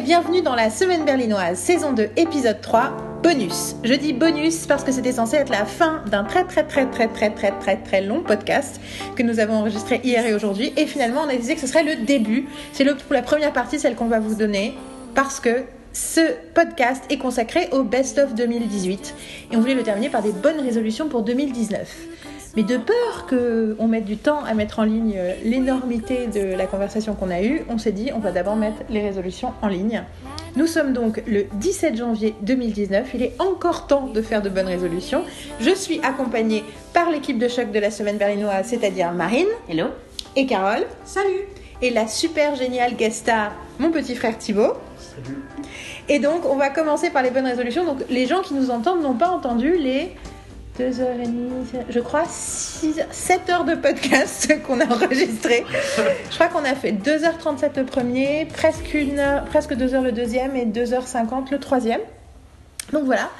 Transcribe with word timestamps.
bienvenue 0.00 0.42
dans 0.42 0.56
la 0.56 0.70
Semaine 0.70 1.04
berlinoise, 1.04 1.56
saison 1.56 1.92
2, 1.92 2.10
épisode 2.16 2.60
3, 2.60 2.96
bonus. 3.22 3.76
Je 3.84 3.94
dis 3.94 4.12
bonus 4.12 4.66
parce 4.66 4.82
que 4.82 4.90
c'était 4.90 5.12
censé 5.12 5.36
être 5.36 5.50
la 5.50 5.64
fin 5.64 6.02
d'un 6.10 6.24
très 6.24 6.44
très 6.44 6.64
très 6.64 6.86
très 6.86 7.06
très 7.06 7.30
très 7.30 7.52
très 7.52 7.76
très 7.76 8.00
long 8.00 8.20
podcast 8.20 8.80
que 9.14 9.22
nous 9.22 9.38
avons 9.38 9.54
enregistré 9.54 10.00
hier 10.02 10.26
et 10.26 10.34
aujourd'hui. 10.34 10.72
Et 10.76 10.86
finalement, 10.86 11.22
on 11.22 11.28
a 11.28 11.36
décidé 11.36 11.54
que 11.54 11.60
ce 11.60 11.68
serait 11.68 11.84
le 11.84 12.04
début. 12.04 12.48
C'est 12.72 12.84
la 12.84 13.22
première 13.22 13.52
partie, 13.52 13.78
celle 13.78 13.94
qu'on 13.94 14.08
va 14.08 14.18
vous 14.18 14.34
donner, 14.34 14.74
parce 15.14 15.38
que 15.38 15.62
ce 15.92 16.20
podcast 16.54 17.04
est 17.08 17.18
consacré 17.18 17.68
au 17.70 17.84
Best 17.84 18.18
of 18.18 18.34
2018. 18.34 19.14
Et 19.52 19.56
on 19.56 19.60
voulait 19.60 19.74
le 19.74 19.84
terminer 19.84 20.08
par 20.08 20.22
des 20.22 20.32
bonnes 20.32 20.60
résolutions 20.60 21.08
pour 21.08 21.22
2019. 21.22 22.13
Mais 22.56 22.62
de 22.62 22.76
peur 22.76 23.26
qu'on 23.28 23.88
mette 23.88 24.04
du 24.04 24.16
temps 24.16 24.44
à 24.44 24.54
mettre 24.54 24.78
en 24.78 24.84
ligne 24.84 25.18
l'énormité 25.44 26.28
de 26.28 26.54
la 26.54 26.66
conversation 26.66 27.14
qu'on 27.14 27.30
a 27.30 27.42
eue, 27.42 27.62
on 27.68 27.78
s'est 27.78 27.92
dit 27.92 28.10
on 28.14 28.20
va 28.20 28.30
d'abord 28.30 28.54
mettre 28.54 28.82
les 28.90 29.00
résolutions 29.00 29.52
en 29.60 29.68
ligne. 29.68 30.04
Nous 30.56 30.68
sommes 30.68 30.92
donc 30.92 31.20
le 31.26 31.46
17 31.54 31.96
janvier 31.96 32.36
2019. 32.42 33.10
Il 33.14 33.22
est 33.22 33.32
encore 33.40 33.88
temps 33.88 34.06
de 34.06 34.22
faire 34.22 34.40
de 34.40 34.48
bonnes 34.48 34.68
résolutions. 34.68 35.24
Je 35.58 35.74
suis 35.74 35.98
accompagnée 36.04 36.62
par 36.92 37.10
l'équipe 37.10 37.38
de 37.38 37.48
choc 37.48 37.72
de 37.72 37.78
la 37.80 37.90
semaine 37.90 38.18
berlinoise, 38.18 38.66
c'est-à-dire 38.66 39.10
Marine. 39.10 39.48
Hello. 39.68 39.86
Et 40.36 40.46
Carole. 40.46 40.86
Salut. 41.04 41.48
Et 41.82 41.90
la 41.90 42.06
super 42.06 42.54
géniale 42.54 42.94
guest 42.94 43.22
star, 43.22 43.52
mon 43.80 43.90
petit 43.90 44.14
frère 44.14 44.38
Thibaut. 44.38 44.74
Salut. 44.96 45.38
Et 46.08 46.20
donc, 46.20 46.44
on 46.48 46.54
va 46.54 46.70
commencer 46.70 47.10
par 47.10 47.22
les 47.22 47.30
bonnes 47.30 47.46
résolutions. 47.46 47.84
Donc, 47.84 47.98
les 48.08 48.26
gens 48.26 48.42
qui 48.42 48.54
nous 48.54 48.70
entendent 48.70 49.02
n'ont 49.02 49.14
pas 49.14 49.30
entendu 49.30 49.76
les 49.76 50.12
2h30, 50.78 51.84
je 51.88 52.00
crois 52.00 52.24
6, 52.28 53.00
7 53.10 53.50
heures 53.50 53.64
de 53.64 53.76
podcast 53.76 54.60
qu'on 54.66 54.80
a 54.80 54.86
enregistré. 54.86 55.64
Je 56.30 56.34
crois 56.34 56.48
qu'on 56.48 56.64
a 56.64 56.74
fait 56.74 56.90
2h37 56.90 57.76
le 57.76 57.84
premier, 57.84 58.46
presque, 58.46 58.92
une 58.92 59.20
heure, 59.20 59.44
presque 59.44 59.72
2h 59.72 60.02
le 60.02 60.10
deuxième 60.10 60.56
et 60.56 60.66
2h50 60.66 61.52
le 61.52 61.58
troisième. 61.60 62.00
Donc 62.92 63.04
voilà, 63.04 63.30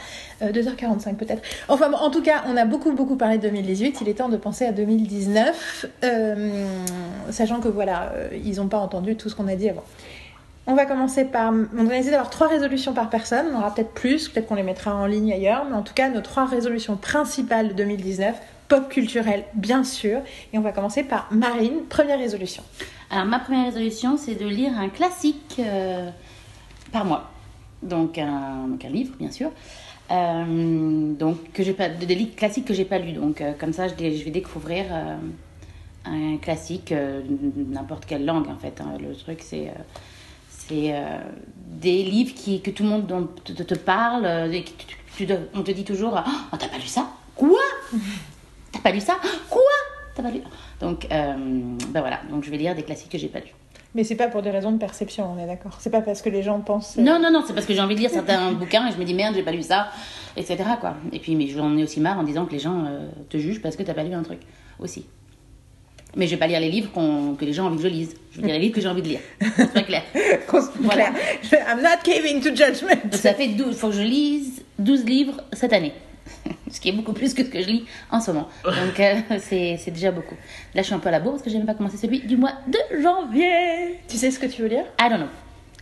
euh, 0.43 0.53
2h45 0.53 1.17
peut-être. 1.17 1.43
Enfin, 1.69 1.93
en 1.93 2.11
tout 2.11 2.23
cas, 2.23 2.45
on 2.47 2.57
a 2.57 2.65
beaucoup 2.65 2.93
beaucoup 2.93 3.17
parlé 3.17 3.39
de 3.39 3.43
2018. 3.43 4.01
Il 4.01 4.09
est 4.09 4.15
temps 4.15 4.29
de 4.29 4.37
penser 4.37 4.65
à 4.65 4.73
2019, 4.73 5.87
euh, 6.05 6.67
sachant 7.31 7.61
que 7.61 7.69
voilà, 7.69 8.13
euh, 8.15 8.29
ils 8.33 8.57
n'ont 8.57 8.69
pas 8.69 8.79
entendu 8.79 9.17
tout 9.17 9.29
ce 9.29 9.35
qu'on 9.35 9.49
a 9.49 9.57
dit 9.57 9.69
avant. 9.69 9.85
On 10.67 10.75
va 10.75 10.87
commencer 10.87 11.27
par. 11.27 11.53
On 11.77 11.91
essayer 11.91 12.11
d'avoir 12.11 12.31
trois 12.31 12.49
résolutions 12.49 12.95
par 12.95 13.11
personne. 13.11 13.47
On 13.53 13.59
aura 13.59 13.75
peut-être 13.75 13.93
plus, 13.93 14.29
peut-être 14.29 14.47
qu'on 14.47 14.55
les 14.55 14.63
mettra 14.63 14.95
en 14.95 15.07
ligne 15.07 15.33
ailleurs. 15.33 15.67
Mais 15.69 15.77
en 15.77 15.83
tout 15.83 15.93
cas, 15.93 16.09
nos 16.09 16.23
trois 16.23 16.47
résolutions 16.47 16.97
principales 16.97 17.69
de 17.69 17.75
2019, 17.75 18.35
pop 18.69 18.89
culturel, 18.89 19.45
bien 19.55 19.85
sûr. 19.85 20.21
Et 20.53 20.59
on 20.59 20.63
va 20.63 20.73
commencer 20.73 21.03
par 21.03 21.29
Marine, 21.31 21.83
première 21.89 22.19
résolution. 22.19 22.63
Alors, 23.11 23.27
ma 23.27 23.39
première 23.39 23.67
résolution, 23.67 24.17
c'est 24.17 24.35
de 24.37 24.47
lire 24.47 24.73
un 24.79 24.89
classique 24.89 25.57
euh, 25.59 26.09
par 26.93 27.05
mois. 27.05 27.31
Donc 27.83 28.17
un, 28.17 28.67
livre, 28.89 29.15
bien 29.19 29.31
sûr. 29.31 29.51
Euh, 30.11 31.13
donc, 31.15 31.53
que 31.53 31.63
j'ai 31.63 31.75
pas, 31.75 31.89
des 31.91 32.15
livres 32.15 32.35
classiques 32.37 32.65
que 32.65 32.75
j'ai 32.75 32.85
pas 32.87 32.99
lus. 32.99 33.13
Donc, 33.13 33.41
euh, 33.41 33.53
comme 33.59 33.73
ça, 33.75 33.89
je, 33.89 33.95
je 33.95 34.25
vais 34.25 34.31
découvrir 34.31 34.87
euh, 34.91 35.17
un 36.07 36.37
classique, 36.39 36.93
n'importe 37.71 38.07
quelle 38.07 38.25
langue, 38.25 38.49
en 38.49 38.57
fait. 38.57 38.81
hein. 38.81 38.97
Le 38.99 39.15
truc, 39.15 39.41
c'est. 39.43 39.71
C'est 40.69 40.95
euh, 40.95 41.19
des 41.69 42.03
livres 42.03 42.35
qui, 42.35 42.61
que 42.61 42.71
tout 42.71 42.83
le 42.83 42.89
monde 42.89 43.07
dont- 43.07 43.29
te, 43.45 43.53
te 43.63 43.75
parle, 43.75 44.25
euh, 44.25 44.51
et 44.53 44.63
que 44.65 44.71
tu- 44.71 44.97
tu- 45.17 45.27
tu- 45.27 45.33
on 45.55 45.63
te 45.63 45.71
dit 45.71 45.85
toujours 45.85 46.21
Oh, 46.53 46.57
t'as 46.59 46.69
pas 46.69 46.77
lu 46.79 46.87
ça? 46.87 47.09
Quoi? 47.35 47.61
T'as 48.73 48.81
pas 48.81 48.91
lu 48.91 49.01
ça? 49.01 49.15
Quoi? 49.49 49.63
T'as 50.15 50.23
pas 50.23 50.31
lu? 50.31 50.41
Donc, 50.81 51.07
euh, 51.13 51.35
ben 51.91 52.01
voilà, 52.01 52.21
donc 52.31 52.45
je 52.45 52.51
vais 52.51 52.57
lire 52.57 52.75
des 52.75 52.83
classiques 52.83 53.11
que 53.11 53.19
j'ai 53.19 53.29
pas 53.29 53.39
lus. 53.41 53.55
Mais 53.95 54.03
c'est 54.03 54.17
pas 54.17 54.27
pour 54.27 54.43
des 54.43 54.51
raisons 54.51 54.73
de 54.73 54.79
perception, 54.79 55.33
on 55.33 55.39
est 55.43 55.47
d'accord. 55.47 55.77
C'est 55.79 55.91
pas 55.91 56.01
parce 56.01 56.21
que 56.23 56.29
les 56.29 56.43
gens 56.43 56.59
pensent. 56.61 56.97
Non, 56.97 57.21
non, 57.21 57.31
non, 57.31 57.45
c'est 57.47 57.53
parce 57.55 57.65
que 57.67 57.73
j'ai 57.75 57.81
envie 57.81 57.95
de 57.95 58.01
lire 58.01 58.11
certains 58.11 58.51
bouquins 58.61 58.89
et 58.89 58.93
je 58.93 58.97
me 58.99 59.05
dis 59.05 59.15
merde, 59.15 59.35
j'ai 59.37 59.45
pas 59.45 59.53
lu 59.53 59.63
ça, 59.63 59.91
etc. 60.37 60.65
Quoi. 60.81 60.95
Et 61.13 61.21
puis, 61.21 61.37
mais 61.37 61.47
j'en 61.47 61.77
ai 61.79 61.85
aussi 61.85 62.01
marre 62.01 62.19
en 62.19 62.25
disant 62.25 62.45
que 62.47 62.53
les 62.53 62.59
gens 62.59 62.85
euh, 62.87 63.09
te 63.31 63.37
jugent 63.39 63.63
parce 63.63 63.77
que 63.77 63.85
t'as 63.85 63.95
pas 63.95 64.03
lu 64.03 64.13
un 64.13 64.25
truc 64.25 64.41
aussi. 64.81 65.07
Mais 66.17 66.27
je 66.27 66.33
vais 66.33 66.37
pas 66.37 66.47
lire 66.47 66.61
les 66.61 66.71
livres 66.71 66.91
qu'on- 66.93 67.35
que 67.35 67.45
les 67.45 67.53
gens 67.53 67.65
ont 67.65 67.69
envie 67.69 67.77
que 67.79 67.83
je 67.83 67.89
lise. 67.89 68.15
Je 68.33 68.41
vais 68.41 68.47
lire 68.47 68.55
les 68.57 68.61
livres 68.63 68.75
que 68.75 68.81
j'ai 68.81 68.89
envie 68.89 69.03
de 69.03 69.09
lire. 69.09 69.21
C'est 69.57 69.67
très 69.73 69.85
clair. 69.85 70.03
Voilà. 70.81 71.11
clair. 71.49 71.67
I'm 71.69 71.83
not 71.83 72.03
caving 72.05 72.41
to 72.41 72.49
judgment. 72.55 73.01
Donc 73.05 73.15
ça 73.15 73.35
fait 73.35 73.49
12, 73.49 73.77
faut 73.77 73.89
que 73.89 73.95
je 73.95 74.03
lise 74.03 74.63
12 74.79 75.05
livres 75.05 75.41
cette 75.53 75.73
année. 75.73 75.93
Ce 76.71 76.81
qui 76.81 76.89
est 76.89 76.93
beaucoup 76.93 77.13
plus 77.13 77.35
que 77.35 77.45
ce 77.45 77.49
que 77.51 77.61
je 77.61 77.67
lis 77.69 77.85
en 78.11 78.21
ce 78.21 78.31
moment. 78.31 78.49
Donc 78.65 78.99
euh, 79.01 79.15
c'est 79.41 79.79
c'est 79.83 79.91
déjà 79.91 80.11
beaucoup. 80.11 80.37
Là, 80.75 80.83
je 80.83 80.87
suis 80.87 80.95
un 80.95 80.99
peu 80.99 81.09
à 81.09 81.13
la 81.13 81.21
bourre 81.21 81.33
parce 81.35 81.43
que 81.43 81.51
j'ai 81.51 81.59
même 81.59 81.67
pas 81.67 81.75
commencé 81.75 81.97
celui 81.97 82.21
du 82.21 82.37
mois 82.37 82.53
de 82.69 82.79
janvier. 83.03 83.99
Tu 84.09 84.17
sais 84.17 84.31
ce 84.31 84.39
que 84.39 84.47
tu 84.47 84.63
veux 84.63 84.69
lire? 84.69 84.85
I 85.01 85.09
don't 85.11 85.19
know. 85.19 85.29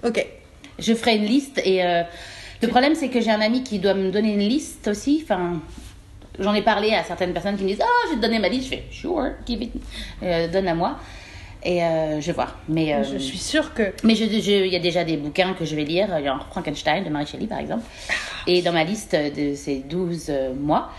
Ok. 0.09 0.25
Je 0.78 0.94
ferai 0.94 1.16
une 1.16 1.26
liste 1.26 1.60
et 1.65 1.84
euh, 1.84 2.03
le 2.60 2.69
problème 2.69 2.94
c'est 2.94 3.09
que 3.09 3.21
j'ai 3.21 3.31
un 3.31 3.41
ami 3.41 3.62
qui 3.62 3.78
doit 3.78 3.94
me 3.94 4.10
donner 4.10 4.32
une 4.34 4.41
liste 4.48 4.88
aussi. 4.88 5.21
Enfin, 5.22 5.60
j'en 6.38 6.54
ai 6.54 6.62
parlé 6.62 6.93
à 6.94 7.04
certaines 7.04 7.32
personnes 7.32 7.56
qui 7.56 7.62
me 7.65 7.69
disent 7.69 7.82
oh 7.82 8.06
je 8.06 8.10
vais 8.10 8.16
te 8.16 8.22
donner 8.22 8.38
ma 8.38 8.48
liste. 8.48 8.65
Je 8.70 8.76
fais 8.76 8.84
sure, 8.91 9.31
give 9.47 9.62
it, 9.62 9.72
Euh, 10.22 10.48
donne 10.48 10.69
à 10.69 10.75
moi 10.75 10.98
et 11.65 11.82
euh, 11.84 12.20
je 12.20 12.26
vais 12.26 12.32
voir. 12.32 12.59
Mais 12.69 12.93
euh, 12.94 13.04
Je 13.04 13.19
suis 13.19 13.38
sûre 13.38 13.72
que. 13.75 13.93
mais 14.03 14.15
je- 14.15 14.25
je- 14.25 14.65
il 14.66 14.72
y 14.72 14.76
a 14.76 14.81
déjà 14.81 15.04
des 15.04 15.16
bouquins 15.16 15.54
que 15.54 15.65
je 15.65 15.76
vais 15.76 15.84
lire, 15.84 16.09
genre 16.25 16.47
Frankenstein 16.50 17.04
de 17.04 17.09
Marie 17.10 17.26
Shelley 17.26 17.47
par 17.47 17.59
exemple. 17.59 17.82
Et 18.47 18.62
dans 18.62 18.72
ma 18.72 18.84
liste 18.84 19.15
de 19.15 19.54
ces 19.54 19.76
12 19.81 20.26
euh, 20.28 20.53
mois, 20.54 20.91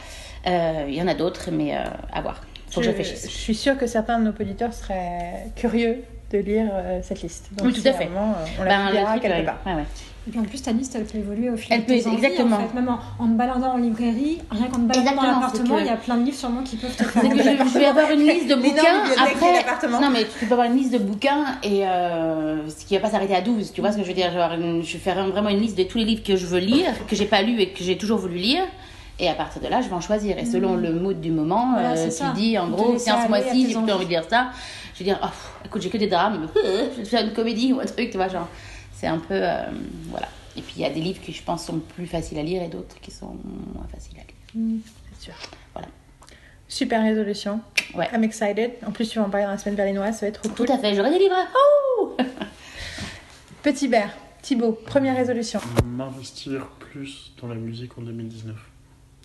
il 0.46 0.94
y 0.94 1.02
en 1.02 1.08
a 1.08 1.14
d'autres, 1.14 1.50
mais 1.52 1.74
à 1.74 2.22
voir. 2.22 2.42
Faut 2.72 2.82
que 2.82 2.88
je 2.88 2.92
je 3.04 3.28
suis 3.28 3.54
sûre 3.56 3.78
que 3.78 3.86
certains 3.86 4.20
de 4.20 4.24
nos 4.26 4.32
auditeurs 4.32 4.74
seraient 4.74 5.46
curieux 5.56 6.04
de 6.34 6.40
lire 6.40 6.70
euh, 6.74 7.00
cette 7.04 7.22
liste. 7.22 7.50
Donc, 7.58 7.68
Oui, 7.68 7.74
tout 7.74 7.82
à 7.88 7.94
fait. 7.94 8.06
vraiment, 8.06 8.32
euh, 8.40 8.46
on 8.60 8.64
la 8.64 8.70
Ben, 8.92 9.20
quelque 9.20 9.34
ouais. 9.34 9.44
part. 9.44 9.60
Ouais, 9.66 9.74
ouais. 9.76 9.84
Et 10.26 10.32
puis 10.32 10.40
en 10.40 10.44
plus, 10.44 10.62
ta 10.64 10.72
liste, 10.72 10.96
elle 10.96 11.04
peut 11.04 11.18
évoluer 11.18 11.50
au 11.50 11.58
fil 11.58 11.68
Elle 11.74 11.82
de 11.82 11.86
peut- 11.86 12.08
envies, 12.10 12.16
exactement. 12.16 12.56
En 12.56 12.60
fait. 12.62 12.74
Même 12.74 12.88
en, 12.88 12.98
en 13.22 13.28
te 13.28 13.34
baladant 13.34 13.74
en 13.74 13.78
librairie, 13.78 14.40
rien 14.52 14.68
qu'en 14.68 14.78
te 14.80 14.88
baladant 14.88 15.02
Exactement, 15.02 15.22
dans 15.22 15.40
l'appartement, 15.42 15.76
que- 15.76 15.82
il 15.82 15.86
y 15.86 15.90
a 15.90 15.98
plein 15.98 16.16
de 16.18 16.24
livres 16.24 16.38
sûrement 16.38 16.64
qui 16.64 16.78
peuvent 16.78 16.96
te 16.96 17.04
faire 17.04 17.22
que 17.24 17.38
je, 17.38 17.44
je 17.74 17.78
vais 17.80 17.86
avoir 17.86 18.10
une 18.10 18.20
liste 18.26 18.48
de 18.48 18.56
bouquins 18.56 19.04
après. 19.18 19.54
l'appartement. 19.54 20.00
Non, 20.00 20.10
mais 20.12 20.24
tu 20.40 20.46
peux 20.46 20.54
avoir 20.54 20.68
une 20.68 20.78
liste 20.78 20.94
de 20.94 21.00
bouquins 21.00 21.44
et 21.62 21.86
euh, 21.86 22.70
ce 22.70 22.86
qui 22.86 22.96
va 22.96 23.02
pas 23.02 23.10
s'arrêter 23.10 23.36
à 23.36 23.42
12. 23.42 23.74
Tu 23.74 23.82
vois 23.82 23.92
ce 23.92 23.98
que 23.98 24.04
je 24.04 24.08
veux 24.08 24.14
dire? 24.14 24.28
Je 24.32 24.38
vais, 24.38 24.42
avoir 24.44 24.58
une- 24.58 24.82
je 24.82 24.98
faire 24.98 25.28
vraiment 25.28 25.50
une 25.50 25.60
liste 25.60 25.78
de 25.78 25.84
tous 25.84 25.98
les 25.98 26.06
livres 26.06 26.24
que 26.24 26.38
je 26.38 26.46
veux 26.46 26.60
lire, 26.60 26.94
que 27.06 27.18
j'ai 27.18 27.26
pas 27.26 27.42
lu 27.42 27.60
et 27.60 27.70
que 27.72 27.84
j'ai 27.84 27.98
toujours 27.98 28.18
voulu 28.20 28.36
lire. 28.38 28.64
Et 29.20 29.30
à 29.30 29.36
partir 29.36 29.62
de 29.62 29.68
là, 29.68 29.82
je 29.82 29.88
vais 29.90 29.94
en 29.94 30.02
choisir. 30.02 30.38
Et 30.40 30.46
selon 30.46 30.76
le 30.76 30.92
mood 30.94 31.22
du 31.22 31.32
moment, 31.32 31.72
Voilà, 31.74 31.92
euh, 31.92 31.96
c'est 31.96 32.10
tu 32.10 32.16
ça. 32.24 32.34
dis 32.36 32.58
en 32.58 32.70
gros, 32.70 32.96
tiens, 32.98 33.24
ce 33.24 33.30
mois-ci, 33.30 33.68
j'ai 33.72 33.80
plus 33.82 33.92
envie 33.92 34.06
de 34.06 34.10
lire 34.10 34.24
ça. 34.30 34.50
Je 34.94 35.00
vais 35.00 35.06
dire, 35.06 35.20
oh, 35.24 35.28
pff, 35.28 35.52
écoute, 35.66 35.82
j'ai 35.82 35.90
que 35.90 35.98
des 35.98 36.08
drames. 36.08 36.48
Je 36.56 36.98
vais 36.98 37.04
te 37.04 37.08
faire 37.10 37.24
une 37.26 37.34
comédie 37.34 37.74
ou 37.74 37.80
un 37.80 37.86
truc, 37.86 38.10
tu 38.10 38.18
vois, 38.18 38.28
genre. 38.28 38.48
C'est 38.94 39.08
un 39.08 39.20
peu. 39.20 39.34
euh, 39.36 39.66
voilà. 40.10 40.28
Et 40.56 40.62
puis 40.62 40.74
il 40.78 40.82
y 40.82 40.86
a 40.86 40.90
des 40.90 41.02
livres 41.02 41.20
qui, 41.22 41.32
je 41.34 41.42
pense, 41.44 41.66
sont 41.66 41.80
plus 41.80 42.06
faciles 42.08 42.38
à 42.40 42.44
lire 42.44 42.62
et 42.64 42.68
d'autres 42.68 43.00
qui 43.02 43.10
sont 43.12 43.36
moins 43.74 43.86
faciles 43.94 44.18
à 44.18 44.22
lire. 44.22 44.80
C'est 45.20 45.26
sûr. 45.26 45.34
Voilà. 45.74 45.88
Super 46.68 47.02
résolution. 47.04 47.60
Ouais. 47.96 48.08
I'm 48.14 48.24
excited. 48.24 48.72
En 48.86 48.92
plus, 48.92 49.10
tu 49.10 49.20
vas 49.20 49.26
en 49.26 49.30
parler 49.30 49.46
dans 49.46 49.52
la 49.52 49.58
semaine 49.58 49.76
berlinoise, 49.76 50.16
ça 50.16 50.22
va 50.22 50.28
être 50.30 50.42
trop 50.42 50.50
cool. 50.54 50.66
Tout 50.68 50.74
à 50.74 50.78
fait, 50.78 50.96
j'aurai 50.96 51.10
des 51.12 51.20
livres. 51.20 51.36
Oh 51.98 52.16
Petit 53.64 53.88
Bert, 53.88 54.10
Thibaut, 54.42 54.74
première 54.74 55.16
résolution. 55.16 55.60
M'investir 55.86 56.68
plus 56.80 57.32
dans 57.42 57.48
la 57.48 57.56
musique 57.56 57.98
en 57.98 58.02
2019. 58.02 58.56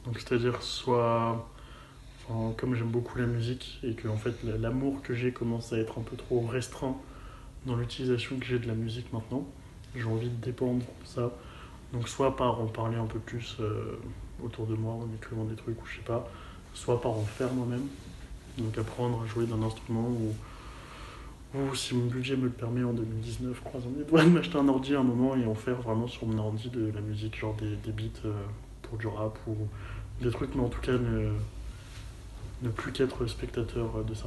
Donc 0.05 0.19
c'est-à-dire 0.19 0.63
soit, 0.63 1.49
comme 2.57 2.75
j'aime 2.75 2.91
beaucoup 2.91 3.19
la 3.19 3.27
musique 3.27 3.79
et 3.83 3.95
que 3.95 4.09
en 4.09 4.17
fait 4.17 4.35
l'amour 4.45 5.03
que 5.03 5.15
j'ai 5.15 5.33
commence 5.33 5.73
à 5.73 5.79
être 5.79 5.99
un 5.99 6.03
peu 6.03 6.17
trop 6.17 6.47
restreint 6.47 6.97
dans 7.67 7.77
l'utilisation 7.77 8.39
que 8.39 8.47
j'ai 8.47 8.59
de 8.59 8.67
la 8.67 8.75
musique 8.75 9.13
maintenant, 9.13 9.47
j'ai 9.95 10.05
envie 10.05 10.31
de 10.31 10.45
dépendre 10.45 10.85
ça. 11.05 11.33
Donc 11.93 12.09
soit 12.09 12.37
par 12.37 12.61
en 12.61 12.67
parler 12.67 12.97
un 12.97 13.07
peu 13.07 13.19
plus 13.19 13.57
euh, 13.61 13.99
autour 14.45 14.67
de 14.67 14.75
moi 14.75 14.95
en 14.95 15.09
écrivant 15.17 15.45
des 15.45 15.57
trucs 15.57 15.81
ou 15.81 15.87
je 15.87 15.97
sais 15.97 16.03
pas, 16.03 16.29
soit 16.75 17.01
par 17.01 17.13
en 17.13 17.25
faire 17.25 17.53
moi-même. 17.53 17.87
Donc 18.59 18.77
apprendre 18.77 19.23
à 19.23 19.27
jouer 19.27 19.47
d'un 19.47 19.63
instrument 19.63 20.09
ou 20.09 20.35
si 21.75 21.95
mon 21.95 22.07
budget 22.07 22.37
me 22.37 22.45
le 22.45 22.51
permet 22.51 22.85
en 22.85 22.93
2019, 22.93 23.63
croisons 23.65 23.93
les 23.97 24.05
doigts, 24.05 24.25
m'acheter 24.25 24.59
un 24.59 24.69
ordi 24.69 24.95
à 24.95 25.01
un 25.01 25.05
moment 25.05 25.35
et 25.37 25.47
en 25.47 25.55
faire 25.55 25.81
vraiment 25.81 26.07
sur 26.07 26.27
mon 26.27 26.39
ordi 26.39 26.69
de 26.69 26.93
la 26.95 27.01
musique, 27.01 27.39
genre 27.39 27.55
des, 27.55 27.77
des 27.77 27.93
beats 27.93 28.27
euh, 28.27 28.33
pour 28.89 28.99
du 28.99 29.07
rap 29.07 29.39
ou 29.47 29.55
des 30.23 30.31
trucs, 30.31 30.55
mais 30.55 30.63
en 30.63 30.69
tout 30.69 30.81
cas 30.81 30.93
ne, 30.93 31.33
ne 32.63 32.69
plus 32.71 32.93
qu'être 32.93 33.27
spectateur 33.27 34.05
de 34.05 34.15
ça. 34.15 34.27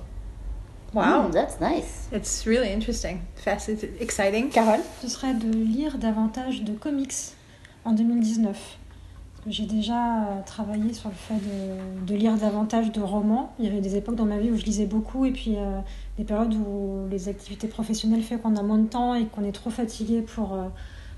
Wow. 0.94 1.30
Mm, 1.30 1.32
that's 1.32 1.60
nice. 1.62 2.10
It's 2.12 2.46
really 2.46 2.72
interesting. 2.72 3.22
Fascinating. 3.36 3.92
Exciting. 4.00 4.50
Carole? 4.50 4.82
Ce 5.02 5.08
serait 5.08 5.34
de 5.34 5.50
lire 5.50 5.98
davantage 5.98 6.64
de 6.64 6.74
comics 6.74 7.14
en 7.86 7.94
2019. 7.94 8.78
Parce 9.34 9.46
que 9.46 9.52
j'ai 9.52 9.66
déjà 9.66 10.44
travaillé 10.46 10.94
sur 10.94 11.10
le 11.10 11.16
fait 11.16 11.36
de, 11.36 12.06
de 12.06 12.16
lire 12.16 12.36
davantage 12.36 12.92
de 12.92 13.02
romans. 13.02 13.54
Il 13.58 13.66
y 13.66 13.68
avait 13.70 13.80
des 13.80 13.96
époques 13.96 14.16
dans 14.16 14.26
ma 14.26 14.38
vie 14.38 14.52
où 14.52 14.58
je 14.58 14.66
lisais 14.66 14.86
beaucoup 14.86 15.26
et 15.26 15.32
puis 15.32 15.56
euh, 15.56 15.80
des 16.18 16.26
périodes 16.26 16.54
où 16.54 17.08
les 17.10 17.30
activités 17.30 17.68
professionnelles 17.68 18.22
font 18.22 18.38
qu'on 18.38 18.58
a 18.58 18.62
moins 18.62 18.78
de 18.78 18.88
temps 18.88 19.16
et 19.16 19.26
qu'on 19.28 19.46
est 19.46 19.54
trop 19.54 19.70
fatigué 19.70 20.22
pour 20.22 20.54
euh, 20.54 20.68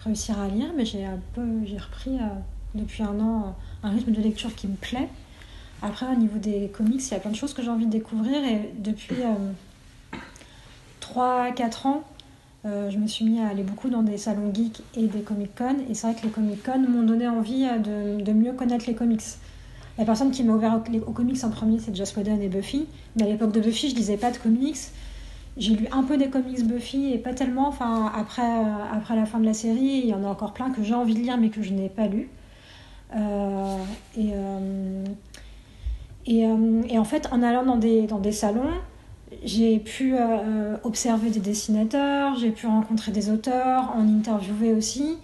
réussir 0.01 0.39
à 0.39 0.47
lire. 0.47 0.67
Mais 0.77 0.85
j'ai 0.85 1.03
un 1.03 1.19
peu, 1.33 1.41
j'ai 1.65 1.79
repris 1.79 2.17
euh, 2.17 2.27
depuis 2.75 3.03
un 3.03 3.19
an 3.19 3.55
euh, 3.83 3.87
un 3.87 3.91
rythme 3.91 4.11
de 4.11 4.21
lecture 4.21 4.53
qui 4.55 4.67
me 4.67 4.75
plaît. 4.75 5.09
Après, 5.81 6.05
au 6.05 6.15
niveau 6.15 6.37
des 6.37 6.69
comics, 6.69 7.01
il 7.05 7.11
y 7.11 7.15
a 7.15 7.19
plein 7.19 7.31
de 7.31 7.35
choses 7.35 7.53
que 7.53 7.61
j'ai 7.61 7.69
envie 7.69 7.85
de 7.85 7.91
découvrir 7.91 8.43
et 8.43 8.71
depuis 8.77 9.17
3-4 11.01 11.87
ans, 11.87 12.03
euh, 12.65 12.89
je 12.89 12.97
me 12.97 13.07
suis 13.07 13.25
mis 13.25 13.41
à 13.41 13.47
aller 13.47 13.63
beaucoup 13.63 13.89
dans 13.89 14.03
des 14.03 14.17
salons 14.17 14.53
geeks 14.53 14.81
et 14.95 15.07
des 15.07 15.21
Comic-Con. 15.21 15.77
Et 15.89 15.93
c'est 15.93 16.07
vrai 16.07 16.15
que 16.15 16.25
les 16.25 16.31
Comic-Con 16.31 16.85
m'ont 16.87 17.03
donné 17.03 17.27
envie 17.27 17.65
euh, 17.65 17.77
de, 17.77 18.23
de, 18.23 18.31
mieux 18.31 18.53
connaître 18.53 18.85
les 18.87 18.95
comics. 18.95 19.21
La 19.97 20.05
personne 20.05 20.31
qui 20.31 20.43
m'a 20.43 20.53
ouvert 20.53 20.79
aux, 21.05 21.11
comics 21.11 21.43
en 21.43 21.49
premier, 21.49 21.79
c'est 21.79 21.95
Joss 21.95 22.15
Whedon 22.15 22.39
et 22.39 22.47
Buffy. 22.47 22.87
Mais 23.15 23.23
à 23.23 23.27
l'époque 23.27 23.51
de 23.51 23.59
Buffy, 23.59 23.89
je 23.89 23.95
lisais 23.95 24.17
pas 24.17 24.31
de 24.31 24.37
comics. 24.37 24.77
J'ai 25.57 25.75
lu 25.75 25.87
un 25.91 26.03
peu 26.03 26.17
des 26.17 26.29
comics 26.29 26.65
Buffy 26.65 27.13
et 27.13 27.17
pas 27.17 27.33
tellement. 27.33 27.67
Enfin, 27.67 28.11
après, 28.15 28.41
euh, 28.41 28.97
après 28.97 29.15
la 29.15 29.25
fin 29.25 29.39
de 29.39 29.45
la 29.45 29.53
série, 29.53 30.01
il 30.03 30.07
y 30.07 30.13
en 30.13 30.23
a 30.23 30.27
encore 30.27 30.53
plein 30.53 30.71
que 30.71 30.81
j'ai 30.83 30.95
envie 30.95 31.15
de 31.15 31.19
lire 31.19 31.37
mais 31.37 31.49
que 31.49 31.61
je 31.61 31.73
n'ai 31.73 31.89
pas 31.89 32.07
lu. 32.07 32.29
Et, 33.15 34.31
et, 36.25 36.41
et, 36.89 36.97
en 36.97 37.03
fait, 37.03 37.27
en 37.31 37.43
allant 37.43 37.63
dans 37.63 37.77
des, 37.77 38.07
dans 38.07 38.19
des 38.19 38.31
salons, 38.31 38.71
j'ai 39.43 39.79
pu 39.79 40.15
euh, 40.15 40.77
observer 40.83 41.29
des 41.29 41.39
dessinateurs, 41.39 42.35
j'ai 42.37 42.51
pu 42.51 42.67
rencontrer 42.67 43.11
des 43.11 43.29
auteurs, 43.29 43.93
en 43.95 44.07
interviewer 44.07 44.73
aussi. 44.73 45.17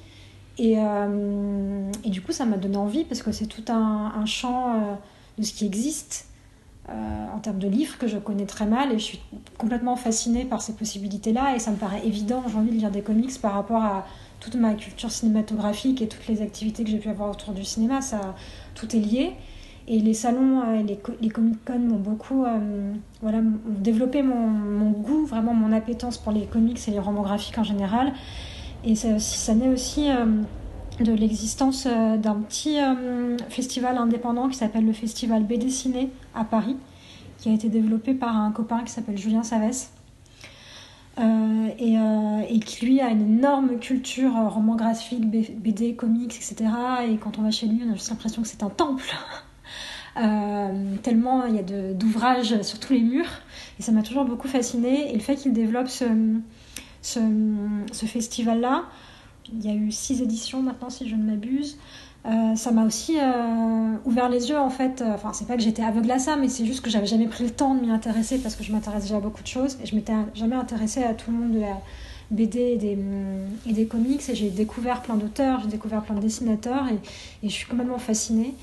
Et, 0.58 0.76
euh, 0.78 1.90
et 2.04 2.10
du 2.10 2.22
coup, 2.22 2.32
ça 2.32 2.46
m'a 2.46 2.58
donné 2.58 2.78
envie 2.78 3.06
parce 3.06 3.22
que 3.22 3.32
c'est 3.32 3.46
tout 3.46 3.72
un, 3.72 4.12
un 4.16 4.26
champ 4.26 4.74
euh, 4.74 4.96
de 5.38 5.44
ce 5.44 5.54
qui 5.54 5.66
existe 5.66 6.26
en 6.92 7.38
termes 7.38 7.60
de 7.60 7.68
livres 7.68 8.00
que 8.00 8.08
je 8.08 8.18
connais 8.18 8.48
très 8.48 8.66
mal 8.66 8.92
et 8.92 8.98
je 8.98 9.04
suis 9.04 9.20
complètement 9.60 9.96
fascinée 9.96 10.44
par 10.44 10.64
ces 10.64 10.74
possibilités-là. 10.74 11.56
Et 11.56 11.60
ça 11.60 11.70
me 11.70 11.76
paraît 11.76 12.04
évident, 12.04 12.44
envie 12.58 12.72
de 12.72 12.78
lire 12.78 12.90
des 12.90 13.04
comics 13.04 13.40
par 13.40 13.54
rapport 13.54 13.84
à 13.84 14.08
toute 14.40 14.56
ma 14.56 14.74
culture 14.74 15.12
cinématographique 15.12 16.02
et 16.02 16.08
toutes 16.08 16.28
les 16.28 16.42
activités 16.42 16.84
que 16.84 16.90
j'ai 16.90 16.98
pu 16.98 17.10
avoir 17.10 17.32
autour 17.32 17.54
du 17.54 17.64
cinéma. 17.64 18.02
Ça, 18.02 18.36
tout 18.76 18.96
est 18.96 19.00
lié. 19.00 19.34
Et 19.88 20.00
les 20.00 20.14
salons, 20.14 20.62
euh, 20.62 20.84
les, 20.84 21.00
les 21.20 21.30
Comic-Con 21.30 21.80
m'ont 21.80 21.98
beaucoup 21.98 22.46
euh, 22.46 22.94
voilà, 23.22 23.40
développé 23.66 24.22
mon, 24.22 24.48
mon, 24.48 24.92
goût, 24.92 25.26
vraiment 25.26 25.56
mon 25.56 25.72
appétence 25.72 26.20
pour 26.20 26.32
les 26.32 26.46
comics 26.46 26.80
et 26.88 26.92
les 26.92 27.00
romans 27.00 27.24
graphiques 27.24 27.58
en 27.58 27.64
général. 27.64 28.14
Et 28.84 28.96
ça, 28.96 29.18
ça 29.18 29.56
naît 29.56 29.68
aussi 29.68 30.12
euh, 30.12 30.26
de 31.04 31.12
l'existence 31.12 31.88
d'un 31.88 32.36
petit 32.36 32.78
festival 33.50 33.98
indépendant 33.98 34.48
qui 34.48 34.58
s'appelle 34.58 34.86
le 34.86 34.94
Festival 34.94 35.44
BD 35.44 35.70
Ciné 35.70 36.12
à 36.36 36.44
Paris, 36.44 36.76
qui 37.38 37.50
a 37.50 37.54
été 37.54 37.70
développé 37.70 38.14
par 38.14 38.36
un 38.36 38.52
copain 38.52 38.84
qui 38.84 38.92
s'appelle 38.92 39.18
Julien 39.18 39.44
Savès. 39.44 39.92
Euh, 41.20 41.70
et, 41.78 41.98
euh, 41.98 42.42
et, 42.48 42.60
qui 42.60 42.86
lui 42.86 43.02
a 43.02 43.10
une 43.10 43.22
énorme 43.22 43.78
culture 43.80 44.32
roman 44.32 44.76
graphique, 44.76 45.30
BD, 45.30 45.94
comics, 45.94 46.34
etc. 46.34 46.72
Et 47.10 47.18
quand 47.18 47.38
on 47.38 47.42
va 47.42 47.52
chez 47.52 47.68
lui, 47.68 47.82
on 47.86 47.92
a 47.92 47.96
juste 47.96 48.10
l'impression 48.10 48.42
que 48.42 48.48
c'est 48.48 48.64
un 48.64 48.70
temple. 48.70 49.04
Euh, 50.18 50.96
tellement 51.02 51.46
il 51.46 51.56
y 51.56 51.60
a 51.60 51.94
d'ouvrages 51.94 52.62
sur 52.64 52.80
tous 52.80 52.92
les 52.92 53.00
murs. 53.00 53.30
Et 53.80 53.84
ça 53.84 53.94
m'a 53.94 54.02
toujours 54.02 54.26
beaucoup 54.26 54.50
fasciné. 54.50 55.12
Et 55.12 55.14
le 55.14 55.22
fait 55.22 55.36
qu'il 55.36 55.54
développe 55.54 55.88
ce, 55.88 56.04
ce, 57.02 57.20
ce 57.94 58.06
festival-là, 58.06 58.86
il 59.54 59.66
y 59.66 59.70
a 59.70 59.74
eu 59.74 59.92
six 59.92 60.22
éditions 60.22 60.62
maintenant, 60.62 60.90
si 60.90 61.08
je 61.08 61.16
ne 61.16 61.24
m'abuse. 61.24 61.78
Euh, 62.26 62.56
ça 62.56 62.72
m'a 62.72 62.86
aussi 62.86 63.18
euh, 63.18 63.96
ouvert 64.06 64.30
les 64.30 64.50
yeux 64.50 64.60
en 64.60 64.70
fait. 64.70 65.04
Enfin, 65.06 65.32
c'est 65.34 65.48
pas 65.48 65.56
que 65.56 65.64
j'étais 65.64 65.84
aveugle 65.84 66.12
à 66.12 66.20
ça, 66.20 66.36
mais 66.36 66.50
c'est 66.50 66.66
juste 66.66 66.82
que 66.82 66.90
j'avais 66.90 67.06
jamais 67.06 67.28
pris 67.28 67.46
le 67.46 67.52
temps 67.52 67.76
de 67.76 67.82
m'y 67.82 67.92
intéresser 67.92 68.40
parce 68.40 68.56
que 68.56 68.64
je 68.64 68.72
m'intéresse 68.72 69.04
déjà 69.04 69.18
à 69.18 69.20
beaucoup 69.20 69.42
de 69.42 69.48
choses 69.48 69.78
et 69.82 69.86
je 69.86 69.96
m'étais 69.96 70.14
jamais 70.36 70.56
intéressée 70.56 71.04
à 71.04 71.14
tout 71.14 71.32
le 71.32 71.38
monde 71.38 71.54
de 71.54 71.62
la 71.62 71.78
BD 72.32 72.60
et 72.60 72.78
des, 72.78 72.98
et 73.68 73.74
des 73.74 73.86
comics. 73.86 74.28
Et 74.30 74.36
j'ai 74.36 74.50
découvert 74.50 75.02
plein 75.02 75.16
d'auteurs, 75.16 75.62
j'ai 75.62 75.70
découvert 75.70 76.02
plein 76.02 76.16
de 76.16 76.22
dessinateurs 76.22 76.88
et, 76.88 77.48
je 77.48 77.54
suis 77.54 77.68
complètement 77.68 78.00
fascinée. 78.00 78.54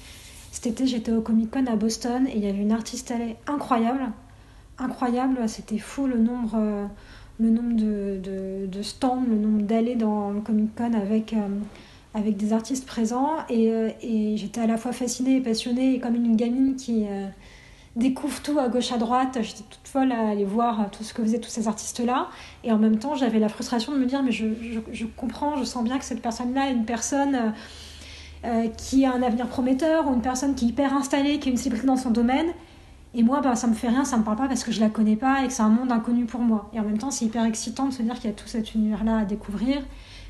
Cet 0.52 0.66
été, 0.66 0.86
j'étais 0.86 1.12
au 1.12 1.20
Comic 1.20 1.50
Con 1.50 1.66
à 1.66 1.76
Boston 1.76 2.26
et 2.26 2.36
il 2.36 2.44
y 2.44 2.48
avait 2.48 2.62
une 2.62 2.72
artiste 2.72 3.12
incroyable. 3.46 4.10
Incroyable, 4.78 5.48
c'était 5.48 5.78
fou 5.78 6.06
le 6.06 6.18
nombre, 6.18 6.54
euh, 6.56 6.86
le 7.40 7.50
nombre 7.50 7.74
de, 7.74 8.82
stands, 8.82 9.22
le 9.28 9.36
nombre 9.36 9.62
d'allées 9.62 9.96
dans 9.96 10.30
le 10.30 10.40
Comic 10.40 10.74
Con 10.74 10.92
avec, 10.94 11.32
euh, 11.32 11.48
avec 12.16 12.36
des 12.36 12.52
artistes 12.52 12.86
présents. 12.86 13.36
Et, 13.48 13.70
euh, 13.70 13.90
et 14.00 14.36
j'étais 14.36 14.60
à 14.60 14.66
la 14.66 14.76
fois 14.76 14.92
fascinée 14.92 15.36
et 15.36 15.40
passionnée, 15.40 16.00
comme 16.00 16.14
une 16.14 16.36
gamine 16.36 16.74
qui 16.76 17.04
découvre 17.94 18.42
tout 18.42 18.58
à 18.58 18.68
gauche 18.68 18.90
à 18.92 18.98
droite. 18.98 19.38
J'étais 19.40 19.64
toute 19.70 19.86
folle 19.86 20.12
à 20.12 20.30
aller 20.30 20.44
voir 20.44 20.90
tout 20.90 21.04
ce 21.04 21.14
que 21.14 21.22
faisaient 21.22 21.40
tous 21.40 21.50
ces 21.50 21.68
artistes-là. 21.68 22.28
Et 22.64 22.72
en 22.72 22.78
même 22.78 22.98
temps, 22.98 23.14
j'avais 23.14 23.38
la 23.38 23.48
frustration 23.48 23.92
de 23.92 23.98
me 23.98 24.06
dire, 24.06 24.22
mais 24.22 24.32
je 24.32 25.06
comprends, 25.16 25.56
je 25.56 25.64
sens 25.64 25.84
bien 25.84 25.98
que 25.98 26.04
cette 26.04 26.22
personne-là 26.22 26.68
est 26.68 26.72
une 26.72 26.84
personne 26.84 27.54
euh, 28.44 28.68
qui 28.68 29.04
a 29.04 29.12
un 29.12 29.22
avenir 29.22 29.48
prometteur 29.48 30.08
ou 30.08 30.14
une 30.14 30.20
personne 30.20 30.54
qui 30.54 30.66
est 30.66 30.68
hyper 30.68 30.94
installée, 30.94 31.40
qui 31.40 31.48
est 31.48 31.52
une 31.52 31.58
célébrité 31.58 31.86
dans 31.86 31.96
son 31.96 32.10
domaine. 32.10 32.46
Et 33.14 33.22
moi, 33.24 33.40
bah, 33.40 33.56
ça 33.56 33.66
me 33.66 33.74
fait 33.74 33.88
rien, 33.88 34.04
ça 34.04 34.18
me 34.18 34.22
parle 34.22 34.36
pas 34.36 34.46
parce 34.46 34.62
que 34.62 34.70
je 34.70 34.78
la 34.78 34.88
connais 34.88 35.16
pas 35.16 35.42
et 35.42 35.48
que 35.48 35.52
c'est 35.52 35.62
un 35.62 35.70
monde 35.70 35.90
inconnu 35.90 36.26
pour 36.26 36.40
moi. 36.40 36.70
Et 36.72 36.78
en 36.78 36.84
même 36.84 36.98
temps, 36.98 37.10
c'est 37.10 37.24
hyper 37.24 37.44
excitant 37.44 37.86
de 37.86 37.92
se 37.92 38.02
dire 38.02 38.14
qu'il 38.14 38.26
y 38.26 38.32
a 38.32 38.36
tout 38.36 38.46
cet 38.46 38.74
univers-là 38.74 39.18
à 39.18 39.24
découvrir. 39.24 39.82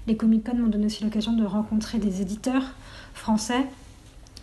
Les 0.06 0.16
Comic 0.16 0.44
Con 0.44 0.56
m'ont 0.56 0.68
donné 0.68 0.86
aussi 0.86 1.02
l'occasion 1.02 1.32
de 1.32 1.44
rencontrer 1.44 1.98
des 1.98 2.22
éditeurs 2.22 2.74
français, 3.14 3.66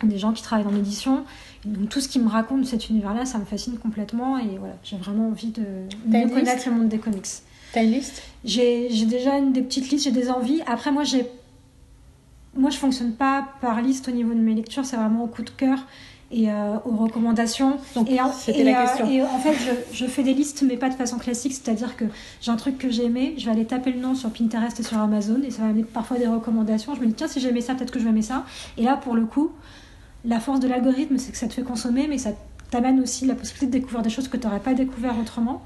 des 0.02 0.18
gens 0.18 0.32
qui 0.32 0.42
travaillent 0.42 0.66
dans 0.66 0.70
l'édition. 0.70 1.24
Donc 1.64 1.88
tout 1.88 2.00
ce 2.00 2.08
qui 2.08 2.18
me 2.18 2.28
raconte 2.28 2.62
de 2.62 2.66
cet 2.66 2.90
univers-là, 2.90 3.24
ça 3.24 3.38
me 3.38 3.44
fascine 3.44 3.78
complètement 3.78 4.38
et 4.38 4.58
voilà, 4.58 4.74
j'ai 4.82 4.96
vraiment 4.96 5.28
envie 5.28 5.48
de 5.50 5.64
mieux 6.06 6.28
connaître 6.28 6.68
le 6.68 6.74
monde 6.74 6.88
des 6.88 6.98
comics. 6.98 7.26
T'as 7.72 7.82
une 7.82 7.92
liste? 7.92 8.22
J'ai 8.44 9.06
déjà 9.06 9.38
une 9.38 9.52
des 9.52 9.62
petites 9.62 9.90
listes, 9.90 10.04
j'ai 10.04 10.12
des 10.12 10.30
envies. 10.30 10.60
Après, 10.66 10.92
moi, 10.92 11.04
j'ai 11.04 11.26
moi, 12.56 12.70
je 12.70 12.76
fonctionne 12.76 13.12
pas 13.12 13.48
par 13.60 13.82
liste 13.82 14.08
au 14.08 14.12
niveau 14.12 14.32
de 14.32 14.38
mes 14.38 14.54
lectures, 14.54 14.84
c'est 14.84 14.96
vraiment 14.96 15.24
au 15.24 15.26
coup 15.26 15.42
de 15.42 15.50
cœur 15.50 15.78
et 16.34 16.50
euh, 16.50 16.76
aux 16.84 16.96
recommandations. 16.96 17.78
Donc, 17.94 18.10
la 18.10 18.26
euh, 18.26 19.06
et 19.08 19.22
en 19.22 19.38
fait, 19.38 19.54
je, 19.54 19.96
je, 19.96 20.04
fais 20.06 20.24
des 20.24 20.34
listes, 20.34 20.64
mais 20.66 20.76
pas 20.76 20.88
de 20.88 20.94
façon 20.94 21.16
classique, 21.16 21.52
c'est-à-dire 21.52 21.96
que 21.96 22.04
j'ai 22.40 22.50
un 22.50 22.56
truc 22.56 22.76
que 22.76 22.90
j'ai 22.90 23.04
aimé, 23.04 23.34
je 23.38 23.46
vais 23.46 23.52
aller 23.52 23.64
taper 23.64 23.92
le 23.92 24.00
nom 24.00 24.16
sur 24.16 24.30
Pinterest 24.30 24.78
et 24.80 24.82
sur 24.82 24.98
Amazon, 24.98 25.40
et 25.46 25.52
ça 25.52 25.62
va 25.62 25.68
amener 25.68 25.84
parfois 25.84 26.18
des 26.18 26.26
recommandations. 26.26 26.96
Je 26.96 27.00
me 27.00 27.06
dis, 27.06 27.14
tiens, 27.14 27.28
si 27.28 27.38
j'ai 27.38 27.50
aimé 27.50 27.60
ça, 27.60 27.74
peut-être 27.76 27.92
que 27.92 28.00
je 28.00 28.04
vais 28.04 28.10
aimer 28.10 28.22
ça. 28.22 28.44
Et 28.76 28.82
là, 28.82 28.96
pour 28.96 29.14
le 29.14 29.26
coup, 29.26 29.52
la 30.24 30.40
force 30.40 30.58
de 30.58 30.66
l'algorithme, 30.66 31.18
c'est 31.18 31.30
que 31.30 31.38
ça 31.38 31.46
te 31.46 31.54
fait 31.54 31.62
consommer, 31.62 32.08
mais 32.08 32.18
ça 32.18 32.30
t'amène 32.70 33.00
aussi 33.00 33.26
la 33.26 33.36
possibilité 33.36 33.66
de 33.66 33.72
découvrir 33.72 34.02
des 34.02 34.10
choses 34.10 34.26
que 34.26 34.36
tu 34.36 34.46
n'aurais 34.46 34.58
pas 34.58 34.74
découvert 34.74 35.14
autrement. 35.20 35.62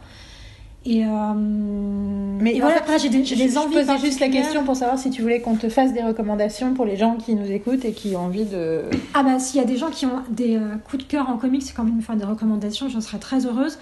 Et, 0.88 1.04
euh... 1.04 1.34
Mais 1.34 2.56
et 2.56 2.60
voilà, 2.60 2.78
après, 2.78 2.98
j'ai 2.98 3.10
des, 3.10 3.20
des 3.20 3.58
envies. 3.58 3.74
Je 3.74 3.80
posais 3.80 3.98
juste 3.98 4.20
la 4.20 4.28
question 4.30 4.64
pour 4.64 4.74
savoir 4.74 4.98
si 4.98 5.10
tu 5.10 5.20
voulais 5.20 5.42
qu'on 5.42 5.56
te 5.56 5.68
fasse 5.68 5.92
des 5.92 6.02
recommandations 6.02 6.72
pour 6.72 6.86
les 6.86 6.96
gens 6.96 7.16
qui 7.16 7.34
nous 7.34 7.50
écoutent 7.50 7.84
et 7.84 7.92
qui 7.92 8.16
ont 8.16 8.20
envie 8.20 8.46
de. 8.46 8.84
Ah, 9.12 9.22
bah, 9.22 9.38
s'il 9.38 9.60
y 9.60 9.62
a 9.62 9.66
des 9.66 9.76
gens 9.76 9.90
qui 9.90 10.06
ont 10.06 10.22
des 10.30 10.56
euh, 10.56 10.76
coups 10.88 11.04
de 11.04 11.08
cœur 11.08 11.28
en 11.28 11.36
comics 11.36 11.62
et 11.62 11.72
qui 11.72 11.78
ont 11.78 11.82
envie 11.82 11.92
de 11.92 11.96
me 11.98 12.02
faire 12.02 12.16
des 12.16 12.24
recommandations, 12.24 12.88
j'en 12.88 13.02
serais 13.02 13.18
très 13.18 13.44
heureuse. 13.44 13.78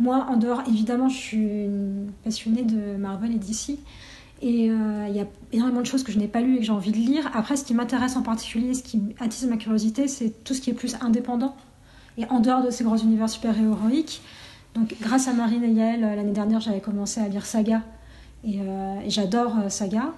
Moi, 0.00 0.26
en 0.28 0.36
dehors, 0.36 0.62
évidemment, 0.66 1.08
je 1.08 1.16
suis 1.16 1.36
une 1.36 2.10
passionnée 2.24 2.62
de 2.62 2.96
Marvel 2.96 3.32
et 3.32 3.38
DC. 3.38 3.78
Et 4.42 4.70
euh, 4.70 5.06
il 5.08 5.14
y 5.14 5.20
a 5.20 5.26
énormément 5.52 5.82
de 5.82 5.86
choses 5.86 6.02
que 6.02 6.10
je 6.10 6.18
n'ai 6.18 6.26
pas 6.26 6.40
lues 6.40 6.56
et 6.56 6.58
que 6.58 6.64
j'ai 6.64 6.72
envie 6.72 6.90
de 6.90 6.96
lire. 6.96 7.30
Après, 7.32 7.56
ce 7.56 7.64
qui 7.64 7.74
m'intéresse 7.74 8.16
en 8.16 8.22
particulier, 8.22 8.74
ce 8.74 8.82
qui 8.82 9.00
attise 9.20 9.46
ma 9.46 9.56
curiosité, 9.56 10.08
c'est 10.08 10.42
tout 10.42 10.54
ce 10.54 10.60
qui 10.60 10.70
est 10.70 10.74
plus 10.74 10.96
indépendant 11.00 11.54
et 12.18 12.24
en 12.28 12.40
dehors 12.40 12.64
de 12.64 12.70
ces 12.70 12.82
grands 12.82 12.96
univers 12.96 13.28
super-héroïques. 13.28 14.22
Donc, 14.74 14.94
grâce 15.00 15.26
à 15.26 15.32
Marine 15.32 15.64
et 15.64 15.72
Yael, 15.72 16.04
euh, 16.04 16.14
l'année 16.14 16.32
dernière, 16.32 16.60
j'avais 16.60 16.80
commencé 16.80 17.20
à 17.20 17.28
lire 17.28 17.44
Saga. 17.44 17.82
Et, 18.44 18.60
euh, 18.60 19.00
j'adore 19.08 19.56
euh, 19.58 19.68
Saga. 19.68 20.12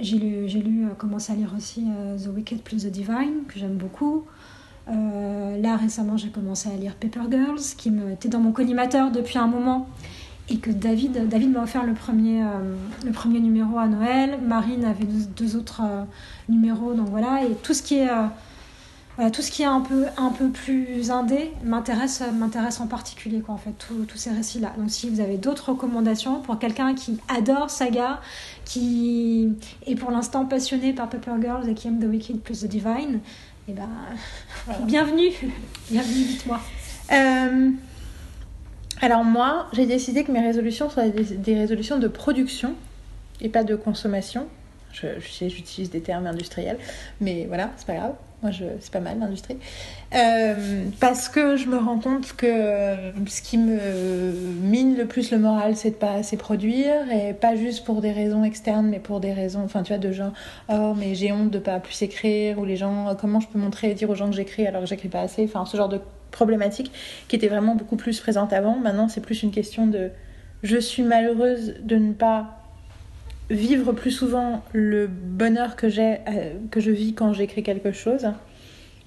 J'ai 0.00 0.18
lu, 0.18 0.46
lu 0.46 0.86
commencé 0.98 1.32
à 1.32 1.36
lire 1.36 1.54
aussi 1.56 1.86
The 2.22 2.26
Wicked 2.34 2.60
plus 2.60 2.84
The 2.84 2.90
Divine, 2.90 3.44
que 3.48 3.58
j'aime 3.58 3.76
beaucoup. 3.76 4.24
là, 4.86 5.76
récemment, 5.76 6.18
j'ai 6.18 6.28
commencé 6.28 6.68
à 6.68 6.76
lire 6.76 6.94
Paper 6.96 7.30
Girls, 7.30 7.60
qui 7.78 7.90
me, 7.90 8.12
était 8.12 8.28
dans 8.28 8.40
mon 8.40 8.52
collimateur 8.52 9.10
depuis 9.10 9.38
un 9.38 9.46
moment. 9.46 9.88
Et 10.50 10.58
que 10.58 10.70
David, 10.70 11.28
David 11.28 11.52
m'a 11.52 11.62
offert 11.62 11.86
le 11.86 11.94
premier, 11.94 12.42
le 13.06 13.12
premier 13.12 13.40
numéro 13.40 13.78
à 13.78 13.86
Noël. 13.86 14.38
Marine 14.46 14.84
avait 14.84 15.06
deux 15.34 15.56
autres 15.56 15.80
numéros. 16.50 16.92
Donc 16.92 17.08
voilà. 17.08 17.44
Et 17.44 17.54
tout 17.62 17.72
ce 17.72 17.82
qui 17.82 17.94
est 17.94 18.10
voilà, 19.20 19.30
tout 19.30 19.42
ce 19.42 19.50
qui 19.50 19.60
est 19.60 19.66
un 19.66 19.82
peu, 19.82 20.06
un 20.16 20.30
peu 20.30 20.48
plus 20.48 21.10
indé 21.10 21.50
m'intéresse, 21.62 22.22
m'intéresse 22.38 22.80
en 22.80 22.86
particulier, 22.86 23.40
quoi, 23.40 23.54
en 23.54 23.58
fait, 23.58 23.74
tous 23.76 24.16
ces 24.16 24.30
récits-là. 24.30 24.72
Donc, 24.78 24.90
si 24.90 25.10
vous 25.10 25.20
avez 25.20 25.36
d'autres 25.36 25.72
recommandations 25.72 26.40
pour 26.40 26.58
quelqu'un 26.58 26.94
qui 26.94 27.18
adore 27.28 27.68
Saga, 27.68 28.22
qui 28.64 29.52
est 29.86 29.94
pour 29.94 30.10
l'instant 30.10 30.46
passionné 30.46 30.94
par 30.94 31.10
Paper 31.10 31.32
Girls 31.38 31.68
et 31.68 31.74
qui 31.74 31.88
aime 31.88 32.00
The 32.00 32.08
Wicked 32.08 32.40
plus 32.40 32.60
The 32.60 32.66
Divine, 32.66 33.20
eh 33.68 33.72
ben, 33.74 33.90
voilà. 34.64 34.80
bienvenue, 34.86 35.32
bienvenue, 35.90 36.24
dites-moi. 36.24 36.58
Euh, 37.12 37.70
alors 39.02 39.22
moi, 39.22 39.66
j'ai 39.74 39.84
décidé 39.84 40.24
que 40.24 40.32
mes 40.32 40.40
résolutions 40.40 40.88
seraient 40.88 41.10
des, 41.10 41.36
des 41.36 41.58
résolutions 41.58 41.98
de 41.98 42.08
production 42.08 42.74
et 43.42 43.50
pas 43.50 43.64
de 43.64 43.76
consommation. 43.76 44.46
Je, 44.94 45.08
je 45.20 45.28
sais, 45.28 45.50
j'utilise 45.50 45.90
des 45.90 46.00
termes 46.00 46.26
industriels, 46.26 46.78
mais 47.20 47.44
voilà, 47.44 47.70
c'est 47.76 47.86
pas 47.86 47.96
grave. 47.96 48.14
Moi, 48.42 48.52
je... 48.52 48.64
c'est 48.80 48.92
pas 48.92 49.00
mal 49.00 49.18
l'industrie. 49.18 49.58
Euh, 50.14 50.84
parce 50.98 51.28
que 51.28 51.56
je 51.56 51.66
me 51.66 51.76
rends 51.76 51.98
compte 51.98 52.34
que 52.36 52.94
ce 53.26 53.42
qui 53.42 53.58
me 53.58 54.32
mine 54.62 54.96
le 54.96 55.06
plus 55.06 55.30
le 55.30 55.38
moral, 55.38 55.76
c'est 55.76 55.90
de 55.90 55.94
pas 55.96 56.12
assez 56.12 56.36
produire 56.36 57.10
et 57.12 57.34
pas 57.34 57.54
juste 57.54 57.84
pour 57.84 58.00
des 58.00 58.12
raisons 58.12 58.42
externes, 58.42 58.88
mais 58.88 58.98
pour 58.98 59.20
des 59.20 59.32
raisons, 59.32 59.62
enfin, 59.64 59.82
tu 59.82 59.92
vois, 59.92 59.98
de 59.98 60.12
gens, 60.12 60.32
oh, 60.68 60.94
mais 60.96 61.14
j'ai 61.14 61.32
honte 61.32 61.50
de 61.50 61.58
pas 61.58 61.80
plus 61.80 62.00
écrire, 62.02 62.58
ou 62.58 62.64
les 62.64 62.76
gens, 62.76 63.14
comment 63.20 63.40
je 63.40 63.48
peux 63.48 63.58
montrer 63.58 63.90
et 63.90 63.94
dire 63.94 64.08
aux 64.08 64.14
gens 64.14 64.30
que 64.30 64.36
j'écris 64.36 64.66
alors 64.66 64.82
que 64.82 64.88
j'écris 64.88 65.08
pas 65.08 65.20
assez, 65.20 65.44
enfin, 65.44 65.66
ce 65.66 65.76
genre 65.76 65.88
de 65.88 66.00
problématique 66.30 66.92
qui 67.28 67.36
était 67.36 67.48
vraiment 67.48 67.74
beaucoup 67.74 67.96
plus 67.96 68.20
présente 68.20 68.52
avant. 68.52 68.76
Maintenant, 68.76 69.08
c'est 69.08 69.20
plus 69.20 69.42
une 69.42 69.50
question 69.50 69.86
de 69.86 70.10
je 70.62 70.76
suis 70.76 71.02
malheureuse 71.02 71.74
de 71.82 71.96
ne 71.96 72.12
pas 72.12 72.59
vivre 73.50 73.92
plus 73.92 74.12
souvent 74.12 74.62
le 74.72 75.08
bonheur 75.08 75.76
que 75.76 75.88
j'ai, 75.88 76.18
euh, 76.28 76.54
que 76.70 76.80
je 76.80 76.90
vis 76.90 77.14
quand 77.14 77.32
j'écris 77.32 77.62
quelque 77.62 77.92
chose. 77.92 78.28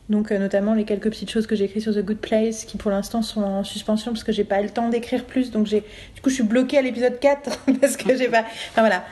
Donc 0.10 0.32
euh, 0.32 0.38
notamment 0.38 0.74
les 0.74 0.84
quelques 0.84 1.10
petites 1.10 1.32
choses 1.32 1.48
que 1.48 1.56
j'ai 1.56 1.64
écrites 1.64 1.84
sur 1.84 1.96
The 1.96 2.04
Good 2.04 2.18
Place 2.18 2.66
qui 2.66 2.76
pour 2.76 2.92
l'instant 2.92 3.22
sont 3.22 3.42
en 3.42 3.64
suspension 3.64 4.12
parce 4.12 4.26
que 4.26 4.34
j'ai 4.34 4.44
pas 4.44 4.62
le 4.62 4.70
temps 4.70 4.90
d'écrire 4.90 5.24
plus 5.24 5.50
donc 5.50 5.66
j'ai 5.66 5.80
du 6.14 6.22
coup 6.22 6.30
je 6.30 6.36
suis 6.36 6.44
bloquée 6.44 6.78
à 6.78 6.82
l'épisode 6.82 7.18
4 7.22 7.60
parce 7.82 7.96
que 7.96 8.16
j'ai 8.18 8.28
pas 8.28 8.42
enfin 8.42 8.82
voilà 8.82 9.06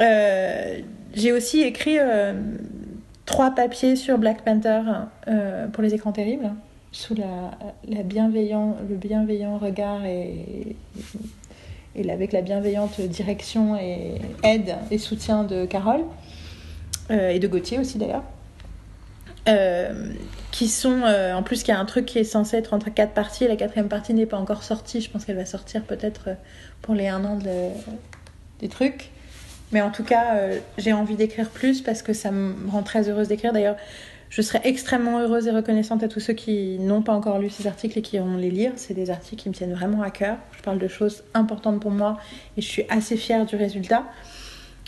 Euh, 0.00 0.78
j'ai 1.12 1.32
aussi 1.32 1.60
écrit 1.60 1.98
trois 3.26 3.50
papiers 3.50 3.96
sur 3.96 4.16
Black 4.16 4.42
Panther 4.42 4.80
pour 5.74 5.82
les 5.82 5.92
écrans 5.92 6.12
terribles 6.12 6.50
sous 6.90 7.14
la 7.14 8.02
bienveillant 8.02 8.78
le 8.88 8.96
bienveillant 8.96 9.58
regard 9.58 10.06
et, 10.06 10.74
et 11.96 12.08
avec 12.10 12.32
la 12.32 12.40
bienveillante 12.40 13.00
direction 13.00 13.76
et 13.76 14.20
aide 14.42 14.76
et 14.90 14.98
soutien 14.98 15.44
de 15.44 15.66
Carole 15.66 16.02
euh, 17.10 17.30
et 17.30 17.38
de 17.38 17.48
Gauthier 17.48 17.78
aussi 17.78 17.98
d'ailleurs 17.98 18.22
euh, 19.48 20.12
qui 20.50 20.68
sont 20.68 21.02
euh, 21.04 21.34
en 21.34 21.42
plus 21.42 21.62
qu'il 21.62 21.72
y 21.74 21.76
a 21.76 21.80
un 21.80 21.84
truc 21.84 22.06
qui 22.06 22.18
est 22.18 22.24
censé 22.24 22.56
être 22.56 22.74
entre 22.74 22.90
quatre 22.90 23.12
parties 23.12 23.48
la 23.48 23.56
quatrième 23.56 23.88
partie 23.88 24.14
n'est 24.14 24.26
pas 24.26 24.36
encore 24.38 24.62
sortie 24.62 25.00
je 25.00 25.10
pense 25.10 25.24
qu'elle 25.24 25.36
va 25.36 25.46
sortir 25.46 25.82
peut-être 25.82 26.30
pour 26.82 26.94
les 26.94 27.08
un 27.08 27.24
an 27.24 27.36
de- 27.36 27.70
des 28.60 28.68
trucs. 28.68 29.10
Mais 29.72 29.80
en 29.80 29.90
tout 29.90 30.04
cas 30.04 30.36
j'ai 30.78 30.92
envie 30.92 31.14
d'écrire 31.16 31.48
plus 31.48 31.80
parce 31.80 32.02
que 32.02 32.12
ça 32.12 32.30
me 32.30 32.68
rend 32.68 32.82
très 32.82 33.08
heureuse 33.08 33.28
d'écrire. 33.28 33.52
D'ailleurs 33.52 33.76
je 34.30 34.42
serais 34.42 34.60
extrêmement 34.62 35.18
heureuse 35.18 35.48
et 35.48 35.50
reconnaissante 35.50 36.04
à 36.04 36.08
tous 36.08 36.20
ceux 36.20 36.34
qui 36.34 36.78
n'ont 36.78 37.02
pas 37.02 37.12
encore 37.12 37.40
lu 37.40 37.50
ces 37.50 37.66
articles 37.66 37.98
et 37.98 38.02
qui 38.02 38.16
vont 38.16 38.36
les 38.36 38.50
lire. 38.50 38.70
C'est 38.76 38.94
des 38.94 39.10
articles 39.10 39.42
qui 39.42 39.48
me 39.48 39.54
tiennent 39.54 39.74
vraiment 39.74 40.02
à 40.02 40.10
cœur. 40.10 40.36
Je 40.56 40.62
parle 40.62 40.78
de 40.78 40.86
choses 40.86 41.24
importantes 41.34 41.80
pour 41.80 41.90
moi 41.90 42.16
et 42.56 42.62
je 42.62 42.66
suis 42.66 42.84
assez 42.88 43.16
fière 43.16 43.44
du 43.44 43.56
résultat. 43.56 44.04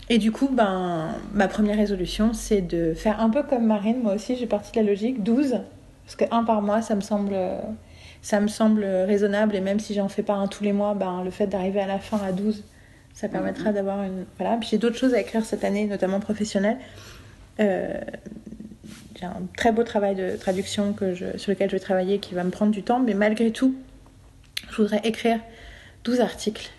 Et 0.09 0.17
du 0.17 0.31
coup, 0.31 0.47
ben, 0.47 1.09
ma 1.33 1.49
première 1.49 1.77
résolution, 1.77 2.31
c'est 2.31 2.61
de 2.61 2.93
faire 2.93 3.19
un 3.19 3.29
peu 3.29 3.43
comme 3.43 3.65
Marine. 3.65 4.01
Moi 4.01 4.13
aussi, 4.13 4.37
j'ai 4.37 4.47
parti 4.47 4.71
de 4.71 4.77
la 4.77 4.89
logique 4.89 5.23
12. 5.23 5.59
Parce 6.05 6.15
que 6.15 6.25
un 6.31 6.45
par 6.45 6.61
mois, 6.61 6.81
ça 6.81 6.95
me 6.95 7.01
semble, 7.01 7.35
ça 8.21 8.39
me 8.39 8.47
semble 8.47 8.85
raisonnable. 8.85 9.55
Et 9.57 9.61
même 9.61 9.79
si 9.79 9.93
j'en 9.93 10.07
fais 10.07 10.23
pas 10.23 10.35
un 10.35 10.47
tous 10.47 10.63
les 10.63 10.73
mois, 10.73 10.93
ben, 10.93 11.21
le 11.21 11.31
fait 11.31 11.47
d'arriver 11.47 11.81
à 11.81 11.87
la 11.87 11.99
fin 11.99 12.19
à 12.25 12.31
12, 12.31 12.63
ça 13.13 13.27
permettra 13.27 13.73
d'avoir 13.73 14.03
une. 14.03 14.25
Voilà. 14.39 14.55
Puis 14.55 14.69
j'ai 14.71 14.77
d'autres 14.77 14.97
choses 14.97 15.13
à 15.13 15.19
écrire 15.19 15.43
cette 15.43 15.65
année, 15.65 15.85
notamment 15.85 16.21
professionnelles. 16.21 16.77
Euh, 17.59 17.99
j'ai 19.23 19.29
un 19.29 19.47
très 19.55 19.71
beau 19.71 19.83
travail 19.83 20.15
de 20.15 20.35
traduction 20.35 20.91
que 20.91 21.13
je, 21.15 21.37
sur 21.37 21.51
lequel 21.51 21.69
je 21.69 21.75
vais 21.75 21.79
travailler 21.79 22.19
qui 22.19 22.33
va 22.33 22.43
me 22.43 22.49
prendre 22.49 22.71
du 22.73 22.83
temps, 22.83 22.99
mais 22.99 23.13
malgré 23.13 23.51
tout, 23.51 23.73
je 24.69 24.75
voudrais 24.75 24.99
écrire 25.05 25.39
12 26.03 26.19
articles 26.19 26.69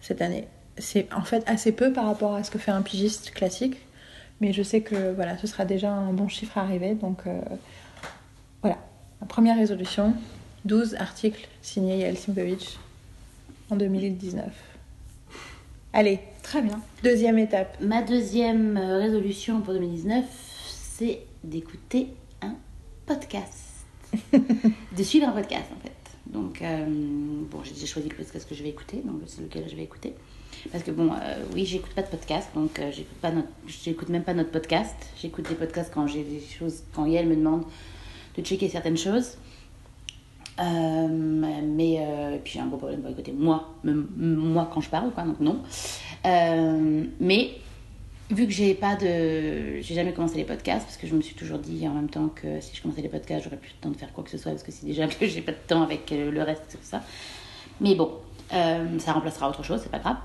cette 0.00 0.22
année. 0.22 0.46
C'est 0.78 1.12
en 1.12 1.22
fait 1.22 1.42
assez 1.46 1.72
peu 1.72 1.92
par 1.92 2.06
rapport 2.06 2.34
à 2.34 2.42
ce 2.42 2.50
que 2.50 2.58
fait 2.58 2.70
un 2.70 2.80
pigiste 2.80 3.32
classique, 3.32 3.76
mais 4.40 4.54
je 4.54 4.62
sais 4.62 4.80
que 4.80 5.12
voilà, 5.12 5.36
ce 5.36 5.46
sera 5.46 5.66
déjà 5.66 5.92
un 5.92 6.12
bon 6.12 6.28
chiffre 6.28 6.56
à 6.56 6.62
arriver. 6.62 6.94
Donc 6.94 7.26
euh, 7.26 7.38
voilà, 8.62 8.78
ma 9.20 9.26
première 9.26 9.58
résolution 9.58 10.14
12 10.64 10.94
articles 10.94 11.48
signés 11.60 11.98
Yael 11.98 12.16
Simkovic 12.16 12.78
en 13.68 13.76
2019. 13.76 14.46
Allez, 15.92 16.20
Très 16.42 16.62
bien. 16.62 16.80
deuxième 17.02 17.38
étape. 17.38 17.76
Ma 17.82 18.00
deuxième 18.00 18.78
euh, 18.78 18.98
résolution 18.98 19.60
pour 19.60 19.74
2019, 19.74 20.24
c'est 20.66 21.20
d'écouter 21.44 22.08
un 22.42 22.54
podcast. 23.06 23.84
de 24.32 25.02
suivre 25.02 25.28
un 25.28 25.32
podcast, 25.32 25.66
en 25.76 25.80
fait. 25.80 25.92
Donc, 26.26 26.62
euh, 26.62 26.84
bon, 27.50 27.62
j'ai 27.64 27.72
déjà 27.72 27.86
choisi 27.86 28.08
le 28.08 28.14
podcast 28.14 28.48
que 28.48 28.54
je 28.54 28.62
vais 28.62 28.68
écouter, 28.68 28.98
donc 29.04 29.22
c'est 29.26 29.42
lequel 29.42 29.68
je 29.68 29.74
vais 29.76 29.82
écouter. 29.82 30.14
Parce 30.70 30.84
que, 30.84 30.90
bon, 30.90 31.10
euh, 31.12 31.42
oui, 31.54 31.64
j'écoute 31.64 31.92
pas 31.92 32.02
de 32.02 32.08
podcast, 32.08 32.50
donc 32.54 32.78
euh, 32.78 32.90
j'écoute 32.92 33.16
pas 33.20 33.30
notre- 33.30 33.48
j'écoute 33.66 34.08
même 34.10 34.22
pas 34.22 34.34
notre 34.34 34.50
podcast. 34.50 34.94
J'écoute 35.20 35.48
des 35.48 35.54
podcasts 35.54 35.92
quand 35.92 36.06
j'ai 36.06 36.22
des 36.22 36.40
choses, 36.40 36.82
quand 36.94 37.06
Yael 37.06 37.26
me 37.26 37.36
demande 37.36 37.64
de 38.36 38.42
checker 38.42 38.68
certaines 38.68 38.96
choses. 38.98 39.38
Euh, 40.60 41.08
mais 41.08 41.98
euh, 42.00 42.34
et 42.36 42.38
puis 42.38 42.52
j'ai 42.52 42.60
un 42.60 42.66
gros 42.66 42.76
problème 42.76 43.00
pour 43.00 43.10
écouter 43.10 43.32
moi, 43.32 43.72
même 43.82 44.06
moi 44.14 44.68
quand 44.72 44.82
je 44.82 44.90
parle, 44.90 45.10
quoi, 45.12 45.24
donc 45.24 45.40
non. 45.40 45.62
Mais 46.24 47.52
vu 48.30 48.46
que 48.46 48.52
j'ai 48.52 48.74
pas 48.74 48.96
de, 48.96 49.80
j'ai 49.80 49.94
jamais 49.94 50.12
commencé 50.12 50.36
les 50.36 50.44
podcasts 50.44 50.86
parce 50.86 50.96
que 50.96 51.06
je 51.06 51.14
me 51.14 51.20
suis 51.20 51.34
toujours 51.34 51.58
dit 51.58 51.86
en 51.86 51.94
même 51.94 52.08
temps 52.08 52.28
que 52.28 52.60
si 52.60 52.74
je 52.74 52.82
commençais 52.82 53.02
les 53.02 53.08
podcasts, 53.08 53.44
j'aurais 53.44 53.56
plus 53.56 53.72
le 53.76 53.80
temps 53.82 53.90
de 53.90 53.96
faire 53.96 54.12
quoi 54.12 54.24
que 54.24 54.30
ce 54.30 54.38
soit 54.38 54.52
parce 54.52 54.62
que 54.62 54.72
c'est 54.72 54.86
déjà 54.86 55.06
que 55.08 55.26
j'ai 55.26 55.42
pas 55.42 55.52
de 55.52 55.58
temps 55.66 55.82
avec 55.82 56.10
euh, 56.12 56.30
le 56.30 56.42
reste 56.42 56.62
et 56.74 56.76
tout 56.76 56.84
ça. 56.84 57.02
Mais 57.80 57.94
bon, 57.94 58.12
euh, 58.52 58.98
ça 58.98 59.12
remplacera 59.12 59.48
autre 59.48 59.62
chose, 59.62 59.80
c'est 59.82 59.90
pas 59.90 59.98
grave. 59.98 60.18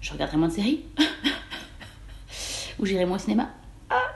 Je 0.00 0.12
regarderai 0.12 0.36
moins 0.36 0.48
de 0.48 0.52
séries 0.52 0.84
ou 2.78 2.86
j'irai 2.86 3.06
moins 3.06 3.16
au 3.16 3.20
cinéma. 3.20 3.50
Ah, 3.90 4.12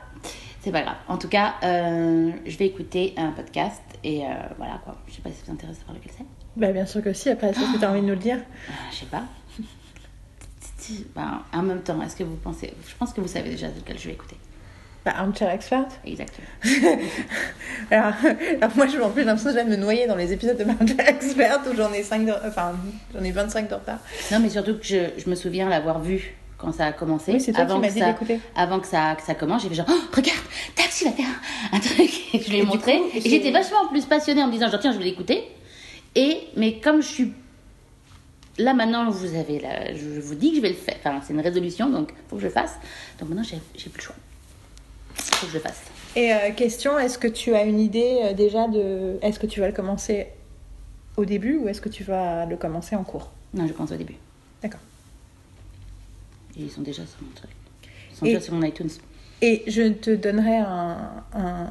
c'est 0.60 0.72
pas 0.72 0.82
grave. 0.82 0.96
En 1.08 1.18
tout 1.18 1.28
cas, 1.28 1.54
euh, 1.62 2.32
je 2.44 2.58
vais 2.58 2.66
écouter 2.66 3.14
un 3.16 3.30
podcast 3.30 3.82
et 4.04 4.24
euh, 4.24 4.30
voilà 4.58 4.80
quoi. 4.84 4.96
Je 5.06 5.14
sais 5.14 5.22
pas 5.22 5.30
si 5.30 5.36
ça 5.36 5.44
vous 5.46 5.52
intéresse 5.52 5.76
de 5.76 5.80
savoir 5.80 5.96
lequel 5.96 6.12
c'est. 6.16 6.26
Bah, 6.56 6.72
bien 6.72 6.86
sûr 6.86 7.02
que 7.02 7.12
si, 7.12 7.30
après, 7.30 7.48
est-ce 7.48 7.60
que 7.60 7.78
tu 7.78 7.84
as 7.84 7.90
envie 7.90 8.00
de 8.00 8.06
nous 8.06 8.12
le 8.12 8.18
dire? 8.18 8.36
Euh, 8.36 8.72
je 8.90 8.96
sais 8.96 9.06
pas. 9.06 9.22
Ben, 11.14 11.42
en 11.52 11.62
même 11.62 11.80
temps, 11.82 12.00
est-ce 12.02 12.16
que 12.16 12.24
vous 12.24 12.36
pensez. 12.36 12.72
Je 12.88 12.94
pense 12.98 13.12
que 13.12 13.20
vous 13.20 13.28
savez 13.28 13.50
déjà 13.50 13.68
lequel 13.68 13.98
je 13.98 14.06
vais 14.08 14.14
écouter. 14.14 14.36
Bah, 15.04 15.12
Armchair 15.16 15.50
Expert. 15.50 15.86
Exactement. 16.04 16.46
Alors, 17.90 18.12
alors 18.60 18.76
moi, 18.76 18.86
je 18.86 18.98
en 19.00 19.08
plus, 19.10 19.22
j'ai 19.22 19.26
l'impression 19.26 19.50
que 19.50 19.56
je 19.58 19.62
viens 19.64 19.70
de 19.70 19.76
me 19.76 19.80
noyer 19.82 20.06
dans 20.06 20.16
les 20.16 20.32
épisodes 20.32 20.56
de 20.58 20.64
Armchair 20.68 21.08
Expert 21.08 21.60
où 21.70 21.74
j'en 21.76 21.92
ai, 21.92 22.02
5 22.02 22.26
de... 22.26 22.32
enfin, 22.46 22.72
j'en 23.14 23.22
ai 23.24 23.30
25 23.30 23.68
de 23.68 23.74
retard. 23.74 23.98
Non, 24.32 24.40
mais 24.40 24.50
surtout 24.50 24.74
que 24.76 24.84
je, 24.84 24.96
je 25.16 25.30
me 25.30 25.34
souviens 25.34 25.68
l'avoir 25.68 26.00
vu 26.00 26.34
quand 26.58 26.72
ça 26.72 26.86
a 26.86 26.92
commencé. 26.92 27.32
Oui, 27.32 27.40
c'est 27.40 27.52
toi 27.52 27.62
avant 27.62 27.76
qui 27.76 27.80
m'as 27.82 27.88
que 27.88 27.92
dit 27.94 27.98
ça- 28.00 28.12
d'écouter. 28.12 28.40
Avant 28.56 28.80
que 28.80 28.86
ça, 28.86 29.14
que 29.14 29.22
ça 29.22 29.34
commence, 29.34 29.62
j'ai 29.62 29.68
fait 29.68 29.76
genre, 29.76 29.86
oh, 29.88 30.00
regarde, 30.14 30.38
Taxi 30.74 31.04
va 31.04 31.12
faire 31.12 31.26
un, 31.72 31.76
un 31.76 31.80
truc. 31.80 32.10
Et 32.34 32.40
je 32.42 32.50
lui 32.50 32.58
ai 32.58 32.62
montré. 32.64 32.98
coup, 32.98 33.04
et 33.14 33.20
j'étais 33.20 33.50
vachement 33.52 33.86
plus 33.88 34.04
passionnée 34.04 34.42
en 34.42 34.48
me 34.48 34.52
disant, 34.52 34.68
genre, 34.68 34.80
tiens, 34.80 34.92
je 34.92 34.98
vais 34.98 35.04
l'écouter. 35.04 35.44
Et, 36.16 36.40
mais 36.56 36.80
comme 36.80 37.00
je 37.00 37.06
suis. 37.06 37.32
Là 38.58 38.74
maintenant, 38.74 39.08
vous 39.10 39.34
avez 39.36 39.60
la... 39.60 39.94
je 39.94 40.20
vous 40.20 40.34
dis 40.34 40.50
que 40.50 40.56
je 40.56 40.62
vais 40.62 40.68
le 40.70 40.74
faire. 40.74 40.96
Enfin, 40.98 41.20
c'est 41.24 41.32
une 41.32 41.40
résolution, 41.40 41.88
donc 41.90 42.12
faut 42.28 42.36
que 42.36 42.42
je 42.42 42.46
le 42.46 42.52
fasse. 42.52 42.74
Donc 43.20 43.28
maintenant, 43.28 43.44
j'ai 43.44 43.58
plus 43.88 43.98
le 43.98 44.02
choix. 44.02 44.16
Faut 45.14 45.46
que 45.46 45.52
je 45.52 45.56
le 45.58 45.62
fasse. 45.62 45.80
Et 46.16 46.32
euh, 46.32 46.50
question, 46.52 46.98
est-ce 46.98 47.18
que 47.18 47.28
tu 47.28 47.54
as 47.54 47.62
une 47.64 47.78
idée 47.78 48.20
euh, 48.24 48.32
déjà 48.32 48.66
de... 48.66 49.18
Est-ce 49.22 49.38
que 49.38 49.46
tu 49.46 49.60
vas 49.60 49.66
le 49.68 49.72
commencer 49.72 50.26
au 51.16 51.24
début 51.24 51.56
ou 51.58 51.68
est-ce 51.68 51.80
que 51.80 51.88
tu 51.88 52.02
vas 52.02 52.46
le 52.46 52.56
commencer 52.56 52.96
en 52.96 53.04
cours? 53.04 53.30
Non, 53.54 53.66
je 53.68 53.72
pense 53.72 53.92
au 53.92 53.96
début. 53.96 54.16
D'accord. 54.62 54.80
Ils 56.56 56.70
sont 56.70 56.80
déjà 56.82 57.02
sur 57.06 57.22
mon 57.22 57.30
truc. 57.34 57.50
Ils 58.10 58.16
sont 58.16 58.24
Et- 58.26 58.28
déjà 58.30 58.40
sur 58.40 58.54
mon 58.54 58.62
iTunes. 58.64 58.90
Et 59.40 59.62
je 59.68 59.92
te 59.92 60.10
donnerai 60.16 60.56
un, 60.56 60.96
un- 61.34 61.68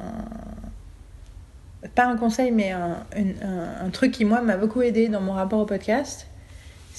pas 1.94 2.06
un 2.06 2.16
conseil, 2.16 2.50
mais 2.50 2.70
un, 2.70 3.04
une- 3.14 3.36
un- 3.42 3.84
un 3.86 3.90
truc 3.90 4.12
qui, 4.12 4.24
moi, 4.24 4.40
m'a 4.40 4.56
beaucoup 4.56 4.80
aidé 4.80 5.08
dans 5.08 5.20
mon 5.20 5.32
rapport 5.32 5.58
au 5.60 5.66
podcast. 5.66 6.26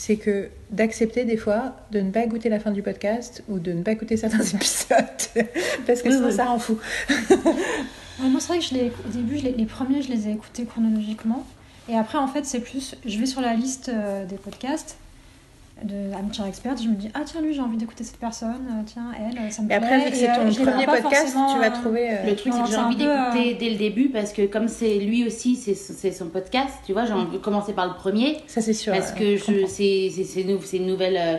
C'est 0.01 0.15
que 0.15 0.47
d'accepter 0.71 1.25
des 1.25 1.35
fois 1.35 1.75
de 1.91 1.99
ne 1.99 2.09
pas 2.09 2.23
écouter 2.23 2.47
la 2.47 2.61
fin 2.61 2.71
du 2.71 2.81
podcast 2.81 3.43
ou 3.49 3.59
de 3.59 3.73
ne 3.73 3.83
pas 3.83 3.91
écouter 3.91 4.15
certains 4.15 4.39
épisodes. 4.55 5.45
Parce 5.85 6.01
que 6.01 6.07
Oui, 6.07 6.13
sinon, 6.15 6.27
oui. 6.29 6.33
ça 6.33 6.45
rend 6.45 6.57
fou. 6.57 6.77
Ouais, 7.09 8.29
moi, 8.29 8.39
c'est 8.39 8.47
vrai 8.47 8.59
que 8.59 8.63
je 8.65 8.73
l'ai- 8.75 8.91
au 9.05 9.09
début, 9.11 9.37
je 9.37 9.43
les 9.47 9.65
premiers, 9.65 10.01
je 10.01 10.09
les 10.09 10.29
ai 10.29 10.31
écoutés 10.31 10.63
chronologiquement. 10.63 11.45
Et 11.89 11.95
après, 11.97 12.17
en 12.17 12.27
fait, 12.27 12.45
c'est 12.45 12.61
plus. 12.61 12.95
Je 13.05 13.19
vais 13.19 13.25
sur 13.25 13.41
la 13.41 13.53
liste 13.55 13.89
euh, 13.89 14.25
des 14.25 14.37
podcasts 14.37 14.95
de 15.83 16.13
Amateur 16.13 16.45
Expert. 16.45 16.75
Je 16.77 16.87
me 16.89 16.95
dis, 16.95 17.09
ah 17.13 17.21
tiens, 17.25 17.41
lui, 17.41 17.53
j'ai 17.53 17.61
envie 17.61 17.77
d'écouter 17.77 18.03
cette 18.03 18.17
personne. 18.17 18.65
euh, 18.69 18.81
Tiens, 18.85 19.11
elle, 19.17 19.37
euh, 19.37 19.49
ça 19.49 19.61
me 19.61 19.71
Et 19.71 19.73
après, 19.73 20.05
vu 20.05 20.11
que 20.11 20.17
c'est 20.17 20.29
euh, 20.29 20.35
ton 20.35 20.49
vois 20.63 20.71
premier 20.71 20.85
podcast, 20.85 21.27
tu 21.53 21.59
vas 21.59 21.67
euh, 21.67 21.81
trouver. 21.81 22.09
euh, 22.11 22.25
Le 22.29 22.35
truc, 22.35 22.53
c'est 22.53 22.61
que 22.63 22.69
j'ai 22.69 22.77
envie 22.77 22.95
d'écouter 22.95 23.53
euh, 23.55 23.57
dès 23.59 23.69
le 23.69 23.75
début 23.77 24.09
parce 24.09 24.33
que 24.33 24.45
comme 24.45 24.67
c'est 24.67 24.95
lui 24.99 25.25
aussi, 25.25 25.55
c'est 25.55 25.75
c'est 25.75 26.11
son 26.11 26.27
podcast, 26.29 26.75
tu 26.85 26.93
vois, 26.93 27.05
j'ai 27.05 27.13
envie 27.13 27.31
de 27.31 27.37
commencer 27.37 27.73
par 27.73 27.87
le 27.87 27.93
premier 27.93 28.37
Ça, 28.47 28.61
c'est 28.61 28.73
sûr. 28.73 28.93
parce 28.93 29.11
euh, 29.11 29.15
que 29.15 29.37
je, 29.37 29.65
c'est 29.67 30.43
nou- 30.43 30.59
c'est 30.63 30.77
une 30.77 30.87
nouvelle. 30.87 31.17
euh, 31.17 31.37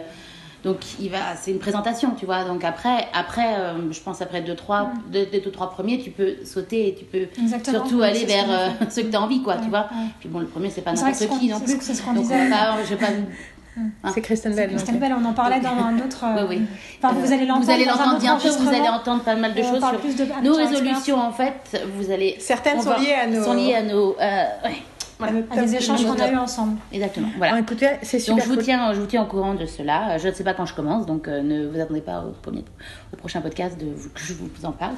donc 0.63 0.77
il 1.01 1.09
va, 1.09 1.37
c'est 1.41 1.53
une 1.53 1.59
présentation, 1.59 2.11
tu 2.19 2.27
vois. 2.27 2.45
Donc 2.45 2.65
après, 2.65 3.09
après, 3.15 3.55
euh, 3.59 3.91
je 3.91 4.01
pense 4.01 4.21
après 4.21 4.43
deux 4.43 4.55
trois, 4.55 4.91
deux, 5.11 5.25
deux, 5.33 5.41
deux, 5.41 5.51
trois 5.51 5.71
premiers, 5.71 5.99
tu 6.01 6.11
peux 6.11 6.35
sauter 6.45 6.89
et 6.89 6.95
tu 6.95 7.07
peux 7.07 7.29
Exactement. 7.41 7.79
surtout 7.79 8.03
aller 8.03 8.27
vers 8.27 8.45
euh, 8.51 8.69
ceux 8.91 9.05
que 9.05 9.09
tu 9.09 9.17
as 9.17 9.23
envie, 9.23 9.41
quoi, 9.43 9.57
tu 9.57 9.71
vois. 9.71 9.89
ouais. 9.91 10.09
Puis 10.21 10.29
bon, 10.29 10.39
le 10.41 10.47
premier, 10.47 10.69
c'est 10.69 10.83
pas 10.83 10.93
n'importe 10.93 11.39
qui 11.41 11.49
non 11.49 11.61
plus. 11.61 11.79
c'est 11.81 11.95
ce 11.95 12.03
qu'on 12.03 12.13
Donc 12.13 12.25
je 12.25 12.95
vais 12.95 12.97
pas. 12.97 13.07
hein. 13.79 14.11
C'est 14.15 14.21
Kristen 14.21 14.55
Bell. 14.55 14.71
Christelle 14.71 14.99
Bell, 14.99 15.15
on 15.21 15.25
en 15.25 15.33
parlait 15.33 15.61
dans 15.61 15.71
un 15.71 15.97
autre. 15.99 16.25
euh, 16.25 16.47
Oui, 16.49 16.57
oui. 16.61 16.67
Enfin, 17.03 17.15
vous 17.15 17.33
allez 17.33 17.47
l'entendre. 17.47 17.65
Vous 17.67 17.71
allez 17.73 17.85
l'entendre 17.85 18.19
bientôt, 18.19 18.49
vous 18.59 18.69
allez 18.69 18.89
entendre 18.89 19.23
pas 19.23 19.37
mal 19.37 19.55
de 19.55 19.63
choses 19.63 19.81
parle 19.81 19.95
sur 19.95 20.01
plus 20.01 20.17
de 20.17 20.27
nos 20.45 20.55
résolutions. 20.55 21.19
En 21.21 21.33
fait, 21.33 21.85
vous 21.97 22.11
allez. 22.11 22.37
Certaines 22.41 22.79
on 22.79 22.83
sont 22.83 22.91
va- 22.91 22.99
liées 22.99 23.13
à 23.15 23.27
nos. 23.27 23.45
sont 23.45 23.55
liées 23.55 23.75
à 23.75 23.83
nos. 23.83 24.17
euh, 24.21 24.45
ouais, 24.65 25.45
à 25.51 25.57
des 25.63 25.75
échanges 25.77 26.05
qu'on 26.05 26.19
a 26.19 26.31
eu 26.31 26.37
ensemble. 26.37 26.79
exactement. 26.93 27.29
Ah, 27.33 27.37
Voilà. 27.39 27.59
écoutez, 27.61 27.91
c'est 28.03 28.19
super. 28.19 28.37
Donc 28.37 28.45
je 28.45 28.49
vous 28.49 28.55
cool. 28.57 28.65
tiens, 28.65 28.93
je 28.95 29.01
vous 29.01 29.07
tiens 29.07 29.23
au 29.23 29.27
courant 29.27 29.55
de 29.55 29.67
cela. 29.67 30.17
Je 30.19 30.29
ne 30.29 30.33
sais 30.33 30.45
pas 30.45 30.55
quand 30.55 30.65
je 30.67 30.75
commence, 30.75 31.05
donc 31.07 31.29
euh, 31.29 31.43
ne 31.43 31.67
vous 31.69 31.79
attendez 31.79 32.01
pas 32.01 32.21
au, 32.25 32.31
premier, 32.43 32.65
au 33.13 33.17
prochain 33.17 33.41
podcast 33.43 33.79
de, 33.79 33.87
vous- 33.95 34.09
que 34.11 34.21
je 34.21 34.33
vous 34.35 34.49
en 34.65 34.73
parle. 34.73 34.95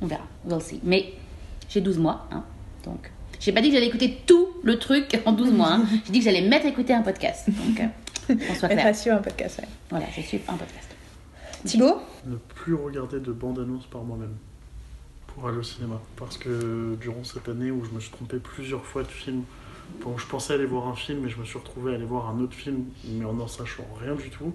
On 0.00 0.06
verra, 0.06 0.22
we'll 0.46 0.60
see. 0.60 0.80
Mais 0.84 1.12
j'ai 1.68 1.80
12 1.80 1.98
mois, 1.98 2.26
hein, 2.32 2.42
donc 2.84 3.10
j'ai 3.40 3.50
pas 3.52 3.60
dit 3.60 3.68
que 3.68 3.74
j'allais 3.74 3.88
écouter 3.88 4.22
tout 4.26 4.46
le 4.62 4.78
truc 4.78 5.20
en 5.26 5.32
12 5.32 5.50
mois. 5.52 5.72
hein. 5.72 5.82
J'ai 6.06 6.12
dit 6.12 6.18
que 6.20 6.24
j'allais 6.24 6.42
mettre 6.42 6.66
à 6.66 6.68
écouter 6.68 6.94
un 6.94 7.02
podcast. 7.02 7.46
Donc 7.48 7.80
euh, 7.80 7.84
qu'on 8.48 8.54
soit 8.54 8.68
Être 8.70 8.74
clair. 8.74 8.86
assis 8.86 9.10
un 9.10 9.18
podcast, 9.18 9.58
ouais. 9.60 9.68
Voilà, 9.90 10.06
je 10.14 10.20
suis 10.20 10.40
un 10.48 10.56
podcast. 10.56 10.88
Thibaut 11.64 11.98
Ne 12.26 12.36
plus 12.36 12.74
regarder 12.74 13.20
de 13.20 13.32
bande-annonce 13.32 13.86
par 13.86 14.02
moi-même 14.02 14.34
pour 15.28 15.48
aller 15.48 15.58
au 15.58 15.62
cinéma. 15.62 16.00
Parce 16.16 16.36
que 16.36 16.96
durant 17.00 17.24
cette 17.24 17.48
année 17.48 17.70
où 17.70 17.84
je 17.84 17.90
me 17.90 18.00
suis 18.00 18.10
trompé 18.10 18.38
plusieurs 18.38 18.84
fois 18.84 19.02
de 19.02 19.08
film, 19.08 19.42
bon, 20.02 20.16
je 20.18 20.26
pensais 20.26 20.54
aller 20.54 20.66
voir 20.66 20.88
un 20.88 20.94
film 20.94 21.26
et 21.26 21.30
je 21.30 21.38
me 21.38 21.44
suis 21.44 21.58
retrouvé 21.58 21.92
à 21.92 21.94
aller 21.96 22.04
voir 22.04 22.28
un 22.28 22.40
autre 22.40 22.54
film, 22.54 22.84
mais 23.08 23.24
en 23.24 23.32
n'en 23.34 23.48
sachant 23.48 23.86
rien 24.00 24.14
du 24.14 24.30
tout. 24.30 24.54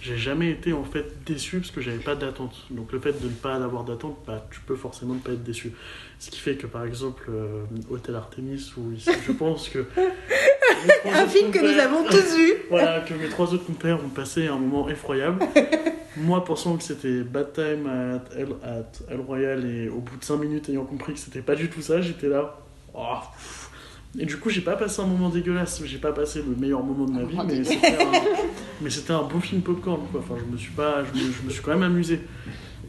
J'ai 0.00 0.16
jamais 0.16 0.50
été 0.50 0.72
en 0.72 0.82
fait 0.84 1.22
déçu 1.26 1.58
parce 1.58 1.70
que 1.70 1.82
j'avais 1.82 1.98
pas 1.98 2.14
d'attente. 2.14 2.64
Donc 2.70 2.90
le 2.90 3.00
fait 3.00 3.20
de 3.20 3.26
ne 3.28 3.34
pas 3.34 3.56
avoir 3.56 3.84
d'attente, 3.84 4.16
bah, 4.26 4.46
tu 4.50 4.60
peux 4.60 4.76
forcément 4.76 5.12
ne 5.12 5.18
pas 5.20 5.32
être 5.32 5.44
déçu. 5.44 5.72
Ce 6.18 6.30
qui 6.30 6.40
fait 6.40 6.56
que 6.56 6.66
par 6.66 6.84
exemple, 6.84 7.24
euh, 7.28 7.64
Hôtel 7.90 8.14
Artemis, 8.14 8.72
où 8.78 8.92
ici, 8.92 9.10
je 9.26 9.32
pense 9.32 9.68
que. 9.68 9.84
Un 11.12 11.26
film 11.26 11.50
que 11.50 11.58
nous 11.58 11.78
avons 11.78 12.04
tous 12.04 12.36
vu. 12.36 12.52
voilà, 12.70 13.00
que 13.00 13.14
mes 13.14 13.28
trois 13.28 13.52
autres 13.52 13.66
compères 13.66 13.98
ont 14.04 14.08
passé 14.08 14.46
un 14.46 14.58
moment 14.58 14.88
effroyable. 14.88 15.44
Moi, 16.16 16.44
pensant 16.44 16.76
que 16.76 16.82
c'était 16.82 17.20
Bad 17.20 17.52
Time 17.52 17.86
at 17.86 18.36
El, 18.36 18.48
at 18.62 19.12
El 19.12 19.20
Royal, 19.20 19.64
et 19.64 19.88
au 19.88 20.00
bout 20.00 20.16
de 20.16 20.24
5 20.24 20.36
minutes, 20.38 20.68
ayant 20.68 20.84
compris 20.84 21.14
que 21.14 21.20
c'était 21.20 21.42
pas 21.42 21.54
du 21.54 21.70
tout 21.70 21.82
ça, 21.82 22.00
j'étais 22.00 22.28
là. 22.28 22.58
Oh, 22.94 23.18
et 24.18 24.26
du 24.26 24.38
coup, 24.38 24.50
j'ai 24.50 24.60
pas 24.60 24.76
passé 24.76 25.00
un 25.00 25.06
moment 25.06 25.28
dégueulasse, 25.28 25.82
j'ai 25.84 25.98
pas 25.98 26.12
passé 26.12 26.42
le 26.42 26.56
meilleur 26.56 26.82
moment 26.82 27.04
de 27.04 27.12
ma 27.12 27.22
vie, 27.22 27.38
mais 27.46 27.62
c'était 27.64 28.02
un, 28.02 28.10
mais 28.80 28.90
c'était 28.90 29.12
un 29.12 29.22
bon 29.22 29.40
film 29.40 29.62
popcorn, 29.62 30.00
quoi. 30.10 30.20
Enfin, 30.20 30.34
je 30.44 30.52
me 30.52 30.58
suis 30.58 30.72
pas, 30.72 31.04
je 31.04 31.18
me, 31.18 31.32
je 31.32 31.42
me 31.44 31.50
suis 31.50 31.62
quand 31.62 31.70
même 31.70 31.84
amusé. 31.84 32.20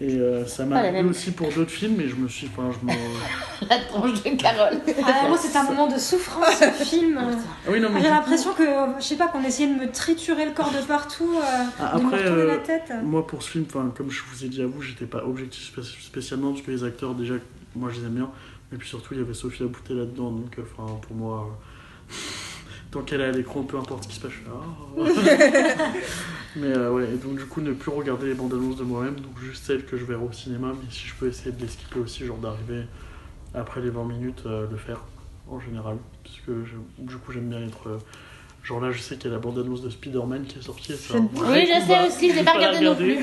Et 0.03 0.15
euh, 0.15 0.47
ça 0.47 0.65
m'a 0.65 0.81
même. 0.91 1.09
aussi 1.09 1.29
pour 1.29 1.49
d'autres 1.51 1.69
films, 1.69 2.01
et 2.01 2.07
je 2.09 2.15
me 2.15 2.27
suis, 2.27 2.47
enfin, 2.47 2.71
je 2.71 2.85
me... 2.87 2.91
La 3.69 3.77
tronche 3.77 4.23
de 4.23 4.29
Carole. 4.35 4.79
Ah, 5.05 5.27
moi, 5.27 5.37
c'est 5.39 5.55
un 5.55 5.63
moment 5.63 5.85
de 5.85 5.99
souffrance, 5.99 6.55
ce 6.59 6.83
film. 6.83 7.19
Ah 7.21 7.69
oui, 7.69 7.79
non, 7.79 7.89
mais 7.91 8.01
J'ai 8.01 8.07
l'impression 8.09 8.51
que, 8.53 8.63
je 8.97 9.03
sais 9.03 9.15
pas, 9.15 9.27
qu'on 9.27 9.43
essayait 9.43 9.71
de 9.71 9.79
me 9.79 9.91
triturer 9.91 10.45
le 10.45 10.53
corps 10.53 10.71
de 10.71 10.83
partout, 10.87 11.35
euh, 11.37 11.63
Ah, 11.79 11.97
de 11.97 12.01
me 12.01 12.07
après, 12.07 12.25
euh, 12.25 12.47
la 12.47 12.57
tête. 12.57 12.91
Moi, 13.03 13.27
pour 13.27 13.43
ce 13.43 13.51
film, 13.51 13.65
enfin, 13.69 13.93
comme 13.95 14.09
je 14.09 14.21
vous 14.33 14.43
ai 14.43 14.47
dit 14.49 14.63
à 14.63 14.65
vous, 14.65 14.81
j'étais 14.81 15.05
pas 15.05 15.23
objectif 15.23 15.71
spé- 15.71 15.83
spécialement 16.01 16.49
parce 16.53 16.63
que 16.63 16.71
les 16.71 16.83
acteurs, 16.83 17.13
déjà, 17.13 17.35
moi 17.75 17.91
je 17.93 17.99
les 17.99 18.07
aime 18.07 18.15
bien. 18.15 18.31
Mais 18.71 18.79
puis 18.79 18.89
surtout, 18.89 19.13
il 19.13 19.19
y 19.19 19.23
avait 19.23 19.35
Sophia 19.35 19.67
Boutet 19.67 19.93
là-dedans. 19.93 20.31
Donc, 20.31 20.57
euh, 20.57 20.63
enfin, 20.75 20.91
pour 21.07 21.15
moi, 21.15 21.47
euh, 21.47 22.13
tant 22.91 23.01
qu'elle 23.01 23.21
est 23.21 23.25
à 23.25 23.31
l'écran, 23.31 23.63
peu 23.63 23.77
importe 23.77 24.03
ce 24.03 24.09
qui 24.09 24.15
se 24.15 24.19
passe, 24.21 24.31
je 24.31 24.37
suis 24.37 24.45
là. 24.45 25.85
Mais 26.57 26.67
euh, 26.67 26.91
ouais, 26.91 27.05
et 27.05 27.17
donc 27.17 27.37
du 27.37 27.45
coup, 27.45 27.61
ne 27.61 27.71
plus 27.71 27.91
regarder 27.91 28.27
les 28.27 28.33
bandes 28.33 28.53
annonces 28.53 28.75
de 28.75 28.83
moi-même. 28.83 29.15
Donc, 29.15 29.39
juste 29.41 29.63
celles 29.65 29.85
que 29.85 29.97
je 29.97 30.03
verrai 30.03 30.23
au 30.23 30.31
cinéma. 30.33 30.73
Mais 30.73 30.89
si 30.91 31.07
je 31.07 31.13
peux 31.15 31.27
essayer 31.27 31.51
de 31.51 31.61
les 31.61 31.67
skipper 31.69 31.99
aussi, 31.99 32.25
genre 32.25 32.37
d'arriver 32.37 32.83
après 33.53 33.81
les 33.81 33.89
20 33.89 34.03
minutes, 34.05 34.43
euh, 34.45 34.65
le 34.69 34.77
faire 34.77 35.01
en 35.49 35.59
général. 35.61 35.95
Parce 36.23 36.37
que 36.45 36.63
je- 36.65 37.03
du 37.03 37.15
coup, 37.17 37.31
j'aime 37.31 37.49
bien 37.49 37.65
être. 37.65 37.87
euh, 37.87 37.97
Genre 38.63 38.79
là, 38.79 38.91
je 38.91 38.99
sais 38.99 39.15
qu'il 39.15 39.31
y 39.31 39.33
a 39.33 39.37
la 39.37 39.41
bande-annonce 39.41 39.81
de 39.81 39.89
Spider-Man 39.89 40.43
qui 40.45 40.59
est 40.59 40.61
sortie. 40.61 40.93
Oui, 41.33 41.65
je 41.65 41.83
sais 41.87 42.07
aussi, 42.07 42.29
je 42.29 42.35
l'ai 42.35 42.43
pas 42.43 42.59
la 42.59 42.67
regardé 42.77 42.85
non 42.85 42.95
plus. 42.95 43.17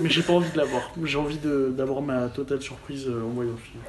Mais 0.00 0.08
j'ai 0.08 0.22
pas 0.22 0.32
envie 0.32 0.50
de 0.50 0.56
l'avoir. 0.56 0.90
J'ai 1.04 1.18
envie 1.18 1.36
d'avoir 1.42 2.00
ma 2.00 2.28
totale 2.28 2.62
surprise 2.62 3.04
euh, 3.06 3.22
en 3.22 3.28
voyant 3.28 3.50
le 3.50 3.56
film. 3.58 3.82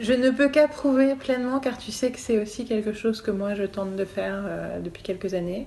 Je 0.00 0.12
ne 0.12 0.30
peux 0.30 0.48
qu'approuver 0.48 1.14
pleinement 1.14 1.60
car 1.60 1.78
tu 1.78 1.92
sais 1.92 2.10
que 2.10 2.18
c'est 2.18 2.38
aussi 2.38 2.64
quelque 2.64 2.92
chose 2.92 3.20
que 3.20 3.30
moi 3.30 3.54
je 3.54 3.64
tente 3.64 3.96
de 3.96 4.04
faire 4.04 4.42
euh, 4.46 4.80
depuis 4.80 5.02
quelques 5.02 5.34
années. 5.34 5.66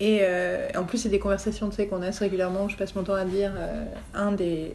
Et 0.00 0.20
euh, 0.22 0.68
en 0.76 0.84
plus, 0.84 0.98
c'est 0.98 1.08
des 1.08 1.18
conversations 1.18 1.68
tu 1.70 1.76
sais, 1.76 1.86
qu'on 1.86 2.02
a 2.02 2.10
régulièrement 2.10 2.64
où 2.64 2.68
je 2.68 2.76
passe 2.76 2.94
mon 2.94 3.02
temps 3.02 3.14
à 3.14 3.24
dire 3.24 3.52
euh, 3.58 3.84
un, 4.14 4.32
des, 4.32 4.72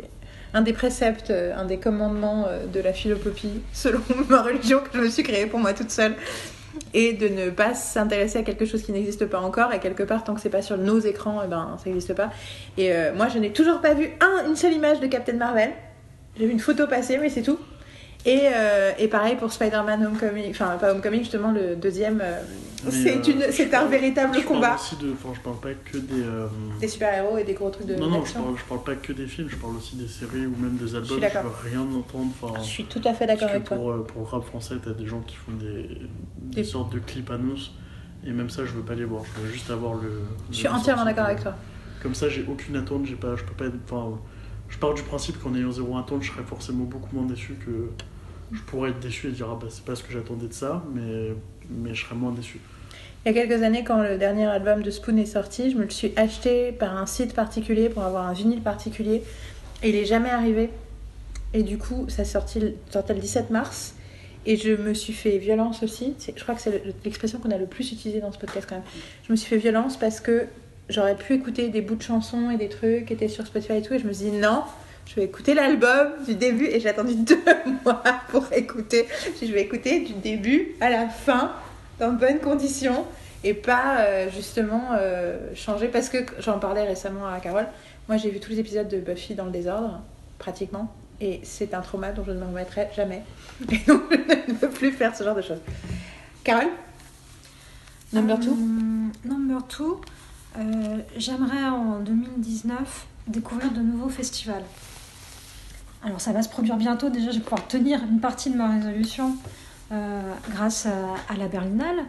un 0.53 0.61
des 0.61 0.73
préceptes, 0.73 1.31
un 1.31 1.65
des 1.65 1.77
commandements 1.77 2.47
de 2.71 2.79
la 2.79 2.93
philopopie 2.93 3.61
selon 3.73 4.01
ma 4.29 4.41
religion 4.41 4.79
que 4.79 4.89
je 4.93 4.99
me 4.99 5.09
suis 5.09 5.23
créée 5.23 5.45
pour 5.45 5.59
moi 5.59 5.73
toute 5.73 5.91
seule. 5.91 6.15
Et 6.95 7.13
de 7.13 7.27
ne 7.27 7.51
pas 7.51 7.75
s'intéresser 7.75 8.39
à 8.39 8.43
quelque 8.43 8.65
chose 8.65 8.81
qui 8.81 8.91
n'existe 8.91 9.25
pas 9.25 9.39
encore. 9.39 9.73
Et 9.73 9.79
quelque 9.79 10.03
part, 10.03 10.23
tant 10.23 10.33
que 10.33 10.41
c'est 10.41 10.49
pas 10.49 10.63
sur 10.63 10.77
nos 10.77 10.99
écrans, 10.99 11.41
eh 11.43 11.47
ben, 11.47 11.77
ça 11.77 11.89
n'existe 11.89 12.13
pas. 12.15 12.31
Et 12.77 12.91
moi, 13.15 13.27
je 13.29 13.37
n'ai 13.37 13.51
toujours 13.51 13.79
pas 13.79 13.93
vu 13.93 14.09
un, 14.19 14.49
une 14.49 14.55
seule 14.55 14.73
image 14.73 14.99
de 14.99 15.07
Captain 15.07 15.33
Marvel. 15.33 15.71
J'ai 16.37 16.47
vu 16.47 16.51
une 16.51 16.59
photo 16.59 16.87
passer, 16.87 17.19
mais 17.19 17.29
c'est 17.29 17.43
tout. 17.43 17.59
Et, 18.25 18.39
euh, 18.53 18.91
et 18.97 19.07
pareil 19.09 19.35
pour 19.35 19.51
Spider-Man 19.51 20.05
Homecoming, 20.05 20.49
enfin 20.51 20.77
pas 20.79 20.91
Homecoming 20.93 21.19
justement 21.19 21.51
le 21.51 21.75
deuxième, 21.75 22.21
euh, 22.21 22.39
c'est 22.89 23.17
euh, 23.17 23.21
je 23.23 23.51
c'est 23.51 23.73
un 23.73 23.85
véritable 23.85 24.33
Je 24.33 24.39
parle 24.39 24.55
combat. 24.55 24.75
aussi 24.75 24.95
de. 24.95 25.11
Enfin, 25.11 25.29
je 25.35 25.41
parle 25.41 25.57
pas 25.59 25.73
que 25.73 25.97
des. 25.97 26.21
euh, 26.23 26.47
Des 26.79 26.87
super-héros 26.87 27.37
et 27.37 27.43
des 27.43 27.53
gros 27.53 27.69
trucs 27.69 27.85
de 27.87 27.95
Non, 27.95 28.07
non, 28.09 28.23
je 28.23 28.31
parle, 28.33 28.55
je 28.57 28.63
parle 28.63 28.83
pas 28.83 28.95
que 28.95 29.11
des 29.11 29.27
films, 29.27 29.49
je 29.49 29.57
parle 29.57 29.75
aussi 29.75 29.97
des 29.97 30.07
séries 30.07 30.45
ou 30.45 30.55
même 30.57 30.77
des 30.77 30.95
albums. 30.95 31.09
suis 31.11 31.19
d'accord. 31.19 31.43
veux 31.43 31.69
rien 31.69 31.81
entendre. 31.81 32.31
Enfin, 32.41 32.59
Je 32.61 32.65
suis 32.65 32.85
tout 32.85 33.01
à 33.03 33.13
fait 33.13 33.27
d'accord 33.27 33.49
avec 33.49 33.65
toi. 33.65 33.75
pour, 33.75 33.91
le 33.91 34.03
rap 34.23 34.43
français, 34.45 34.75
t'as 34.81 34.91
des 34.91 35.05
gens 35.05 35.19
qui 35.21 35.35
font 35.35 35.51
des, 35.53 35.83
des 36.37 36.55
Des- 36.55 36.63
sortes 36.63 36.93
de 36.93 36.99
clips 36.99 37.29
annonces. 37.29 37.73
Et 38.25 38.31
même 38.31 38.49
ça, 38.49 38.63
je 38.63 38.71
veux 38.71 38.83
pas 38.83 38.95
les 38.95 39.03
voir. 39.03 39.23
Je 39.35 39.41
veux 39.41 39.51
juste 39.51 39.69
avoir 39.69 39.95
le. 39.95 40.21
Je 40.49 40.55
suis 40.55 40.67
entièrement 40.69 41.03
d'accord 41.03 41.25
avec 41.25 41.41
toi. 41.41 41.55
Comme 42.01 42.15
ça, 42.15 42.29
j'ai 42.29 42.45
aucune 42.49 42.77
attente. 42.77 43.05
J'ai 43.05 43.15
pas, 43.15 43.35
je 43.35 43.43
peux 43.43 43.53
pas 43.53 43.65
être. 43.65 43.75
Enfin, 43.91 44.17
je 44.69 44.77
pars 44.77 44.93
du 44.93 45.01
principe 45.03 45.41
qu'en 45.43 45.53
ayant 45.55 45.71
zéro 45.73 45.97
attente, 45.97 46.23
je 46.23 46.31
serais 46.31 46.43
forcément 46.43 46.85
beaucoup 46.85 47.13
moins 47.13 47.25
déçu 47.25 47.55
que. 47.65 47.89
Je 48.53 48.61
pourrais 48.61 48.91
être 48.91 48.99
déçu 48.99 49.27
et 49.27 49.31
dire 49.31 49.47
ah 49.51 49.57
bah 49.59 49.67
c'est 49.69 49.83
pas 49.85 49.95
ce 49.95 50.03
que 50.03 50.11
j'attendais 50.13 50.47
de 50.47 50.53
ça, 50.53 50.83
mais 50.93 51.29
mais 51.69 51.93
je 51.95 52.03
serais 52.05 52.15
moins 52.15 52.31
déçu. 52.31 52.59
Il 53.25 53.31
y 53.33 53.37
a 53.39 53.41
quelques 53.45 53.63
années, 53.63 53.83
quand 53.85 54.01
le 54.03 54.17
dernier 54.17 54.45
album 54.45 54.81
de 54.83 54.91
Spoon 54.91 55.15
est 55.17 55.25
sorti, 55.25 55.71
je 55.71 55.77
me 55.77 55.83
le 55.83 55.89
suis 55.89 56.11
acheté 56.17 56.71
par 56.73 56.97
un 56.97 57.05
site 57.05 57.33
particulier 57.33 57.87
pour 57.89 58.03
avoir 58.03 58.27
un 58.27 58.33
vinyle 58.33 58.61
particulier. 58.61 59.23
Et 59.81 59.89
il 59.89 59.95
est 59.95 60.05
jamais 60.05 60.29
arrivé. 60.29 60.69
Et 61.53 61.63
du 61.63 61.77
coup, 61.77 62.05
ça 62.09 62.25
sorti, 62.25 62.59
le- 62.59 62.73
sortait 62.89 63.13
le 63.13 63.21
17 63.21 63.49
mars. 63.49 63.95
Et 64.45 64.57
je 64.57 64.71
me 64.73 64.93
suis 64.93 65.13
fait 65.13 65.37
violence 65.37 65.83
aussi. 65.83 66.15
Je 66.35 66.43
crois 66.43 66.53
que 66.55 66.61
c'est 66.61 66.83
le- 66.85 66.93
l'expression 67.05 67.39
qu'on 67.39 67.51
a 67.51 67.57
le 67.57 67.65
plus 67.65 67.93
utilisée 67.93 68.19
dans 68.19 68.31
ce 68.33 68.37
podcast 68.37 68.67
quand 68.67 68.75
même. 68.75 68.83
Je 69.25 69.31
me 69.31 69.37
suis 69.37 69.47
fait 69.47 69.57
violence 69.57 69.95
parce 69.95 70.19
que 70.19 70.45
j'aurais 70.89 71.15
pu 71.15 71.33
écouter 71.35 71.69
des 71.69 71.79
bouts 71.81 71.95
de 71.95 72.01
chansons 72.03 72.49
et 72.51 72.57
des 72.57 72.67
trucs 72.67 73.05
qui 73.05 73.13
étaient 73.13 73.29
sur 73.29 73.47
Spotify 73.47 73.77
et 73.77 73.81
tout. 73.81 73.93
Et 73.93 73.99
je 73.99 74.05
me 74.07 74.11
suis 74.11 74.31
dit 74.31 74.37
non, 74.37 74.63
je 75.05 75.15
vais 75.15 75.23
écouter 75.23 75.53
l'album 75.53 76.11
du 76.25 76.35
début. 76.35 76.65
Et 76.65 76.79
j'ai 76.79 76.89
attendu 76.89 77.15
deux 77.17 77.41
mois 77.83 78.03
pour 78.29 78.45
écouter. 78.53 79.07
Je 79.41 79.51
vais 79.51 79.61
écouter 79.61 80.01
du 80.01 80.13
début 80.13 80.75
à 80.81 80.89
la 80.89 81.07
fin 81.07 81.51
dans 81.99 82.11
de 82.11 82.17
bonnes 82.17 82.39
conditions 82.39 83.05
et 83.43 83.53
pas 83.53 83.99
euh, 83.99 84.29
justement 84.31 84.89
euh, 84.93 85.53
changer 85.55 85.87
parce 85.87 86.09
que 86.09 86.17
j'en 86.39 86.59
parlais 86.59 86.83
récemment 86.83 87.27
à 87.27 87.39
Carole. 87.39 87.67
Moi, 88.07 88.17
j'ai 88.17 88.29
vu 88.29 88.39
tous 88.39 88.51
les 88.51 88.59
épisodes 88.59 88.87
de 88.87 88.97
Buffy 88.97 89.35
dans 89.35 89.45
le 89.45 89.51
désordre, 89.51 90.01
pratiquement, 90.37 90.93
et 91.21 91.39
c'est 91.43 91.73
un 91.73 91.81
trauma 91.81 92.11
dont 92.11 92.23
je 92.25 92.31
ne 92.31 92.39
me 92.39 92.45
remettrai 92.45 92.89
jamais. 92.95 93.23
Et 93.71 93.77
donc, 93.87 94.01
je 94.11 94.51
ne 94.51 94.57
veux 94.57 94.69
plus 94.69 94.91
faire 94.91 95.15
ce 95.15 95.23
genre 95.23 95.35
de 95.35 95.41
choses. 95.41 95.61
Carole? 96.43 96.67
Number 98.11 98.39
two? 98.39 98.51
Euh, 98.51 99.27
Number 99.27 99.65
two, 99.67 100.01
euh, 100.57 100.97
j'aimerais 101.17 101.63
en 101.63 101.99
2019 101.99 103.07
découvrir 103.27 103.71
de 103.71 103.79
nouveaux 103.79 104.09
festivals. 104.09 104.63
Alors 106.03 106.19
ça 106.19 106.31
va 106.33 106.41
se 106.41 106.49
produire 106.49 106.75
bientôt, 106.77 107.09
déjà 107.09 107.31
je 107.31 107.37
vais 107.37 107.43
pouvoir 107.43 107.65
tenir 107.67 108.01
une 108.09 108.19
partie 108.19 108.49
de 108.49 108.57
ma 108.57 108.69
résolution 108.69 109.35
euh, 109.91 110.21
grâce 110.51 110.85
à, 110.85 110.91
à 111.33 111.37
la 111.37 111.47
Berlinale. 111.47 112.03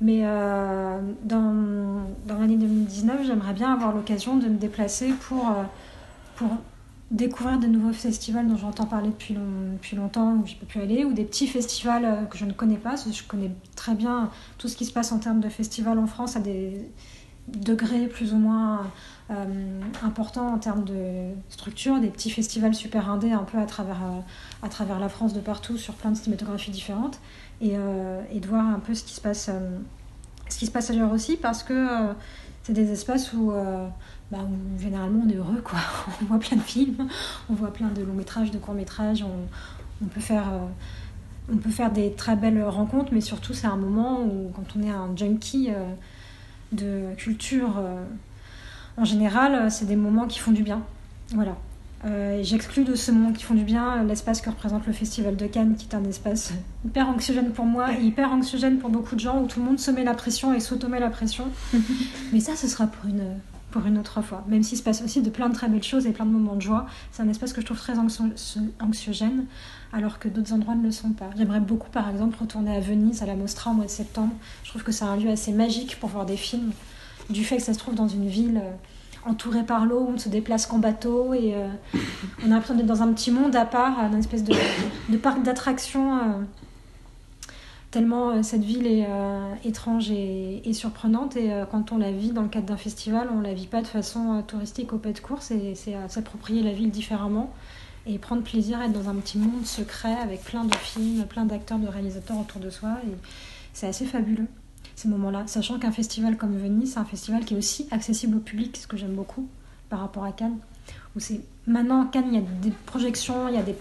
Mais 0.00 0.20
euh, 0.24 1.00
dans, 1.22 2.02
dans 2.26 2.38
l'année 2.38 2.56
2019, 2.56 3.24
j'aimerais 3.26 3.54
bien 3.54 3.72
avoir 3.72 3.94
l'occasion 3.94 4.36
de 4.36 4.46
me 4.48 4.56
déplacer 4.58 5.08
pour, 5.28 5.48
euh, 5.48 5.62
pour 6.34 6.48
découvrir 7.10 7.58
de 7.58 7.66
nouveaux 7.66 7.92
festivals 7.94 8.46
dont 8.46 8.56
j'entends 8.56 8.84
parler 8.84 9.08
depuis, 9.08 9.32
long- 9.34 9.72
depuis 9.74 9.96
longtemps, 9.96 10.34
où 10.34 10.46
je 10.46 10.54
peux 10.56 10.66
plus 10.66 10.80
aller, 10.82 11.04
ou 11.06 11.12
des 11.14 11.24
petits 11.24 11.46
festivals 11.46 12.04
euh, 12.04 12.24
que 12.24 12.36
je 12.36 12.44
ne 12.44 12.52
connais 12.52 12.76
pas. 12.76 12.90
parce 12.90 13.04
que 13.04 13.12
Je 13.12 13.22
connais 13.22 13.50
très 13.74 13.94
bien 13.94 14.28
tout 14.58 14.68
ce 14.68 14.76
qui 14.76 14.84
se 14.84 14.92
passe 14.92 15.12
en 15.12 15.18
termes 15.18 15.40
de 15.40 15.48
festivals 15.48 15.98
en 15.98 16.06
France 16.06 16.36
à 16.36 16.40
des 16.40 16.86
degrés 17.48 18.06
plus 18.06 18.32
ou 18.32 18.38
moins 18.38 18.86
euh, 19.30 19.80
importants 20.02 20.54
en 20.54 20.58
termes 20.58 20.84
de 20.84 21.30
structure, 21.48 22.00
des 22.00 22.08
petits 22.08 22.30
festivals 22.30 22.74
super 22.74 23.10
indés 23.10 23.32
un 23.32 23.44
peu 23.44 23.58
à 23.58 23.66
travers, 23.66 24.02
euh, 24.02 24.20
à 24.62 24.68
travers 24.68 24.98
la 24.98 25.08
France 25.08 25.32
de 25.32 25.40
partout 25.40 25.76
sur 25.76 25.94
plein 25.94 26.10
de 26.10 26.16
cinématographies 26.16 26.70
différentes 26.70 27.18
et, 27.60 27.72
euh, 27.74 28.20
et 28.32 28.40
de 28.40 28.46
voir 28.46 28.66
un 28.66 28.78
peu 28.78 28.94
ce 28.94 29.04
qui 29.04 29.14
se 29.14 29.20
passe, 29.20 29.48
euh, 29.48 29.78
ce 30.48 30.58
qui 30.58 30.66
se 30.66 30.70
passe 30.70 30.90
ailleurs 30.90 31.12
aussi 31.12 31.36
parce 31.36 31.62
que 31.62 31.88
c'est 32.62 32.72
des 32.72 32.90
espaces 32.90 33.32
où, 33.32 33.52
bah, 34.30 34.38
où 34.38 34.80
généralement 34.80 35.22
on 35.24 35.28
est 35.28 35.36
heureux 35.36 35.60
quoi. 35.62 35.78
On 36.22 36.24
voit 36.26 36.38
plein 36.38 36.56
de 36.56 36.62
films, 36.62 37.08
on 37.48 37.54
voit 37.54 37.72
plein 37.72 37.88
de 37.88 38.02
longs 38.02 38.12
métrages, 38.12 38.50
de 38.50 38.58
courts 38.58 38.74
métrages, 38.74 39.22
on, 39.22 40.04
on 40.04 40.08
peut 40.08 40.20
faire 40.20 40.46
on 41.52 41.56
peut 41.56 41.70
faire 41.70 41.92
des 41.92 42.12
très 42.12 42.34
belles 42.34 42.62
rencontres, 42.64 43.10
mais 43.12 43.20
surtout 43.20 43.54
c'est 43.54 43.68
un 43.68 43.76
moment 43.76 44.20
où 44.22 44.50
quand 44.54 44.76
on 44.76 44.82
est 44.82 44.90
un 44.90 45.16
junkie 45.16 45.70
de 46.76 47.14
culture 47.16 47.78
euh, 47.78 48.04
en 48.96 49.04
général, 49.04 49.54
euh, 49.54 49.70
c'est 49.70 49.84
des 49.86 49.96
moments 49.96 50.26
qui 50.26 50.38
font 50.38 50.52
du 50.52 50.62
bien. 50.62 50.82
Voilà. 51.34 51.56
Euh, 52.04 52.40
J'exclus 52.42 52.84
de 52.84 52.94
ce 52.94 53.10
moment 53.10 53.32
qui 53.32 53.42
font 53.42 53.54
du 53.54 53.64
bien 53.64 54.04
l'espace 54.04 54.40
que 54.40 54.48
représente 54.50 54.86
le 54.86 54.92
Festival 54.92 55.34
de 55.36 55.46
Cannes, 55.46 55.74
qui 55.76 55.88
est 55.90 55.94
un 55.94 56.04
espace 56.04 56.52
hyper 56.84 57.08
anxiogène 57.08 57.50
pour 57.50 57.64
moi 57.64 57.92
et 57.92 58.02
hyper 58.02 58.30
anxiogène 58.32 58.78
pour 58.78 58.90
beaucoup 58.90 59.14
de 59.16 59.20
gens, 59.20 59.40
où 59.42 59.46
tout 59.46 59.58
le 59.60 59.66
monde 59.66 59.78
se 59.80 59.90
met 59.90 60.04
la 60.04 60.14
pression 60.14 60.54
et 60.54 60.60
s'automet 60.60 61.00
la 61.00 61.10
pression. 61.10 61.46
Mais 62.32 62.40
ça, 62.40 62.54
ce 62.54 62.68
sera 62.68 62.86
pour 62.86 63.08
une, 63.10 63.24
pour 63.70 63.84
une 63.86 63.98
autre 63.98 64.22
fois. 64.22 64.44
Même 64.46 64.62
s'il 64.62 64.78
se 64.78 64.82
passe 64.82 65.02
aussi 65.02 65.20
de 65.20 65.30
plein 65.30 65.48
de 65.48 65.54
très 65.54 65.68
belles 65.68 65.82
choses 65.82 66.06
et 66.06 66.10
plein 66.12 66.26
de 66.26 66.30
moments 66.30 66.54
de 66.54 66.62
joie, 66.62 66.86
c'est 67.12 67.22
un 67.22 67.28
espace 67.28 67.52
que 67.52 67.60
je 67.60 67.66
trouve 67.66 67.78
très 67.78 67.94
anxio- 67.94 68.32
anxiogène, 68.80 69.46
alors 69.96 70.18
que 70.18 70.28
d'autres 70.28 70.52
endroits 70.52 70.74
ne 70.74 70.82
le 70.82 70.90
sont 70.90 71.12
pas. 71.12 71.30
J'aimerais 71.38 71.60
beaucoup, 71.60 71.88
par 71.88 72.10
exemple, 72.10 72.36
retourner 72.38 72.76
à 72.76 72.80
Venise, 72.80 73.22
à 73.22 73.26
la 73.26 73.34
Mostra, 73.34 73.70
au 73.70 73.74
mois 73.74 73.86
de 73.86 73.90
septembre. 73.90 74.34
Je 74.62 74.68
trouve 74.68 74.82
que 74.82 74.92
c'est 74.92 75.06
un 75.06 75.16
lieu 75.16 75.30
assez 75.30 75.52
magique 75.52 75.98
pour 75.98 76.10
voir 76.10 76.26
des 76.26 76.36
films. 76.36 76.72
du 77.30 77.44
fait 77.44 77.56
que 77.56 77.62
ça 77.62 77.72
se 77.72 77.78
trouve 77.78 77.94
dans 77.94 78.06
une 78.06 78.28
ville 78.28 78.60
euh, 78.62 78.72
entourée 79.24 79.64
par 79.64 79.86
l'eau, 79.86 80.00
où 80.00 80.08
on 80.10 80.12
ne 80.12 80.18
se 80.18 80.28
déplace 80.28 80.66
qu'en 80.66 80.78
bateau 80.78 81.32
et 81.32 81.54
euh, 81.54 81.66
on 82.42 82.46
a 82.46 82.48
l'impression 82.50 82.74
d'être 82.74 82.86
dans 82.86 83.02
un 83.02 83.12
petit 83.12 83.30
monde 83.30 83.56
à 83.56 83.64
part, 83.64 83.96
dans 83.96 84.12
une 84.12 84.18
espèce 84.18 84.44
de, 84.44 85.16
parc 85.16 85.42
d'attractions. 85.42 86.18
euh, 86.18 86.20
tellement 87.90 88.42
cette 88.42 88.62
ville 88.62 88.86
est 88.86 89.06
étrange 89.64 90.10
et, 90.10 90.72
surprenante 90.74 91.36
et 91.36 91.50
quand 91.70 91.92
on 91.92 91.98
la 91.98 92.12
vit 92.12 92.32
dans 92.32 92.42
le 92.42 92.48
cadre 92.48 92.66
d'un 92.66 92.76
festival, 92.76 93.28
on 93.34 93.40
la 93.40 93.54
vit 93.54 93.68
pas 93.68 93.80
de 93.80 93.86
façon 93.86 94.42
touristique 94.46 94.92
au 94.92 94.98
pas 94.98 95.12
de 95.12 95.20
course 95.20 95.50
et 95.50 95.74
c'est 95.74 95.94
s'approprier 96.08 96.62
la 96.62 96.72
ville 96.72 96.90
différemment 96.90 97.54
et 98.06 98.18
prendre 98.18 98.42
plaisir 98.42 98.78
à 98.78 98.86
être 98.86 98.92
dans 98.92 99.08
un 99.08 99.14
petit 99.14 99.38
monde 99.38 99.66
secret 99.66 100.14
avec 100.14 100.42
plein 100.44 100.64
de 100.64 100.74
films, 100.76 101.24
plein 101.26 101.44
d'acteurs, 101.44 101.78
de 101.78 101.88
réalisateurs 101.88 102.38
autour 102.38 102.60
de 102.60 102.70
soi 102.70 102.98
c'est 103.72 103.86
assez 103.86 104.06
fabuleux 104.06 104.46
ces 104.96 105.08
moments-là, 105.08 105.46
sachant 105.46 105.78
qu'un 105.78 105.92
festival 105.92 106.38
comme 106.38 106.56
Venise, 106.56 106.94
c'est 106.94 106.98
un 106.98 107.04
festival 107.04 107.44
qui 107.44 107.54
est 107.54 107.56
aussi 107.58 107.86
accessible 107.90 108.38
au 108.38 108.40
public, 108.40 108.76
ce 108.76 108.86
que 108.86 108.96
j'aime 108.96 109.14
beaucoup 109.14 109.46
par 109.90 110.00
rapport 110.00 110.24
à 110.24 110.32
Cannes, 110.32 110.56
où 111.14 111.20
c'est 111.20 111.42
maintenant 111.66 112.06
Cannes 112.06 112.28
il 112.28 112.34
y 112.34 112.38
a 112.38 112.44
des 112.62 112.72
projections, 112.86 113.48
il 113.48 113.54
y 113.54 113.58
a 113.58 113.62
des 113.62 113.76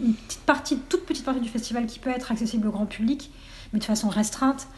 une 0.00 0.14
petite 0.14 0.88
toute 0.88 1.04
petite 1.04 1.24
partie 1.24 1.40
du 1.40 1.48
festival 1.48 1.86
qui 1.86 1.98
peut 1.98 2.10
être 2.10 2.32
accessible 2.32 2.68
au 2.68 2.70
grand 2.70 2.86
public, 2.86 3.30
mais 3.72 3.78
de 3.78 3.84
façon 3.84 4.08
restreinte. 4.08 4.68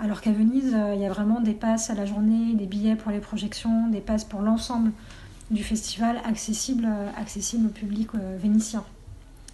Alors 0.00 0.20
qu'à 0.20 0.32
Venise, 0.32 0.74
euh, 0.74 0.94
il 0.96 1.00
y 1.00 1.06
a 1.06 1.08
vraiment 1.08 1.40
des 1.40 1.52
passes 1.52 1.90
à 1.90 1.94
la 1.94 2.06
journée, 2.06 2.54
des 2.54 2.66
billets 2.66 2.96
pour 2.96 3.12
les 3.12 3.20
projections, 3.20 3.86
des 3.88 4.00
passes 4.00 4.24
pour 4.24 4.40
l'ensemble 4.40 4.90
du 5.50 5.62
festival 5.62 6.16
accessible, 6.26 6.86
accessible 7.18 7.66
au 7.66 7.70
public 7.70 8.08
euh, 8.14 8.36
vénitien. 8.40 8.84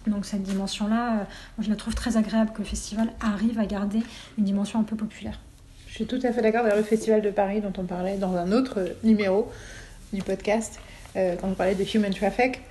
Donc 0.07 0.25
cette 0.25 0.43
dimension-là, 0.43 1.19
euh, 1.21 1.23
je 1.59 1.69
la 1.69 1.75
trouve 1.75 1.93
très 1.95 2.17
agréable 2.17 2.51
que 2.53 2.59
le 2.59 2.65
festival 2.65 3.09
arrive 3.21 3.59
à 3.59 3.65
garder 3.65 3.99
une 4.37 4.45
dimension 4.45 4.79
un 4.79 4.83
peu 4.83 4.95
populaire. 4.95 5.39
Je 5.87 5.93
suis 5.95 6.05
tout 6.05 6.19
à 6.23 6.31
fait 6.31 6.41
d'accord. 6.41 6.61
D'ailleurs, 6.63 6.77
le 6.77 6.83
Festival 6.83 7.21
de 7.21 7.29
Paris 7.31 7.59
dont 7.59 7.73
on 7.77 7.83
parlait 7.83 8.17
dans 8.17 8.35
un 8.37 8.51
autre 8.53 8.75
euh, 8.79 8.87
numéro 9.03 9.51
du 10.13 10.21
podcast, 10.23 10.79
euh, 11.17 11.35
quand 11.39 11.49
on 11.49 11.53
parlait 11.53 11.75
de 11.75 11.83
Human 11.93 12.13
Traffic, 12.13 12.61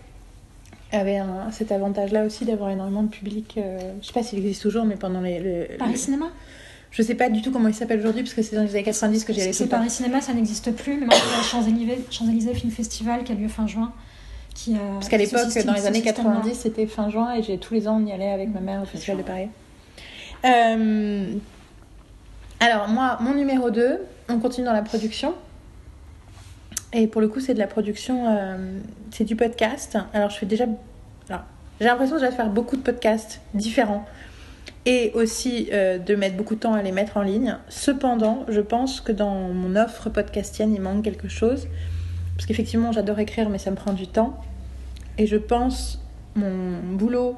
avait 0.91 1.19
un- 1.19 1.51
cet 1.53 1.71
avantage-là 1.71 2.25
aussi 2.25 2.45
d'avoir 2.47 2.71
énormément 2.71 3.03
de 3.05 3.11
public. 3.11 3.55
euh, 3.59 3.79
je 4.01 4.07
sais 4.07 4.13
pas 4.13 4.23
s'il 4.23 4.39
existe 4.41 4.63
toujours, 4.63 4.85
mais 4.87 4.97
pendant 4.97 5.21
les. 5.21 5.39
le- 5.39 5.77
Paris 5.77 5.93
le- 5.93 5.99
Cinéma? 5.99 6.31
Je 6.91 7.03
sais 7.03 7.15
pas 7.15 7.29
du 7.29 7.41
tout 7.41 7.53
comment 7.53 7.69
il 7.69 7.75
s'appelle 7.75 8.01
aujourd'hui, 8.01 8.23
parce 8.23 8.35
que 8.35 8.43
c'est 8.43 8.57
dans 8.57 8.63
les 8.63 8.75
années 8.75 8.83
90 8.83 9.25
que 9.25 9.33
j'y 9.33 9.43
allais 9.43 9.51
tout 9.51 9.59
C'est. 9.59 9.69
Paris 9.69 9.91
Cinéma, 9.91 10.21
ça 10.21 10.33
n'existe 10.33 10.73
plus, 10.73 10.97
mais 10.97 11.07
le 11.07 11.43
Champs-Élysées 11.43 12.05
Champs-Élysées 12.11 12.55
Film 12.55 12.73
Festival 12.73 13.23
qui 13.23 13.33
a 13.33 13.35
lieu 13.37 13.49
fin 13.49 13.67
juin. 13.67 13.93
Qui, 14.55 14.75
euh, 14.75 14.95
Parce 14.95 15.09
qu'à 15.09 15.17
l'époque, 15.17 15.41
dans 15.65 15.73
les 15.73 15.87
années 15.87 16.03
système-là. 16.03 16.33
90, 16.41 16.55
c'était 16.55 16.87
fin 16.87 17.09
juin 17.09 17.35
et 17.35 17.43
j'ai 17.43 17.59
tous 17.59 17.75
les 17.75 17.87
ans 17.87 18.01
on 18.03 18.07
y 18.07 18.13
allait 18.13 18.33
avec 18.33 18.53
ma 18.53 18.61
mère 18.61 18.83
au 18.83 18.87
Festival 18.87 19.19
de 19.19 19.23
Paris. 19.23 19.49
Euh, 20.45 21.33
alors, 22.59 22.89
moi, 22.89 23.19
mon 23.21 23.35
numéro 23.35 23.71
2, 23.71 24.01
on 24.29 24.39
continue 24.41 24.67
dans 24.67 24.73
la 24.73 24.83
production. 24.83 25.35
Et 26.93 27.07
pour 27.07 27.21
le 27.21 27.29
coup, 27.29 27.39
c'est 27.39 27.55
de 27.55 27.61
la 27.61 27.69
production, 27.69 28.27
euh, 28.29 28.81
c'est 29.13 29.25
du 29.25 29.37
podcast. 29.37 29.97
Alors, 30.13 30.31
je 30.31 30.39
fais 30.39 30.47
déjà. 30.47 30.65
alors, 31.29 31.45
j'ai 31.79 31.87
l'impression 31.87 32.17
déjà 32.17 32.31
de 32.31 32.35
faire 32.35 32.51
beaucoup 32.51 32.77
de 32.77 32.83
podcasts 32.83 33.41
différents 33.55 34.05
et 34.87 35.13
aussi 35.15 35.69
euh, 35.73 35.99
de 35.99 36.15
mettre 36.15 36.37
beaucoup 36.37 36.55
de 36.55 36.61
temps 36.61 36.75
à 36.75 36.83
les 36.83 36.93
mettre 36.93 37.17
en 37.17 37.23
ligne. 37.23 37.57
Cependant, 37.69 38.45
je 38.49 38.61
pense 38.61 39.01
que 39.01 39.13
dans 39.13 39.53
mon 39.53 39.77
offre 39.77 40.09
podcastienne, 40.09 40.75
il 40.75 40.81
manque 40.81 41.05
quelque 41.05 41.29
chose. 41.29 41.69
Parce 42.37 42.47
qu'effectivement, 42.47 42.93
j'adore 42.93 43.19
écrire, 43.19 43.51
mais 43.51 43.59
ça 43.59 43.71
me 43.71 43.77
prend 43.77 43.93
du 43.93 44.07
temps. 44.07 44.41
Et 45.19 45.27
je 45.27 45.37
pense, 45.37 46.03
mon 46.35 46.79
boulot 46.95 47.37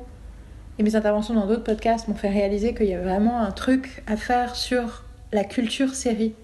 et 0.78 0.82
mes 0.84 0.94
interventions 0.94 1.34
dans 1.34 1.46
d'autres 1.46 1.64
podcasts 1.64 2.06
m'ont 2.06 2.14
fait 2.14 2.28
réaliser 2.28 2.74
qu'il 2.74 2.86
y 2.86 2.94
a 2.94 3.00
vraiment 3.00 3.40
un 3.40 3.50
truc 3.50 4.04
à 4.06 4.16
faire 4.16 4.54
sur 4.54 5.04
la 5.32 5.44
culture 5.44 5.94
série 5.94 6.34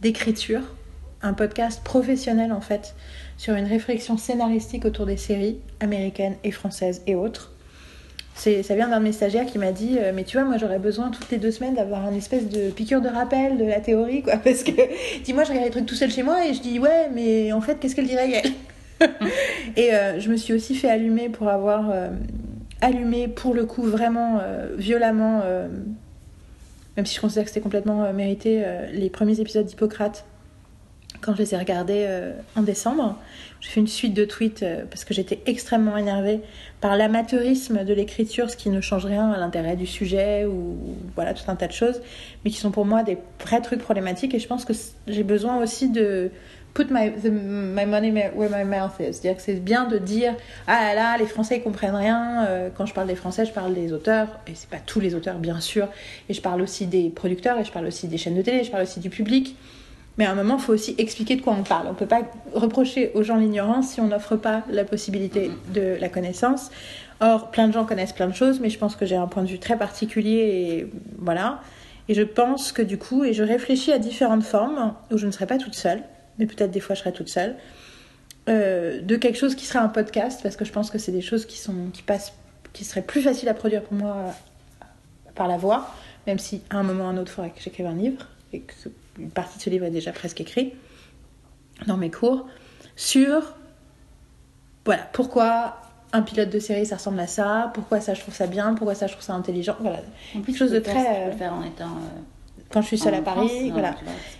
d'écriture. 0.00 0.62
Un 1.22 1.34
podcast 1.34 1.82
professionnel, 1.82 2.52
en 2.52 2.60
fait, 2.60 2.94
sur 3.36 3.54
une 3.54 3.66
réflexion 3.66 4.16
scénaristique 4.16 4.84
autour 4.84 5.06
des 5.06 5.16
séries 5.16 5.58
américaines 5.80 6.36
et 6.44 6.52
françaises 6.52 7.02
et 7.06 7.14
autres. 7.14 7.52
C'est, 8.34 8.62
ça 8.62 8.74
vient 8.74 8.88
d'un 8.88 9.00
de 9.00 9.04
mes 9.04 9.12
stagiaires 9.12 9.44
qui 9.44 9.58
m'a 9.58 9.72
dit 9.72 9.98
euh, 9.98 10.12
Mais 10.14 10.24
tu 10.24 10.38
vois, 10.38 10.46
moi 10.46 10.56
j'aurais 10.56 10.78
besoin 10.78 11.10
toutes 11.10 11.30
les 11.30 11.38
deux 11.38 11.50
semaines 11.50 11.74
d'avoir 11.74 12.08
une 12.08 12.16
espèce 12.16 12.48
de 12.48 12.70
piqûre 12.70 13.02
de 13.02 13.08
rappel 13.08 13.58
de 13.58 13.64
la 13.64 13.80
théorie, 13.80 14.22
quoi. 14.22 14.36
Parce 14.44 14.62
que, 14.62 14.72
dis-moi, 15.24 15.44
je 15.44 15.50
regarde 15.50 15.66
les 15.66 15.70
trucs 15.70 15.86
tout 15.86 15.94
seul 15.94 16.10
chez 16.10 16.22
moi 16.22 16.46
et 16.46 16.54
je 16.54 16.60
dis 16.60 16.78
Ouais, 16.78 17.08
mais 17.12 17.52
en 17.52 17.60
fait, 17.60 17.76
qu'est-ce 17.78 17.94
qu'elle 17.94 18.06
dirait 18.06 18.30
elle? 18.32 18.52
Et 19.76 19.94
euh, 19.94 20.20
je 20.20 20.30
me 20.30 20.36
suis 20.36 20.52
aussi 20.52 20.74
fait 20.74 20.88
allumer 20.88 21.28
pour 21.28 21.48
avoir 21.48 21.90
euh, 21.90 22.10
allumé, 22.80 23.28
pour 23.28 23.54
le 23.54 23.66
coup, 23.66 23.82
vraiment 23.82 24.38
euh, 24.40 24.68
violemment, 24.76 25.42
même 26.96 27.06
si 27.06 27.14
je 27.14 27.20
considère 27.20 27.44
que 27.44 27.50
c'était 27.50 27.60
complètement 27.60 28.12
mérité, 28.12 28.64
les 28.92 29.10
premiers 29.10 29.40
épisodes 29.40 29.64
d'Hippocrate 29.64 30.24
quand 31.20 31.34
je 31.34 31.38
les 31.42 31.54
ai 31.54 31.58
regardés 31.58 32.04
euh, 32.06 32.32
en 32.56 32.62
décembre. 32.62 33.16
J'ai 33.60 33.68
fait 33.70 33.80
une 33.80 33.88
suite 33.88 34.14
de 34.14 34.24
tweets 34.24 34.62
euh, 34.62 34.84
parce 34.90 35.04
que 35.04 35.12
j'étais 35.12 35.40
extrêmement 35.46 35.96
énervée 35.96 36.40
par 36.80 36.96
l'amateurisme 36.96 37.84
de 37.84 37.92
l'écriture, 37.94 38.50
ce 38.50 38.56
qui 38.56 38.70
ne 38.70 38.80
change 38.80 39.04
rien 39.04 39.30
à 39.30 39.38
l'intérêt 39.38 39.76
du 39.76 39.86
sujet 39.86 40.46
ou 40.46 40.76
voilà 41.14 41.34
tout 41.34 41.44
un 41.48 41.56
tas 41.56 41.66
de 41.66 41.72
choses, 41.72 42.00
mais 42.44 42.50
qui 42.50 42.56
sont 42.56 42.70
pour 42.70 42.86
moi 42.86 43.02
des 43.02 43.18
vrais 43.44 43.60
trucs 43.60 43.80
problématiques. 43.82 44.34
Et 44.34 44.38
je 44.38 44.46
pense 44.46 44.64
que 44.64 44.72
j'ai 45.06 45.22
besoin 45.22 45.62
aussi 45.62 45.90
de 45.90 46.30
put 46.72 46.86
my, 46.90 47.10
the- 47.12 47.26
my 47.32 47.84
money 47.84 48.30
where 48.34 48.48
my 48.48 48.64
mouth. 48.64 48.92
C'est-à-dire 48.98 49.36
que 49.36 49.42
c'est 49.42 49.54
bien 49.62 49.86
de 49.88 49.98
dire 49.98 50.34
ah 50.66 50.80
là 50.80 50.94
là, 50.94 51.16
les 51.18 51.26
Français 51.26 51.56
ils 51.58 51.62
comprennent 51.62 51.96
rien. 51.96 52.46
Euh, 52.48 52.68
Quand 52.74 52.86
je 52.86 52.94
parle 52.94 53.08
des 53.08 53.16
Français, 53.16 53.44
je 53.44 53.52
parle 53.52 53.74
des 53.74 53.92
auteurs 53.92 54.28
et 54.46 54.52
c'est 54.54 54.70
pas 54.70 54.78
tous 54.78 55.00
les 55.00 55.14
auteurs 55.14 55.36
bien 55.38 55.60
sûr. 55.60 55.88
Et 56.30 56.32
je 56.34 56.40
parle 56.40 56.62
aussi 56.62 56.86
des 56.86 57.10
producteurs 57.10 57.58
et 57.58 57.64
je 57.64 57.72
parle 57.72 57.86
aussi 57.86 58.06
des 58.08 58.16
chaînes 58.16 58.36
de 58.36 58.42
télé, 58.42 58.64
je 58.64 58.70
parle 58.70 58.84
aussi 58.84 59.00
du 59.00 59.10
public. 59.10 59.54
Mais 60.18 60.26
à 60.26 60.32
un 60.32 60.34
moment, 60.34 60.56
il 60.56 60.62
faut 60.62 60.72
aussi 60.72 60.94
expliquer 60.98 61.36
de 61.36 61.42
quoi 61.42 61.54
on 61.58 61.62
parle. 61.62 61.86
On 61.86 61.92
ne 61.92 61.96
peut 61.96 62.06
pas 62.06 62.22
reprocher 62.54 63.10
aux 63.14 63.22
gens 63.22 63.36
l'ignorance 63.36 63.90
si 63.90 64.00
on 64.00 64.08
n'offre 64.08 64.36
pas 64.36 64.64
la 64.70 64.84
possibilité 64.84 65.50
de 65.72 65.96
la 65.98 66.08
connaissance. 66.08 66.70
Or, 67.20 67.50
plein 67.50 67.68
de 67.68 67.72
gens 67.72 67.84
connaissent 67.84 68.12
plein 68.12 68.26
de 68.26 68.34
choses, 68.34 68.60
mais 68.60 68.70
je 68.70 68.78
pense 68.78 68.96
que 68.96 69.06
j'ai 69.06 69.16
un 69.16 69.26
point 69.26 69.42
de 69.42 69.48
vue 69.48 69.58
très 69.58 69.76
particulier 69.76 70.38
et 70.38 70.92
voilà. 71.18 71.60
Et 72.08 72.14
je 72.14 72.22
pense 72.22 72.72
que 72.72 72.82
du 72.82 72.98
coup, 72.98 73.24
et 73.24 73.34
je 73.34 73.42
réfléchis 73.42 73.92
à 73.92 73.98
différentes 73.98 74.42
formes 74.42 74.94
où 75.12 75.18
je 75.18 75.26
ne 75.26 75.30
serai 75.30 75.46
pas 75.46 75.58
toute 75.58 75.74
seule, 75.74 76.02
mais 76.38 76.46
peut-être 76.46 76.70
des 76.70 76.80
fois 76.80 76.94
je 76.94 77.00
serai 77.00 77.12
toute 77.12 77.28
seule, 77.28 77.56
euh, 78.48 79.00
de 79.00 79.16
quelque 79.16 79.38
chose 79.38 79.54
qui 79.54 79.66
serait 79.66 79.78
un 79.78 79.88
podcast, 79.88 80.40
parce 80.42 80.56
que 80.56 80.64
je 80.64 80.72
pense 80.72 80.90
que 80.90 80.98
c'est 80.98 81.12
des 81.12 81.20
choses 81.20 81.46
qui, 81.46 81.58
sont, 81.58 81.74
qui 81.92 82.02
passent, 82.02 82.32
qui 82.72 82.84
seraient 82.84 83.02
plus 83.02 83.22
faciles 83.22 83.48
à 83.48 83.54
produire 83.54 83.82
pour 83.82 83.94
moi 83.94 84.16
euh, 84.16 84.84
par 85.34 85.46
la 85.46 85.56
voix, 85.56 85.94
même 86.26 86.38
si 86.38 86.62
à 86.70 86.78
un 86.78 86.82
moment 86.82 87.04
ou 87.04 87.06
à 87.08 87.10
un 87.10 87.16
autre, 87.18 87.30
il 87.30 87.34
faudrait 87.34 87.50
que 87.50 87.60
j'écrive 87.60 87.86
un 87.86 87.94
livre 87.94 88.26
et 88.52 88.60
que 88.60 88.72
une 89.18 89.30
partie 89.30 89.58
de 89.58 89.62
ce 89.62 89.70
livre 89.70 89.84
est 89.86 89.90
déjà 89.90 90.12
presque 90.12 90.40
écrite 90.40 90.74
dans 91.86 91.96
mes 91.96 92.10
cours, 92.10 92.46
sur 92.96 93.54
voilà, 94.84 95.02
pourquoi 95.12 95.76
un 96.12 96.22
pilote 96.22 96.50
de 96.50 96.58
série 96.58 96.86
ça 96.86 96.96
ressemble 96.96 97.20
à 97.20 97.26
ça, 97.26 97.70
pourquoi 97.74 98.00
ça 98.00 98.14
je 98.14 98.20
trouve 98.20 98.34
ça 98.34 98.46
bien, 98.46 98.74
pourquoi 98.74 98.94
ça 98.94 99.06
je 99.06 99.12
trouve 99.12 99.24
ça 99.24 99.34
intelligent, 99.34 99.76
voilà. 99.80 99.98
En 100.34 100.40
plus, 100.40 100.52
Quelque 100.52 100.58
chose 100.58 100.72
de 100.72 100.80
très, 100.80 101.06
euh, 101.06 101.30
le 101.30 101.36
faire 101.36 101.52
en 101.54 101.62
étant. 101.62 101.84
euh, 101.84 102.20
Quand 102.70 102.82
je 102.82 102.86
suis 102.88 102.98
seule 102.98 103.14
en 103.14 103.18
à 103.18 103.22
Paris, 103.22 103.48
France, 103.48 103.70
voilà. 103.72 103.94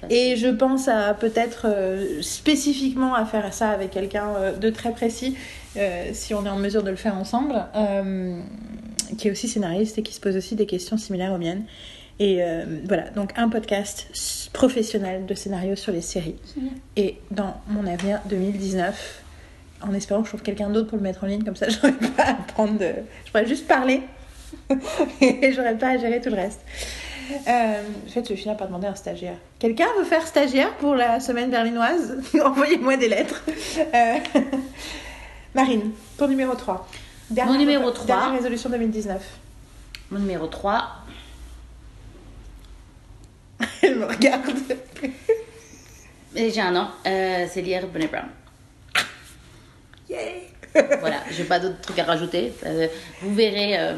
Et 0.09 0.37
je 0.37 0.48
pense 0.48 0.88
à 0.88 1.14
peut-être 1.14 1.66
euh, 1.66 2.20
spécifiquement 2.22 3.14
à 3.14 3.24
faire 3.24 3.52
ça 3.54 3.70
avec 3.70 3.90
quelqu'un 3.90 4.52
de 4.61 4.70
très 4.70 4.92
précis, 4.92 5.37
si 6.12 6.35
on 6.35 6.44
est 6.44 6.50
en 6.50 6.59
mesure 6.59 6.83
de 6.83 6.90
le 6.90 6.96
faire 6.96 7.16
ensemble, 7.16 7.54
qui 9.16 9.28
est 9.28 9.30
aussi 9.30 9.48
scénariste 9.48 9.98
et 9.98 10.02
qui 10.02 10.12
se 10.14 10.20
pose 10.20 10.37
aussi 10.37 10.56
des 10.56 10.66
questions 10.66 10.96
similaires 10.96 11.33
aux 11.33 11.38
miennes. 11.38 11.64
Et 12.20 12.42
euh, 12.42 12.64
voilà, 12.87 13.09
donc 13.11 13.33
un 13.37 13.48
podcast 13.48 14.50
professionnel 14.52 15.24
de 15.24 15.33
scénario 15.33 15.74
sur 15.74 15.90
les 15.90 16.02
séries. 16.02 16.37
Et 16.94 17.16
dans 17.30 17.62
mon 17.66 17.87
avenir 17.87 18.20
2019, 18.26 19.22
en 19.80 19.94
espérant 19.94 20.20
que 20.20 20.26
je 20.26 20.33
trouve 20.33 20.42
quelqu'un 20.42 20.68
d'autre 20.68 20.88
pour 20.88 20.98
le 20.98 21.02
mettre 21.02 21.24
en 21.24 21.26
ligne, 21.26 21.42
comme 21.42 21.56
ça 21.56 21.68
j'aurais 21.70 21.92
pas 21.92 22.24
à 22.24 22.35
prendre 22.35 22.78
de... 22.78 22.92
Je 23.24 23.30
pourrais 23.30 23.46
juste 23.46 23.66
parler 23.66 24.02
et 25.22 25.52
j'aurais 25.54 25.78
pas 25.78 25.88
à 25.88 25.96
gérer 25.96 26.20
tout 26.20 26.28
le 26.28 26.37
reste. 26.37 26.61
Euh, 27.48 27.83
en 28.06 28.11
fait, 28.11 28.24
je 28.24 28.35
vais 28.35 28.37
finir 28.37 28.56
par 28.59 28.66
demander 28.66 28.88
un 28.88 28.94
stagiaire. 28.94 29.37
Quelqu'un 29.59 29.87
veut 29.98 30.04
faire 30.04 30.26
stagiaire 30.26 30.74
pour 30.76 30.94
la 30.94 31.20
semaine 31.20 31.48
berlinoise? 31.48 32.18
Envoyez-moi 32.44 32.98
des 32.98 33.09
lettres. 33.09 33.42
Euh, 33.94 34.16
Marine, 35.54 35.92
ton 36.18 36.28
numéro 36.28 36.54
3. 36.54 36.87
Mon 37.46 37.56
numéro 37.56 37.90
3. 37.90 38.06
Dernière 38.06 38.33
résolution 38.33 38.68
2019. 38.68 39.22
Mon 40.11 40.18
numéro 40.18 40.48
3, 40.48 40.83
Elle 43.83 43.99
me 43.99 44.07
regarde. 44.07 44.51
et 46.37 46.51
j'ai 46.51 46.61
un 46.61 46.75
an, 46.77 46.90
euh, 47.07 47.46
c'est 47.51 47.62
lire 47.62 47.87
Brené 47.88 48.07
Brown. 48.09 48.29
Yay 50.09 50.46
voilà, 51.01 51.16
j'ai 51.33 51.42
pas 51.44 51.59
d'autres 51.59 51.81
trucs 51.81 51.99
à 51.99 52.05
rajouter. 52.05 52.53
Euh, 52.64 52.87
vous 53.23 53.35
verrez 53.35 53.77
euh, 53.77 53.94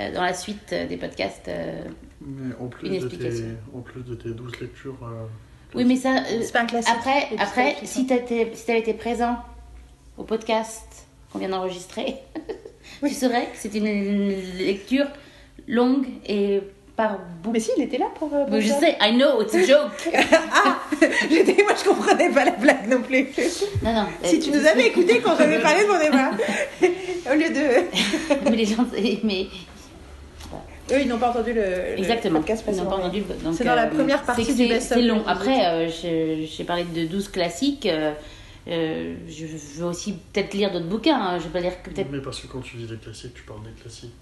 euh, 0.00 0.12
dans 0.14 0.22
la 0.22 0.32
suite 0.32 0.72
des 0.72 0.96
podcasts. 0.96 1.46
euh, 1.48 1.82
Mais 2.22 2.54
en 2.58 2.68
plus, 2.68 2.88
Une 2.88 2.94
de 2.94 3.08
tes, 3.08 3.14
explication. 3.16 3.56
en 3.74 3.80
plus 3.80 4.02
de 4.02 4.14
tes 4.14 4.30
douze 4.30 4.58
lectures. 4.60 4.96
euh, 5.02 5.26
Oui, 5.74 5.84
mais 5.84 5.96
ça. 5.96 6.16
euh, 6.24 6.40
C'est 6.42 6.52
pas 6.52 6.62
un 6.62 6.66
classique. 6.66 6.94
après, 6.96 7.28
après 7.38 7.76
si 7.84 8.06
tu 8.06 8.14
si 8.54 8.70
avais 8.70 8.80
été 8.80 8.94
présent 8.94 9.36
au 10.16 10.24
podcast 10.24 11.06
qu'on 11.30 11.38
vient 11.38 11.50
d'enregistrer, 11.50 12.14
tu 13.06 13.10
saurais 13.12 13.44
que 13.46 13.56
c'est 13.56 13.74
une 13.74 14.30
lecture 14.56 15.06
longue 15.68 16.06
et 16.26 16.62
par 17.02 17.18
beaucoup. 17.42 17.52
Mais 17.52 17.60
si, 17.60 17.70
il 17.76 17.82
était 17.84 17.98
là 17.98 18.06
pour. 18.18 18.32
euh, 18.34 18.44
pour 18.44 18.50
Mais 18.54 18.60
je 18.60 18.68
ça. 18.68 18.80
sais, 18.80 18.96
I 19.00 19.12
know, 19.14 19.40
it's 19.42 19.54
a 19.54 19.62
joke. 19.64 19.90
Ah 20.52 20.78
J'étais, 21.30 21.62
moi 21.62 21.72
je 21.78 21.88
comprenais 21.88 22.30
pas 22.30 22.44
la 22.44 22.50
blague 22.52 22.88
non 22.88 23.00
plus. 23.02 23.26
non, 23.82 23.92
non. 23.94 24.06
Si 24.22 24.36
euh, 24.36 24.40
tu 24.42 24.50
nous 24.50 24.66
avais 24.66 24.88
écouté 24.88 25.20
quand 25.20 25.36
j'avais 25.38 25.58
parlé 25.68 25.84
de 25.84 25.88
mon 25.88 25.98
débat, 25.98 26.30
au 27.30 27.34
lieu 27.36 27.48
de. 27.48 28.44
mais 28.50 28.56
les 28.56 28.66
gens, 28.66 28.84
mais 29.24 29.46
Eux, 30.92 31.00
ils 31.02 31.08
n'ont 31.08 31.18
pas 31.18 31.30
entendu 31.30 31.52
le, 31.52 31.60
le 31.62 31.98
exactement. 31.98 32.40
podcast 32.40 32.64
Ils 32.68 32.76
n'ont 32.76 32.84
pas 32.86 32.96
entendu. 32.96 33.20
donc, 33.44 33.54
C'est 33.54 33.64
dans 33.64 33.74
la 33.76 33.86
euh, 33.86 33.90
première 33.90 34.22
partie 34.22 34.44
du 34.44 34.52
c'est- 34.52 34.68
best-of 34.68 34.98
C'est 34.98 35.04
long. 35.04 35.22
Après, 35.26 35.64
euh, 35.66 35.88
je- 35.88 36.44
j'ai 36.46 36.64
parlé 36.64 36.84
de 36.84 37.06
12 37.06 37.28
classiques. 37.28 37.86
euh, 37.86 38.12
euh, 38.68 39.14
je 39.28 39.46
veux 39.78 39.86
aussi 39.86 40.14
peut-être 40.32 40.52
lire 40.52 40.70
d'autres 40.72 40.88
bouquins. 40.88 41.16
hein. 41.18 41.38
Je 41.38 41.44
vais 41.44 41.50
pas 41.50 41.60
lire 41.60 41.80
que 41.82 41.90
peut-être. 41.90 42.08
Mais 42.10 42.20
parce 42.20 42.40
que 42.40 42.46
quand 42.48 42.60
tu 42.60 42.76
dis 42.76 42.86
des 42.86 42.96
classiques, 42.96 43.34
tu 43.34 43.42
parles 43.44 43.62
des 43.62 43.80
classiques 43.80 44.12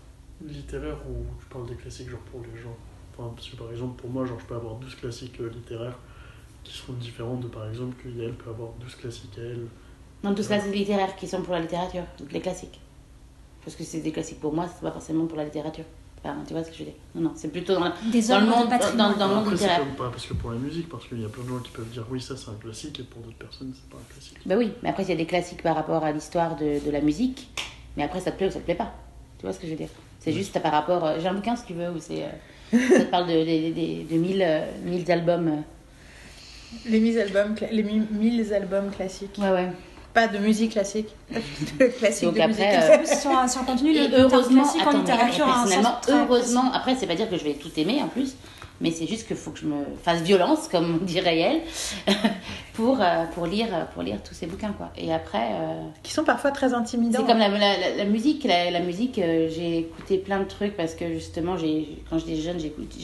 littéraires 0.45 0.99
ou 1.09 1.25
tu 1.41 1.47
parles 1.47 1.67
des 1.69 1.75
classiques 1.75 2.09
genre 2.11 2.21
pour 2.31 2.41
les 2.43 2.61
gens 2.61 2.77
enfin, 3.17 3.31
Parce 3.35 3.49
que 3.49 3.57
par 3.57 3.71
exemple, 3.71 4.01
pour 4.01 4.11
moi, 4.11 4.25
genre, 4.25 4.39
je 4.41 4.45
peux 4.47 4.55
avoir 4.55 4.75
12 4.77 4.95
classiques 4.95 5.41
euh, 5.41 5.49
littéraires 5.51 5.99
qui 6.65 6.73
seront 6.77 6.93
différents 6.95 7.37
de 7.37 7.47
par 7.49 7.69
exemple 7.69 7.97
que 8.03 8.09
Yael 8.09 8.35
peut 8.35 8.51
avoir 8.51 8.71
12 8.81 8.95
classiques 8.97 9.39
à 9.39 9.43
elle. 9.43 9.67
Non, 10.23 10.33
12 10.33 10.47
classiques 10.49 10.75
littéraires 10.75 11.17
qui 11.17 11.27
sont 11.27 11.43
pour 11.43 11.55
la 11.55 11.61
littérature, 11.61 12.03
les 12.31 12.41
classiques. 12.41 12.81
Parce 13.65 13.77
que 13.77 13.85
c'est 13.85 14.01
des 14.01 14.13
classiques 14.13 14.41
pour 14.41 14.53
moi, 14.53 14.67
c'est 14.69 14.81
pas 14.83 14.93
forcément 14.93 15.27
pour 15.27 15.37
la 15.39 15.45
littérature. 15.45 15.85
Enfin, 16.21 16.37
tu 16.47 16.53
vois 16.53 16.65
ce 16.65 16.71
que 16.71 16.75
je 16.77 16.81
veux 16.81 16.85
dire? 16.87 16.99
Non, 17.15 17.23
non, 17.23 17.33
c'est 17.37 17.49
plutôt 17.53 17.75
dans, 17.75 17.85
la- 17.85 17.95
Des 18.11 18.23
dans 18.23 18.41
le 18.41 18.47
monde, 18.47 18.69
dans, 18.69 19.17
dans 19.17 19.29
le 19.29 19.35
monde 19.35 19.45
Après, 19.45 19.57
c'est 19.57 19.63
littéraire. 19.65 19.79
comme 19.81 19.95
pas 19.95 20.11
parce 20.11 20.27
que 20.27 20.35
pour 20.35 20.51
la 20.51 20.59
musique, 20.59 20.89
parce 20.89 21.07
qu'il 21.07 21.21
y 21.21 21.25
a 21.25 21.29
plein 21.29 21.45
de 21.45 21.49
gens 21.49 21.59
qui 21.61 21.71
peuvent 21.71 21.89
dire 21.89 22.05
oui, 22.11 22.21
ça 22.21 22.37
c'est 22.37 22.51
un 22.51 22.55
classique 22.55 22.99
et 22.99 23.05
pour 23.05 23.23
d'autres 23.23 23.37
personnes, 23.37 23.73
c'est 23.75 23.89
pas 23.89 23.99
un 23.99 24.13
classique. 24.13 24.39
Bah 24.45 24.57
oui, 24.59 24.73
mais 24.83 24.89
après, 24.89 25.05
il 25.05 25.09
y 25.11 25.13
a 25.13 25.17
des 25.17 25.27
classiques 25.27 25.63
par 25.63 25.77
rapport 25.77 26.03
à 26.05 26.11
l'histoire 26.11 26.57
de, 26.57 26.85
de 26.85 26.91
la 26.91 27.01
musique. 27.01 27.49
Mais 27.97 28.03
après, 28.03 28.21
ça 28.21 28.33
te 28.33 28.37
plaît 28.37 28.49
ou 28.49 28.51
ça 28.51 28.59
te 28.59 28.65
plaît 28.65 28.75
pas. 28.75 28.93
Tu 29.39 29.45
vois 29.47 29.53
ce 29.53 29.61
que 29.61 29.67
je 29.67 29.73
veux 29.73 29.79
dire? 29.79 29.89
C'est 30.33 30.39
juste 30.39 30.59
par 30.61 30.73
rapport. 30.73 31.05
euh, 31.05 31.17
J'ai 31.21 31.29
un 31.29 31.35
bouquin 31.35 31.57
si 31.57 31.65
tu 31.67 31.73
veux 31.75 31.91
où 31.91 31.99
c'est. 32.01 32.25
euh, 32.25 32.79
ça 32.99 33.01
te 33.01 33.11
parle 33.11 33.27
de, 33.27 33.33
de, 33.33 33.73
de, 34.07 34.13
de 34.13 34.19
1000, 34.19 34.43
euh, 34.43 34.61
1000 34.85 35.11
albums. 35.11 35.63
Les 36.87 37.01
1000 37.01 37.19
albums, 37.19 37.55
cla- 37.55 37.71
les 37.71 37.83
1000 37.83 38.53
albums 38.53 38.91
classiques. 38.91 39.39
Ouais, 39.39 39.51
ouais. 39.51 39.69
Pas 40.13 40.27
de 40.29 40.39
musique 40.39 40.73
classique. 40.73 41.09
De 41.79 41.87
classique 41.87 42.25
Donc 42.25 42.35
de 42.35 42.41
après, 42.41 42.49
musique. 42.49 42.91
euh, 42.91 42.97
le 43.61 43.65
contenu, 43.67 43.91
Et 43.95 43.99
le 44.05 44.09
terme 44.11 44.23
heureusement, 44.23 44.63
classique 44.63 44.83
en 44.87 44.89
attends, 44.91 44.99
littérature 44.99 45.45
personnellement, 45.47 45.99
très 46.03 46.13
heureusement, 46.13 46.73
après, 46.73 46.95
c'est 46.97 47.07
pas 47.07 47.15
dire 47.15 47.31
que 47.31 47.37
je 47.39 47.45
vais 47.45 47.55
tout 47.55 47.71
aimer 47.77 48.01
en 48.03 48.09
plus, 48.09 48.35
mais 48.81 48.91
c'est 48.91 49.07
juste 49.07 49.27
qu'il 49.27 49.37
faut 49.37 49.51
que 49.51 49.59
je 49.59 49.67
me 49.67 49.85
fasse 50.03 50.23
violence, 50.23 50.69
comme 50.69 51.01
dirait 51.01 51.39
elle, 51.39 51.61
pour, 52.75 52.99
euh, 53.01 53.25
pour, 53.35 53.47
lire, 53.47 53.69
pour 53.95 54.03
lire 54.03 54.23
tous 54.23 54.35
ces 54.35 54.47
bouquins, 54.47 54.73
quoi. 54.73 54.91
Et 54.97 55.13
après, 55.13 55.51
euh, 55.53 55.81
Qui 56.03 56.13
sont 56.13 56.25
parfois 56.25 56.51
très 56.53 56.75
intimidants. 56.75 57.19
c'est 57.21 57.27
comme 57.27 57.39
la, 57.39 57.49
la, 57.49 58.05
musique. 58.05 58.45
La, 58.45 58.71
la 58.71 58.81
musique, 58.81 59.19
euh, 59.19 59.49
j'ai 59.51 59.79
écouté 59.79 60.19
plein 60.19 60.39
de 60.41 60.45
trucs 60.45 60.77
parce 60.77 60.95
que 60.95 61.13
justement, 61.13 61.57
quand 62.09 62.19
j'étais 62.19 62.37
jeune, 62.37 62.59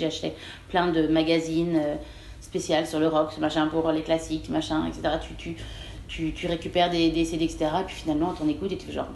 acheté 0.06 0.32
plein 0.68 0.88
de 0.92 1.06
magazines 1.08 1.76
euh, 1.76 1.94
spéciaux 2.40 2.76
sur 2.84 3.00
le 3.00 3.08
rock, 3.08 3.36
machin, 3.38 3.66
pour 3.66 3.90
les 3.90 4.02
classiques, 4.02 4.48
machin, 4.50 4.86
etc. 4.86 5.16
Tu, 5.26 5.34
tu, 5.34 5.56
tu, 6.06 6.32
tu 6.32 6.46
récupères 6.46 6.90
des, 6.90 7.10
des 7.10 7.24
CD, 7.24 7.44
etc. 7.44 7.66
Et 7.80 7.84
puis 7.84 7.96
finalement, 7.96 8.32
t'en 8.32 8.46
écoutes 8.48 8.70
et 8.72 8.76
tu 8.76 8.86
fais 8.86 8.92
genre. 8.92 9.08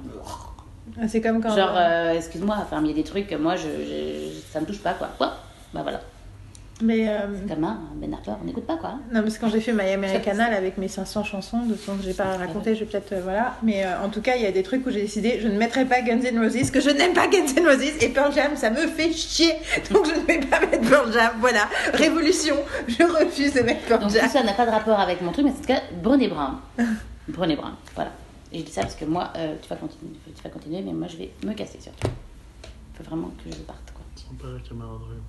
C'est 1.06 1.20
comme 1.20 1.40
quand. 1.42 1.54
Genre, 1.54 1.74
euh, 1.76 2.14
excuse-moi, 2.14 2.56
enfin, 2.60 2.80
il 2.82 2.88
y 2.88 2.90
a 2.90 2.94
des 2.94 3.04
trucs, 3.04 3.30
moi, 3.32 3.54
je, 3.56 3.68
je- 3.68 4.40
ça 4.52 4.58
me 4.60 4.66
touche 4.66 4.78
pas, 4.80 4.94
quoi. 4.94 5.08
Quoi? 5.18 5.34
Bah 5.74 5.82
voilà. 5.82 6.00
Mais 6.80 7.08
euh, 7.08 7.26
Comme 7.48 7.64
un 7.64 7.80
Ben 7.96 8.12
Harper, 8.14 8.32
on 8.40 8.44
n'écoute 8.44 8.64
pas, 8.64 8.76
quoi. 8.76 8.94
non, 9.12 9.22
parce 9.22 9.36
que 9.36 9.40
quand 9.40 9.50
j'ai 9.50 9.60
fait 9.60 9.72
My 9.72 9.90
Americana 9.90 10.44
avec 10.44 10.78
mes 10.78 10.86
500 10.86 11.24
chansons, 11.24 11.66
de 11.66 11.74
sons 11.74 11.96
que 11.96 12.04
j'ai 12.04 12.14
pas 12.14 12.36
raconté, 12.36 12.74
je 12.74 12.80
vais 12.80 12.86
peut-être 12.86 13.12
euh, 13.12 13.20
voilà. 13.22 13.56
Mais 13.62 13.84
euh, 13.84 14.00
en 14.04 14.08
tout 14.08 14.20
cas, 14.20 14.36
il 14.36 14.42
y 14.42 14.46
a 14.46 14.52
des 14.52 14.62
trucs 14.62 14.86
où 14.86 14.90
j'ai 14.90 15.02
décidé, 15.02 15.40
je 15.40 15.48
ne 15.48 15.58
mettrai 15.58 15.84
pas 15.84 16.02
Guns 16.02 16.20
N' 16.22 16.38
Roses, 16.38 16.70
que 16.70 16.80
je 16.80 16.90
n'aime 16.90 17.14
pas 17.14 17.26
Guns 17.26 17.46
N' 17.56 17.66
Roses 17.66 18.00
et 18.00 18.08
Pearl 18.10 18.32
Jam, 18.32 18.54
ça 18.54 18.70
me 18.70 18.86
fait 18.86 19.12
chier. 19.12 19.54
Donc 19.90 20.06
je 20.06 20.14
ne 20.14 20.24
vais 20.26 20.38
pas 20.38 20.60
mettre 20.60 20.88
Pearl 20.88 21.12
Jam. 21.12 21.32
Voilà, 21.40 21.68
révolution. 21.94 22.56
Je 22.86 23.02
refuse 23.02 23.54
de 23.54 23.60
mettre 23.60 23.80
Pearl 23.86 24.00
Donc 24.02 24.10
Jam. 24.10 24.22
tout 24.22 24.32
ça 24.32 24.44
n'a 24.44 24.52
pas 24.52 24.66
de 24.66 24.70
rapport 24.70 25.00
avec 25.00 25.20
mon 25.20 25.32
truc, 25.32 25.46
mais 25.46 25.52
c'est 25.52 25.72
en 25.72 25.76
tout 25.76 25.82
cas 25.82 25.96
Brené 26.00 26.28
Brown. 26.28 26.58
Brené 27.28 27.56
Brown, 27.56 27.74
voilà. 27.94 28.12
Et 28.52 28.60
je 28.60 28.64
dis 28.64 28.72
ça 28.72 28.82
parce 28.82 28.94
que 28.94 29.04
moi, 29.04 29.32
euh, 29.36 29.56
tu, 29.60 29.68
vas 29.68 29.76
continuer, 29.76 30.12
tu 30.24 30.42
vas 30.42 30.50
continuer, 30.50 30.80
mais 30.80 30.92
moi 30.92 31.08
je 31.08 31.16
vais 31.16 31.30
me 31.44 31.52
casser 31.54 31.78
surtout. 31.80 32.08
Il 32.62 33.04
faut 33.04 33.10
vraiment 33.10 33.30
que 33.44 33.50
je 33.50 33.58
parte, 33.62 33.92
quoi. 33.92 34.04
Sympa 34.14 34.46
la 34.54 34.60
camaraderie. 34.66 35.20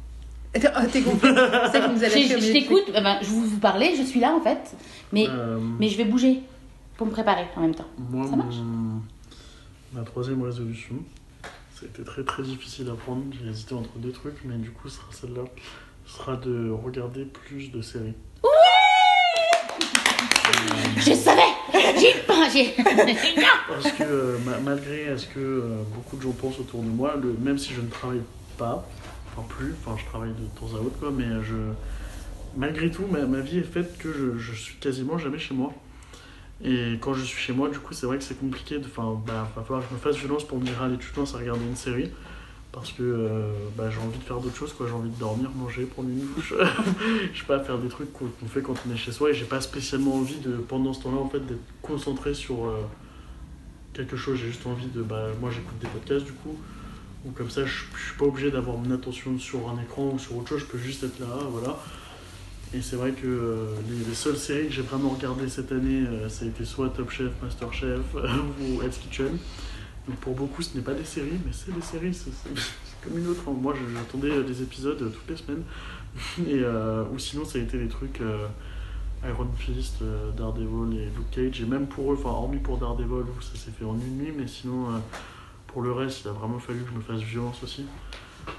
Oh, 0.55 0.59
t'es 0.91 1.01
compris. 1.01 1.29
C'est 1.29 1.71
ça 1.71 1.81
qui 1.87 1.93
nous 1.93 2.03
a 2.03 2.09
Je, 2.09 2.33
lâché 2.33 2.53
t'écoute, 2.53 2.83
eh 2.87 2.91
ben, 3.01 3.19
je 3.21 3.27
vous, 3.29 3.45
vous 3.45 3.59
parler, 3.59 3.93
je 3.97 4.03
suis 4.03 4.19
là 4.19 4.33
en 4.33 4.41
fait, 4.41 4.75
mais, 5.11 5.27
Euh, 5.29 5.57
mais 5.79 5.87
je 5.89 5.97
vais 5.97 6.05
bouger 6.05 6.41
pour 6.97 7.05
me 7.07 7.11
préparer 7.11 7.45
en 7.55 7.61
même 7.61 7.75
temps. 7.75 7.87
Moi, 7.97 8.27
Ça 8.27 8.35
marche 8.35 8.55
mon- 8.55 9.01
ma 9.93 10.03
troisième 10.03 10.41
résolution, 10.41 10.95
ça 11.75 11.83
a 11.83 11.85
été 11.85 12.03
très 12.03 12.23
très 12.23 12.43
difficile 12.43 12.89
à 12.89 12.93
prendre. 12.95 13.23
J'ai 13.31 13.49
hésité 13.49 13.73
entre 13.75 13.95
deux 13.97 14.11
trucs, 14.11 14.43
mais 14.43 14.55
du 14.55 14.71
coup, 14.71 14.89
ce 14.89 14.97
sera 14.97 15.07
celle-là. 15.11 15.43
Ce 16.07 16.17
sera 16.17 16.35
de 16.37 16.71
regarder 16.71 17.25
plus 17.25 17.71
de 17.71 17.81
séries. 17.81 18.13
Je 20.97 21.13
savais 21.13 21.41
J'ai 21.99 22.13
pas, 22.27 22.49
j'ai... 22.51 22.73
Parce 23.69 23.91
que 23.91 24.03
euh, 24.03 24.37
ma- 24.45 24.57
malgré 24.59 25.15
ce 25.17 25.27
que 25.27 25.39
euh, 25.39 25.83
beaucoup 25.93 26.17
de 26.17 26.21
gens 26.23 26.31
pensent 26.31 26.59
autour 26.59 26.81
de 26.81 26.87
moi, 26.89 27.15
le, 27.21 27.33
même 27.39 27.57
si 27.57 27.73
je 27.73 27.81
ne 27.81 27.87
travaille 27.89 28.21
pas, 28.57 28.85
enfin 29.31 29.47
plus, 29.47 29.73
enfin 29.83 29.97
je 29.97 30.05
travaille 30.05 30.31
de 30.31 30.59
temps 30.59 30.75
à 30.75 30.79
autre, 30.79 30.99
quoi, 30.99 31.11
mais 31.11 31.43
je, 31.43 31.55
malgré 32.57 32.89
tout, 32.91 33.05
ma, 33.07 33.25
ma 33.25 33.39
vie 33.39 33.59
est 33.59 33.63
faite 33.63 33.97
que 33.97 34.37
je, 34.37 34.53
suis 34.53 34.75
quasiment 34.75 35.17
jamais 35.17 35.39
chez 35.39 35.53
moi. 35.53 35.73
Et 36.61 36.97
quand 36.99 37.13
je 37.13 37.23
suis 37.23 37.39
chez 37.39 37.53
moi, 37.53 37.69
du 37.69 37.79
coup, 37.79 37.93
c'est 37.93 38.05
vrai 38.05 38.17
que 38.17 38.23
c'est 38.23 38.37
compliqué. 38.37 38.79
Enfin, 38.83 39.19
bah, 39.25 39.49
va 39.55 39.63
falloir 39.63 39.81
que 39.81 39.87
je 39.89 39.93
me 39.95 39.99
fasse 39.99 40.17
violence 40.17 40.45
pour 40.45 40.59
me 40.59 40.65
dire, 40.65 40.81
allez, 40.81 40.97
tu 40.97 41.09
te 41.11 41.19
lances 41.19 41.33
à 41.35 41.37
regarder 41.37 41.63
une 41.63 41.75
série. 41.75 42.11
Parce 42.71 42.91
que 42.91 43.01
euh, 43.01 43.51
bah, 43.77 43.89
j'ai 43.89 43.97
envie 43.99 44.19
de 44.19 44.23
faire 44.23 44.39
d'autres 44.39 44.57
choses, 44.57 44.73
quoi. 44.73 44.85
J'ai 44.87 44.93
envie 44.93 45.09
de 45.09 45.17
dormir, 45.17 45.49
manger, 45.55 45.85
prendre 45.85 46.09
une 46.09 46.19
douche. 46.19 46.53
je 47.33 47.39
sais 47.39 47.45
pas, 47.45 47.59
faire 47.61 47.77
des 47.77 47.87
trucs 47.87 48.11
qu'on 48.13 48.25
qu'on 48.25 48.45
fait 48.45 48.61
quand 48.61 48.75
on 48.87 48.93
est 48.93 48.97
chez 48.97 49.11
soi. 49.11 49.31
Et 49.31 49.33
j'ai 49.33 49.45
pas 49.45 49.61
spécialement 49.61 50.15
envie 50.15 50.39
de, 50.39 50.51
pendant 50.57 50.93
ce 50.93 51.03
temps-là, 51.03 51.17
en 51.17 51.29
fait, 51.29 51.39
d'être 51.39 51.63
concentré 51.81 52.33
sur 52.33 52.65
euh, 52.65 52.81
quelque 53.93 54.17
chose. 54.17 54.37
J'ai 54.37 54.47
juste 54.47 54.67
envie 54.67 54.87
de. 54.87 55.01
Bah, 55.01 55.27
moi, 55.39 55.49
j'écoute 55.49 55.79
des 55.79 55.87
podcasts, 55.87 56.25
du 56.25 56.33
coup. 56.33 56.57
Ou 57.25 57.31
comme 57.31 57.49
ça, 57.49 57.65
je, 57.65 57.71
suis 57.71 58.17
pas 58.17 58.25
obligé 58.25 58.49
d'avoir 58.49 58.77
mon 58.77 58.91
attention 58.91 59.37
sur 59.37 59.69
un 59.69 59.81
écran 59.81 60.11
ou 60.13 60.19
sur 60.19 60.37
autre 60.37 60.49
chose. 60.49 60.59
Je 60.61 60.65
peux 60.65 60.77
juste 60.77 61.03
être 61.03 61.19
là, 61.19 61.27
voilà. 61.49 61.77
Et 62.73 62.81
c'est 62.81 62.95
vrai 62.95 63.11
que 63.11 63.25
euh, 63.27 63.73
les, 63.89 64.05
les 64.05 64.13
seules 64.15 64.37
séries 64.37 64.67
que 64.67 64.73
j'ai 64.73 64.83
vraiment 64.83 65.09
regardées 65.09 65.49
cette 65.49 65.71
année, 65.71 66.05
euh, 66.07 66.29
ça 66.29 66.45
a 66.45 66.47
été 66.47 66.63
soit 66.63 66.89
Top 66.89 67.09
Chef, 67.09 67.31
Master 67.41 67.73
Chef 67.73 68.01
ou 68.61 68.81
Hell's 68.81 68.97
Kitchen. 68.97 69.37
Donc 70.07 70.17
pour 70.17 70.33
beaucoup, 70.35 70.61
ce 70.61 70.75
n'est 70.77 70.83
pas 70.83 70.93
des 70.93 71.03
séries, 71.03 71.39
mais 71.45 71.51
c'est 71.51 71.73
des 71.73 71.81
séries, 71.81 72.13
c'est 72.13 72.31
comme 73.03 73.17
une 73.17 73.27
autre. 73.27 73.49
Moi, 73.51 73.73
je- 73.75 73.93
j'attendais 73.95 74.31
euh, 74.31 74.43
des 74.43 74.61
épisodes 74.61 74.97
toutes 74.97 75.29
les 75.29 75.35
semaines. 75.35 75.63
Et, 76.47 76.63
ou 77.13 77.19
sinon, 77.19 77.45
ça 77.45 77.59
a 77.59 77.61
été 77.61 77.77
des 77.77 77.87
trucs 77.87 78.19
Iron 79.23 79.47
Fist, 79.57 79.97
Daredevil 80.35 80.97
et 80.97 81.05
Luke 81.05 81.29
Cage. 81.29 81.61
Et 81.61 81.65
même 81.65 81.85
pour 81.85 82.11
eux, 82.11 82.17
enfin, 82.19 82.29
hormis 82.29 82.57
pour 82.57 82.77
Daredevil, 82.77 83.25
ça 83.41 83.59
s'est 83.59 83.71
fait 83.77 83.85
en 83.85 83.93
une 83.93 84.17
nuit, 84.17 84.33
mais 84.35 84.47
sinon, 84.47 84.87
pour 85.71 85.81
le 85.81 85.91
reste, 85.91 86.21
il 86.25 86.27
a 86.27 86.31
vraiment 86.31 86.59
fallu 86.59 86.79
que 86.79 86.89
je 86.89 86.95
me 86.95 87.01
fasse 87.01 87.27
violence 87.27 87.63
aussi. 87.63 87.85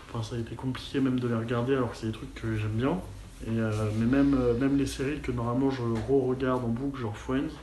Enfin, 0.09 0.23
ça 0.23 0.37
a 0.37 0.39
été 0.39 0.55
compliqué 0.55 1.01
même 1.01 1.19
de 1.19 1.29
les 1.29 1.35
regarder, 1.35 1.75
alors 1.75 1.91
que 1.91 1.97
c'est 1.97 2.07
des 2.07 2.13
trucs 2.13 2.35
que 2.35 2.57
j'aime 2.57 2.71
bien. 2.71 2.99
Et, 3.47 3.59
euh, 3.59 3.71
mais 3.99 4.07
même, 4.07 4.37
euh, 4.39 4.55
même 4.59 4.77
les 4.77 4.87
séries 4.87 5.21
que 5.21 5.33
normalement 5.33 5.71
je 5.71 5.83
re-regarde 5.83 6.63
en 6.65 6.69
boucle, 6.69 7.01
genre 7.01 7.17
Friends, 7.17 7.55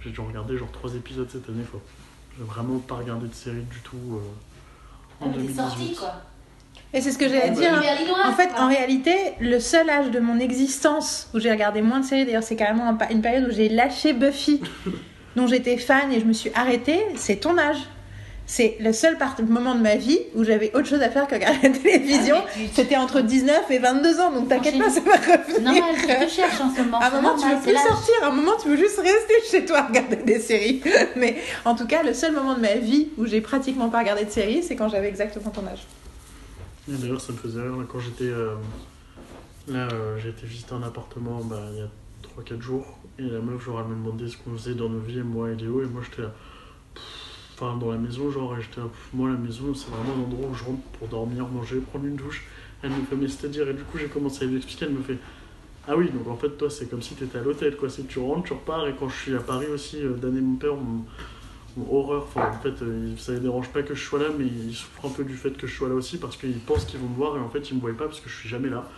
j'ai 0.00 0.10
dû 0.10 0.20
regarder 0.20 0.56
genre 0.56 0.72
trois 0.72 0.94
épisodes 0.94 1.28
cette 1.30 1.48
année. 1.48 1.64
Quoi. 1.70 1.80
J'ai 2.36 2.44
vraiment 2.44 2.78
pas 2.78 2.96
regardé 2.96 3.28
de 3.28 3.34
série 3.34 3.62
du 3.62 3.80
tout 3.80 3.96
euh, 4.14 5.24
en 5.24 5.28
2018. 5.28 6.00
Et 6.94 7.02
c'est 7.02 7.12
ce 7.12 7.18
que 7.18 7.28
j'allais 7.28 7.50
dire. 7.50 7.78
L'hiver 7.78 8.14
En 8.24 8.32
fait, 8.32 8.48
en 8.58 8.68
réalité, 8.68 9.14
le 9.40 9.60
seul 9.60 9.90
âge 9.90 10.10
de 10.10 10.20
mon 10.20 10.38
existence 10.38 11.28
où 11.34 11.38
j'ai 11.38 11.50
regardé 11.50 11.82
moins 11.82 12.00
de 12.00 12.04
séries, 12.06 12.24
d'ailleurs, 12.24 12.42
c'est 12.42 12.56
carrément 12.56 12.96
une 13.10 13.20
période 13.20 13.46
où 13.46 13.52
j'ai 13.52 13.68
lâché 13.68 14.14
Buffy, 14.14 14.62
dont 15.36 15.46
j'étais 15.46 15.76
fan 15.76 16.10
et 16.10 16.20
je 16.20 16.24
me 16.24 16.32
suis 16.32 16.50
arrêtée, 16.54 17.04
c'est 17.16 17.36
ton 17.36 17.58
âge. 17.58 17.78
C'est 18.50 18.78
le 18.80 18.94
seul 18.94 19.18
part- 19.18 19.36
moment 19.46 19.74
de 19.74 19.82
ma 19.82 19.96
vie 19.96 20.18
où 20.34 20.42
j'avais 20.42 20.74
autre 20.74 20.86
chose 20.86 21.02
à 21.02 21.10
faire 21.10 21.26
que 21.26 21.34
regarder 21.34 21.68
la 21.68 21.74
télévision. 21.78 22.36
Ah, 22.38 22.50
tu- 22.54 22.60
C'était 22.72 22.96
entre 22.96 23.20
19 23.20 23.70
et 23.70 23.78
22 23.78 24.20
ans, 24.20 24.32
donc 24.32 24.48
t'inquiète 24.48 24.78
pas, 24.78 24.88
ça 24.88 25.00
va 25.00 25.12
C'est 25.46 25.60
normal, 25.60 25.82
revenir. 25.94 26.26
te 26.26 26.30
cherches 26.32 26.60
en 26.62 26.74
ce 26.74 26.80
moment. 26.80 26.98
À 26.98 27.08
un 27.08 27.10
moment, 27.20 27.36
tu 27.36 27.46
veux 27.46 27.60
plus 27.60 27.74
sortir. 27.76 28.14
À 28.22 28.28
un 28.28 28.30
moment, 28.30 28.52
tu 28.60 28.68
veux 28.70 28.76
juste 28.78 28.96
rester 28.98 29.34
chez 29.50 29.66
toi, 29.66 29.82
regarder 29.82 30.16
des 30.16 30.40
séries. 30.40 30.82
Mais 31.16 31.36
en 31.66 31.74
tout 31.74 31.86
cas, 31.86 32.02
le 32.02 32.14
seul 32.14 32.32
moment 32.32 32.54
de 32.54 32.60
ma 32.60 32.74
vie 32.76 33.08
où 33.18 33.26
j'ai 33.26 33.42
pratiquement 33.42 33.90
pas 33.90 33.98
regardé 33.98 34.24
de 34.24 34.30
séries, 34.30 34.62
c'est 34.62 34.76
quand 34.76 34.88
j'avais 34.88 35.08
exactement 35.08 35.50
ton 35.50 35.66
âge. 35.66 35.86
Et 36.90 36.92
D'ailleurs, 36.96 37.20
ça 37.20 37.34
me 37.34 37.38
faisait 37.38 37.60
rire 37.60 37.74
quand 37.92 37.98
j'étais. 38.00 38.24
euh, 38.24 38.54
là, 39.68 39.88
euh, 39.92 40.16
j'ai 40.22 40.30
été 40.30 40.46
visiter 40.46 40.72
un 40.72 40.82
appartement 40.84 41.40
bah, 41.44 41.60
il 41.74 41.80
y 41.80 41.82
a 41.82 41.88
3-4 42.56 42.62
jours. 42.62 42.98
Et 43.18 43.24
la 43.24 43.40
meuf, 43.40 43.62
genre, 43.62 43.80
elle 43.80 43.94
me 43.94 44.02
demandait 44.06 44.28
ce 44.28 44.38
qu'on 44.38 44.56
faisait 44.56 44.74
dans 44.74 44.88
nos 44.88 45.00
vies, 45.00 45.18
moi 45.20 45.50
et 45.50 45.54
Léo. 45.54 45.82
Et 45.82 45.86
moi, 45.86 46.00
j'étais 46.08 46.22
là. 46.22 46.32
Enfin, 47.60 47.76
dans 47.76 47.90
la 47.90 47.98
maison, 47.98 48.30
genre, 48.30 48.54
j'étais 48.60 48.80
Moi, 49.12 49.30
la 49.30 49.36
maison, 49.36 49.74
c'est 49.74 49.90
vraiment 49.90 50.14
un 50.16 50.24
endroit 50.24 50.48
où 50.48 50.54
je 50.54 50.62
rentre 50.62 50.80
pour 50.96 51.08
dormir, 51.08 51.48
manger, 51.48 51.78
prendre 51.78 52.04
une 52.04 52.14
douche. 52.14 52.44
Elle 52.82 52.90
me 52.90 53.02
fait, 53.02 53.16
mais 53.16 53.26
c'est-à-dire. 53.26 53.68
Et 53.68 53.74
du 53.74 53.82
coup, 53.82 53.98
j'ai 53.98 54.06
commencé 54.06 54.44
à 54.44 54.46
lui 54.46 54.58
expliquer. 54.58 54.84
Elle 54.84 54.92
me 54.92 55.02
fait. 55.02 55.18
Ah 55.88 55.96
oui, 55.96 56.08
donc 56.10 56.28
en 56.28 56.36
fait, 56.36 56.50
toi, 56.50 56.70
c'est 56.70 56.88
comme 56.88 57.02
si 57.02 57.14
t'étais 57.14 57.38
à 57.38 57.42
l'hôtel, 57.42 57.76
quoi. 57.76 57.90
C'est 57.90 58.06
que 58.06 58.12
tu 58.12 58.20
rentres, 58.20 58.44
tu 58.44 58.52
repars. 58.52 58.86
Et 58.86 58.94
quand 58.96 59.08
je 59.08 59.16
suis 59.16 59.34
à 59.34 59.40
Paris 59.40 59.66
aussi, 59.66 60.00
euh, 60.04 60.12
Dan 60.12 60.36
et 60.36 60.40
mon 60.40 60.54
père, 60.54 60.74
on, 60.74 61.80
ont 61.80 61.96
horreur. 61.96 62.28
Enfin, 62.28 62.48
en 62.48 62.62
fait, 62.62 62.80
euh, 62.82 63.16
ça 63.16 63.32
les 63.32 63.40
dérange 63.40 63.70
pas 63.70 63.82
que 63.82 63.94
je 63.94 64.04
sois 64.04 64.20
là, 64.20 64.26
mais 64.38 64.46
ils 64.46 64.74
souffrent 64.74 65.06
un 65.06 65.10
peu 65.10 65.24
du 65.24 65.34
fait 65.34 65.50
que 65.50 65.66
je 65.66 65.74
sois 65.74 65.88
là 65.88 65.94
aussi 65.96 66.18
parce 66.18 66.36
qu'ils 66.36 66.60
pensent 66.60 66.84
qu'ils 66.84 67.00
vont 67.00 67.08
me 67.08 67.16
voir 67.16 67.36
et 67.36 67.40
en 67.40 67.48
fait, 67.48 67.70
ils 67.70 67.74
me 67.74 67.80
voient 67.80 67.90
pas 67.96 68.06
parce 68.06 68.20
que 68.20 68.28
je 68.28 68.36
suis 68.36 68.48
jamais 68.48 68.68
là. 68.68 68.88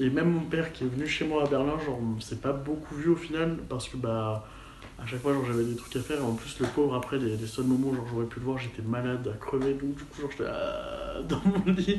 Et 0.00 0.10
même 0.10 0.32
mon 0.32 0.40
père 0.40 0.72
qui 0.72 0.82
est 0.82 0.88
venu 0.88 1.06
chez 1.06 1.24
moi 1.24 1.44
à 1.44 1.46
Berlin, 1.46 1.78
genre, 1.86 2.00
on 2.00 2.20
s'est 2.20 2.40
pas 2.40 2.52
beaucoup 2.52 2.96
vu 2.96 3.10
au 3.10 3.16
final 3.16 3.58
parce 3.68 3.88
que 3.88 3.96
bah. 3.96 4.48
À 5.02 5.06
chaque 5.06 5.20
fois, 5.20 5.32
genre, 5.34 5.44
j'avais 5.46 5.64
des 5.64 5.76
trucs 5.76 5.96
à 5.96 6.00
faire. 6.00 6.18
Et 6.18 6.22
en 6.22 6.32
plus, 6.34 6.58
le 6.60 6.66
pauvre, 6.66 6.94
après, 6.94 7.18
les, 7.18 7.36
les 7.36 7.46
seuls 7.46 7.64
moments 7.64 7.88
où 7.88 7.94
genre, 7.94 8.06
j'aurais 8.10 8.26
pu 8.26 8.38
le 8.40 8.46
voir, 8.46 8.58
j'étais 8.58 8.82
malade, 8.82 9.28
à 9.32 9.36
crever. 9.36 9.74
Donc, 9.74 9.96
du 9.96 10.04
coup, 10.04 10.20
genre, 10.20 10.30
j'étais 10.30 10.48
ah, 10.50 11.20
dans 11.28 11.40
mon 11.44 11.72
lit. 11.72 11.98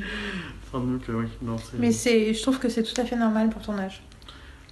Enfin, 0.66 0.84
donc, 0.84 1.02
euh, 1.08 1.20
oui, 1.20 1.26
non, 1.42 1.56
c'est. 1.58 1.78
Mais 1.78 1.92
c'est, 1.92 2.34
je 2.34 2.42
trouve 2.42 2.58
que 2.58 2.68
c'est 2.68 2.82
tout 2.82 2.98
à 3.00 3.04
fait 3.04 3.16
normal 3.16 3.50
pour 3.50 3.62
ton 3.62 3.78
âge. 3.78 4.02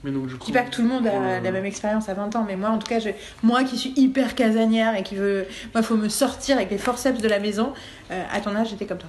Mais 0.02 0.10
donc, 0.10 0.26
du 0.26 0.34
Je 0.34 0.38
dis 0.38 0.52
pas 0.52 0.62
que 0.62 0.70
tout 0.70 0.82
le 0.82 0.88
monde 0.88 1.06
a 1.06 1.12
euh, 1.12 1.40
la 1.40 1.50
même 1.50 1.64
expérience 1.64 2.08
à 2.10 2.14
20 2.14 2.34
ans, 2.36 2.44
mais 2.46 2.56
moi, 2.56 2.68
en 2.70 2.78
tout 2.78 2.86
cas, 2.86 2.98
je- 2.98 3.08
moi 3.42 3.64
qui 3.64 3.78
suis 3.78 3.92
hyper 3.96 4.34
casanière 4.34 4.94
et 4.96 5.02
qui 5.02 5.14
veut. 5.16 5.46
Moi, 5.74 5.82
faut 5.82 5.96
me 5.96 6.08
sortir 6.08 6.56
avec 6.56 6.70
les 6.70 6.76
forceps 6.78 7.20
de 7.22 7.28
la 7.28 7.38
maison. 7.38 7.72
euh, 8.10 8.22
à 8.30 8.40
ton 8.40 8.54
âge, 8.54 8.70
j'étais 8.70 8.84
comme 8.86 8.98
toi. 8.98 9.08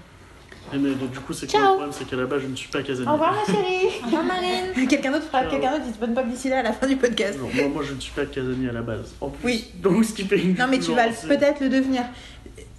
Mais, 0.74 0.80
mais, 0.80 1.08
du 1.08 1.20
coup, 1.20 1.34
c'est 1.34 1.50
quoi 1.50 1.60
le 1.60 1.66
problème 1.68 1.92
C'est 1.92 2.06
qu'à 2.06 2.16
la 2.16 2.26
base, 2.26 2.42
je 2.42 2.48
ne 2.48 2.56
suis 2.56 2.70
pas 2.70 2.82
casanier. 2.84 3.08
Au 3.08 3.14
revoir, 3.14 3.34
ma 3.34 3.54
chérie 3.54 3.88
Au 4.02 4.06
revoir, 4.06 4.24
Marine. 4.24 4.88
Quelqu'un 4.90 5.12
d'autre 5.12 5.26
fera, 5.26 5.46
quelqu'un 5.46 5.72
d'autre, 5.74 5.84
il 5.88 5.94
se 5.94 6.00
bonne 6.00 6.14
pas 6.14 6.24
d'ici 6.24 6.50
là 6.50 6.60
à 6.60 6.64
la 6.64 6.74
fin 6.74 6.88
du 6.88 6.96
podcast. 6.98 7.38
Genre, 7.40 7.50
moi, 7.54 7.68
moi, 7.70 7.84
je 7.88 7.94
ne 7.94 8.00
suis 8.00 8.14
pas 8.14 8.26
casanier 8.26 8.70
à 8.70 8.74
la 8.74 8.82
base. 8.82 9.14
En 9.22 9.30
plus. 9.30 9.46
Oui. 9.46 9.72
Donc, 9.82 10.04
ce 10.06 10.14
qui 10.14 10.24
fait 10.24 10.40
que, 10.40 10.60
Non, 10.60 10.68
mais 10.70 10.80
tu 10.80 10.92
vas 10.94 11.08
peut-être 11.08 11.60
le 11.62 11.70
devenir. 11.70 12.04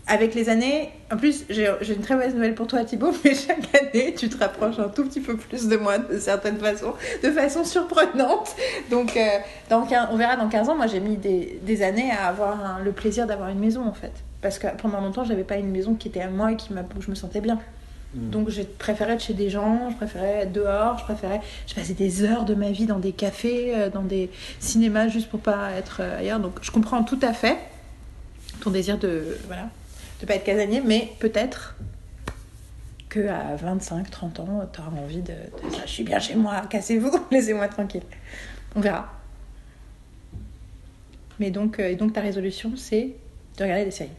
Avec 0.08 0.36
les 0.36 0.48
années, 0.48 0.90
en 1.12 1.16
plus, 1.16 1.44
j'ai 1.50 1.66
une 1.88 2.00
très 2.00 2.14
mauvaise 2.14 2.32
nouvelle 2.32 2.54
pour 2.54 2.68
toi, 2.68 2.84
Thibaut, 2.84 3.12
mais 3.24 3.34
chaque 3.34 3.74
année, 3.74 4.14
tu 4.16 4.28
te 4.28 4.38
rapproches 4.38 4.78
un 4.78 4.88
tout 4.88 5.04
petit 5.04 5.18
peu 5.20 5.36
plus 5.36 5.66
de 5.66 5.76
moi, 5.76 5.98
de 5.98 6.16
certaines 6.20 6.58
façons, 6.58 6.94
de 7.24 7.30
façon 7.32 7.64
surprenante. 7.64 8.54
Donc, 8.88 9.16
euh, 9.16 9.26
dans 9.68 9.84
quin- 9.84 10.06
on 10.12 10.16
verra 10.16 10.36
dans 10.36 10.48
15 10.48 10.68
ans, 10.68 10.76
moi, 10.76 10.86
j'ai 10.86 11.00
mis 11.00 11.16
des, 11.16 11.58
des 11.60 11.82
années 11.82 12.12
à 12.12 12.26
avoir 12.28 12.64
un- 12.64 12.78
le 12.84 12.92
plaisir 12.92 13.26
d'avoir 13.26 13.48
une 13.48 13.58
maison, 13.58 13.84
en 13.84 13.92
fait. 13.92 14.12
Parce 14.42 14.60
que 14.60 14.68
pendant 14.80 15.00
longtemps, 15.00 15.24
j'avais 15.24 15.42
pas 15.42 15.56
une 15.56 15.70
maison 15.72 15.94
qui 15.94 16.06
était 16.06 16.20
à 16.20 16.28
moi 16.30 16.52
et 16.52 16.56
qui 16.56 16.68
je 17.00 17.10
me 17.10 17.16
sentais 17.16 17.40
bien. 17.40 17.58
Mm. 18.14 18.30
Donc, 18.30 18.48
j'ai 18.50 18.64
préféré 18.64 19.12
être 19.12 19.22
chez 19.22 19.34
des 19.34 19.50
gens, 19.50 19.90
je 19.90 19.96
préférais 19.96 20.42
être 20.42 20.52
dehors, 20.52 20.98
je 20.98 21.04
préférais. 21.04 21.40
Je 21.66 21.74
passais 21.74 21.94
des 21.94 22.22
heures 22.24 22.44
de 22.44 22.54
ma 22.54 22.70
vie 22.70 22.86
dans 22.86 22.98
des 22.98 23.12
cafés, 23.12 23.74
euh, 23.74 23.90
dans 23.90 24.02
des 24.02 24.30
cinémas, 24.60 25.08
juste 25.08 25.28
pour 25.28 25.40
pas 25.40 25.72
être 25.72 25.98
euh, 26.00 26.18
ailleurs. 26.18 26.40
Donc, 26.40 26.58
je 26.62 26.70
comprends 26.70 27.02
tout 27.02 27.20
à 27.22 27.32
fait 27.32 27.58
ton 28.60 28.70
désir 28.70 28.98
de 28.98 29.36
voilà 29.46 29.68
de 30.20 30.26
pas 30.26 30.34
être 30.34 30.44
casanier, 30.44 30.80
mais 30.80 31.12
peut-être 31.18 31.76
que 33.08 33.28
à 33.28 33.56
25, 33.56 34.10
30 34.10 34.40
ans, 34.40 34.70
tu 34.72 34.80
auras 34.80 34.90
envie 34.90 35.22
de, 35.22 35.32
de 35.32 35.74
ça. 35.74 35.82
Je 35.86 35.90
suis 35.90 36.04
bien 36.04 36.18
chez 36.18 36.34
moi, 36.34 36.62
cassez-vous, 36.68 37.12
laissez-moi 37.30 37.68
tranquille. 37.68 38.02
On 38.74 38.80
verra. 38.80 39.12
Mais 41.38 41.50
donc, 41.50 41.78
euh, 41.78 41.88
et 41.88 41.96
donc 41.96 42.14
ta 42.14 42.20
résolution, 42.20 42.76
c'est 42.76 43.14
de 43.58 43.62
regarder 43.62 43.84
des 43.84 43.90
séries. 43.90 44.10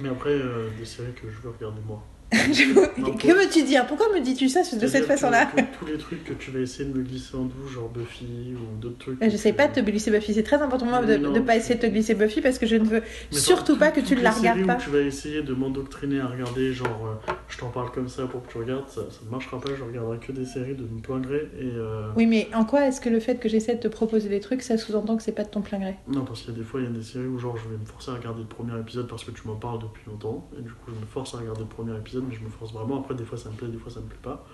Mais 0.00 0.08
après, 0.08 0.30
euh, 0.30 0.70
des 0.78 0.86
séries 0.86 1.12
que 1.12 1.30
je 1.30 1.38
veux 1.38 1.50
regarder 1.50 1.80
moi. 1.86 2.02
Que 3.20 3.32
veux-tu 3.32 3.64
dire? 3.64 3.86
Pourquoi 3.86 4.06
me 4.14 4.20
dis-tu 4.20 4.48
ça 4.48 4.60
de 4.60 4.86
cette 4.86 5.04
façon-là? 5.06 5.50
Tous 5.78 5.86
les 5.86 5.98
trucs 5.98 6.24
que 6.24 6.32
tu 6.34 6.50
vas 6.50 6.60
essayer 6.60 6.88
de 6.88 6.96
me 6.96 7.02
glisser 7.02 7.36
en 7.36 7.44
douce, 7.44 7.72
genre 7.72 7.88
Buffy 7.88 8.54
ou 8.54 8.80
d'autres 8.80 8.98
trucs. 8.98 9.18
Je 9.22 9.28
que 9.28 9.36
sais 9.36 9.52
pas 9.52 9.68
de 9.68 9.74
te 9.74 9.80
glisser 9.80 10.10
Buffy, 10.10 10.34
c'est 10.34 10.42
très 10.42 10.56
important 10.56 10.86
pour 10.86 10.94
moi 10.96 11.04
de 11.04 11.16
ne 11.16 11.40
pas 11.40 11.56
essayer 11.56 11.74
de 11.74 11.80
te 11.80 11.86
glisser 11.86 12.14
Buffy 12.14 12.40
parce 12.40 12.58
que 12.58 12.66
je 12.66 12.76
ne 12.76 12.84
veux 12.84 13.02
Mais 13.32 13.38
surtout 13.38 13.76
pas 13.76 13.90
que 13.90 14.00
tu 14.00 14.14
ne 14.16 14.22
la 14.22 14.32
séries 14.32 14.50
regardes 14.50 14.66
pas. 14.66 14.76
Où 14.76 14.80
tu 14.80 14.90
vas 14.90 15.00
essayer 15.00 15.42
de 15.42 15.52
m'endoctriner 15.54 16.20
à 16.20 16.26
regarder, 16.28 16.72
genre, 16.72 17.20
euh, 17.28 17.32
je 17.48 17.58
t'en 17.58 17.68
parle 17.68 17.90
comme 17.92 18.08
ça 18.08 18.26
pour 18.26 18.46
que 18.46 18.52
tu 18.52 18.58
regardes, 18.58 18.88
ça, 18.88 19.02
ça 19.10 19.20
ne 19.24 19.30
marchera 19.30 19.60
pas, 19.60 19.70
je 19.76 19.82
regarderai 19.82 20.18
que 20.18 20.32
des 20.32 20.44
séries 20.46 20.74
de 20.74 20.84
mon 20.84 21.00
plein 21.00 21.18
gré. 21.18 21.48
Et, 21.58 21.64
euh, 21.74 22.10
Oui, 22.16 22.26
mais 22.26 22.48
en 22.54 22.64
quoi 22.64 22.86
est-ce 22.86 23.00
que 23.00 23.08
le 23.08 23.20
fait 23.20 23.36
que 23.40 23.48
j'essaie 23.48 23.74
de 23.74 23.80
te 23.80 23.88
proposer 23.88 24.28
des 24.28 24.40
trucs, 24.40 24.62
ça 24.62 24.78
sous-entend 24.78 25.16
que 25.16 25.22
c'est 25.22 25.32
pas 25.32 25.44
de 25.44 25.50
ton 25.50 25.62
plein 25.62 25.78
gré? 25.78 25.96
Non, 26.08 26.24
parce 26.24 26.42
qu'il 26.42 26.52
y 26.52 26.56
a 26.56 26.58
des 26.58 26.64
fois, 26.64 26.80
il 26.80 26.86
y 26.86 26.88
a 26.88 26.92
des 26.92 27.02
séries 27.02 27.26
où 27.26 27.38
genre, 27.38 27.56
je 27.56 27.68
vais 27.68 27.76
me 27.78 27.84
forcer 27.84 28.10
à 28.12 28.14
regarder 28.14 28.40
le 28.42 28.48
premier 28.48 28.78
épisode 28.78 29.08
parce 29.08 29.24
que 29.24 29.30
tu 29.32 29.46
m'en 29.46 29.56
parles 29.56 29.80
depuis 29.80 30.02
longtemps. 30.08 30.48
Et 30.58 30.62
du 30.62 30.70
coup, 30.70 30.90
je 30.94 31.00
me 31.00 31.06
force 31.06 31.34
à 31.34 31.38
regarder 31.38 31.60
le 31.62 31.66
premier 31.66 31.96
épisode, 31.96 32.19
mais 32.28 32.34
je 32.34 32.40
me 32.44 32.48
force 32.50 32.72
vraiment. 32.72 33.00
Après, 33.00 33.14
des 33.14 33.24
fois, 33.24 33.38
ça 33.38 33.48
me 33.50 33.54
plaît, 33.54 33.68
des 33.68 33.78
fois, 33.78 33.90
ça 33.92 34.00
me 34.00 34.06
plaît 34.06 34.18
pas. 34.22 34.46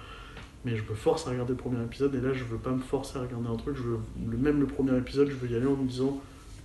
Mais 0.64 0.76
je 0.76 0.82
me 0.82 0.94
force 0.96 1.26
à 1.26 1.30
regarder 1.30 1.52
le 1.52 1.58
premier 1.58 1.82
épisode, 1.84 2.14
et 2.14 2.20
là, 2.20 2.32
je 2.32 2.42
veux 2.44 2.58
pas 2.58 2.70
me 2.70 2.80
forcer 2.80 3.18
à 3.18 3.22
regarder 3.22 3.48
un 3.48 3.56
truc. 3.56 3.76
Je 3.76 3.82
veux, 3.82 3.98
le, 4.28 4.36
même 4.36 4.60
le 4.60 4.66
premier 4.66 4.96
épisode, 4.98 5.28
je 5.28 5.34
veux 5.34 5.48
y 5.50 5.54
aller 5.56 5.66
en 5.66 5.76
me 5.76 5.86
disant 5.88 6.20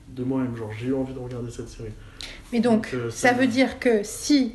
de 0.09 0.23
moi-même, 0.23 0.55
genre, 0.57 0.71
j'ai 0.77 0.87
eu 0.87 0.93
envie 0.95 1.13
de 1.13 1.19
regarder 1.19 1.51
cette 1.51 1.69
série. 1.69 1.91
Mais 2.51 2.59
donc, 2.59 2.91
Donc, 2.91 2.93
euh, 2.93 3.09
ça 3.11 3.29
ça- 3.29 3.33
veut 3.33 3.47
dire 3.47 3.79
que 3.79 4.01
si 4.03 4.53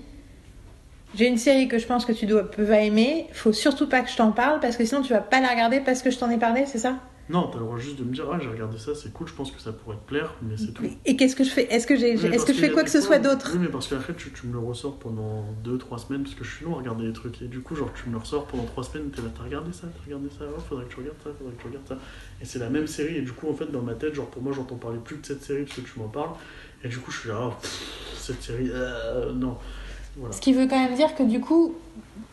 j'ai 1.14 1.28
une 1.28 1.38
série 1.38 1.68
que 1.68 1.78
je 1.78 1.86
pense 1.86 2.04
que 2.04 2.12
tu 2.12 2.26
dois, 2.26 2.50
pas 2.50 2.80
aimer, 2.80 3.26
faut 3.32 3.52
surtout 3.52 3.88
pas 3.88 4.00
que 4.02 4.10
je 4.10 4.16
t'en 4.16 4.32
parle 4.32 4.60
parce 4.60 4.76
que 4.76 4.84
sinon 4.84 5.00
tu 5.02 5.12
vas 5.12 5.20
pas 5.20 5.40
la 5.40 5.48
regarder 5.48 5.80
parce 5.80 6.02
que 6.02 6.10
je 6.10 6.18
t'en 6.18 6.28
ai 6.30 6.36
parlé, 6.38 6.66
c'est 6.66 6.78
ça? 6.78 6.98
Non, 7.28 7.48
t'as 7.48 7.58
le 7.58 7.64
droit 7.64 7.76
juste 7.76 7.98
de 7.98 8.04
me 8.04 8.12
dire, 8.14 8.24
ah, 8.32 8.38
j'ai 8.40 8.48
regardé 8.48 8.78
ça, 8.78 8.94
c'est 8.94 9.12
cool, 9.12 9.26
je 9.26 9.32
pense 9.34 9.50
que 9.50 9.60
ça 9.60 9.72
pourrait 9.72 9.96
te 9.96 10.06
plaire, 10.06 10.34
mais 10.42 10.56
c'est 10.56 10.72
tout. 10.72 10.84
Et 11.04 11.16
qu'est-ce 11.16 11.34
que 11.34 11.42
je 11.42 11.50
fais? 11.50 11.64
Est-ce 11.72 11.84
que, 11.84 11.96
j'ai, 11.96 12.14
Oui, 12.14 12.20
mais 12.22 12.36
est-ce 12.36 12.46
que 12.46 12.52
je 12.52 12.58
fais 12.60 12.70
quoi 12.70 12.84
que 12.84 12.90
ce 12.90 12.98
fois- 12.98 13.06
soit 13.06 13.18
d'autre? 13.18 13.50
Oui, 13.52 13.58
mais 13.62 13.66
parce 13.68 13.88
qu'après, 13.88 14.14
tu, 14.14 14.30
tu 14.30 14.46
me 14.46 14.52
le 14.52 14.60
ressors 14.60 14.96
pendant 14.98 15.44
2-3 15.64 15.98
semaines, 16.06 16.22
parce 16.22 16.36
que 16.36 16.44
je 16.44 16.54
suis 16.54 16.64
long 16.64 16.74
à 16.74 16.78
regarder 16.78 17.04
les 17.06 17.12
trucs. 17.12 17.42
Et 17.42 17.46
du 17.46 17.60
coup, 17.60 17.74
genre, 17.74 17.90
tu 17.92 18.08
me 18.08 18.12
le 18.14 18.20
ressors 18.20 18.46
pendant 18.46 18.62
3 18.64 18.84
semaines, 18.84 19.10
t'es 19.10 19.22
là, 19.22 19.28
t'as 19.36 19.42
regardé 19.42 19.72
ça, 19.72 19.88
t'as 19.92 20.04
regardé 20.04 20.28
ça, 20.30 20.44
oh, 20.56 20.60
faudrait 20.68 20.84
que 20.84 20.90
tu 20.94 21.00
regardes 21.00 21.18
ça, 21.24 21.30
faudrait 21.36 21.54
que 21.54 21.60
tu 21.62 21.66
regardes 21.66 21.88
ça. 21.88 21.98
Et 22.40 22.44
c'est 22.44 22.60
la 22.60 22.70
même 22.70 22.86
série, 22.86 23.16
et 23.16 23.22
du 23.22 23.32
coup, 23.32 23.50
en 23.50 23.54
fait, 23.54 23.72
dans 23.72 23.82
ma 23.82 23.94
tête, 23.94 24.14
genre, 24.14 24.30
pour 24.30 24.42
moi, 24.42 24.52
j'entends 24.52 24.76
parler 24.76 24.98
plus 25.04 25.16
de 25.16 25.26
cette 25.26 25.42
série 25.42 25.64
parce 25.64 25.74
que 25.76 25.80
tu 25.80 25.98
m'en 25.98 26.08
parles. 26.08 26.30
Et 26.84 26.88
du 26.88 26.98
coup, 26.98 27.10
je 27.10 27.18
suis 27.20 27.28
là, 27.30 27.40
oh, 27.42 27.54
pff, 27.60 28.14
cette 28.18 28.40
série, 28.42 28.70
euh, 28.70 29.32
non. 29.32 29.56
Voilà. 30.16 30.34
Ce 30.34 30.40
qui 30.40 30.52
veut 30.52 30.66
quand 30.66 30.78
même 30.82 30.94
dire 30.94 31.14
que 31.14 31.22
du 31.22 31.40
coup, 31.40 31.74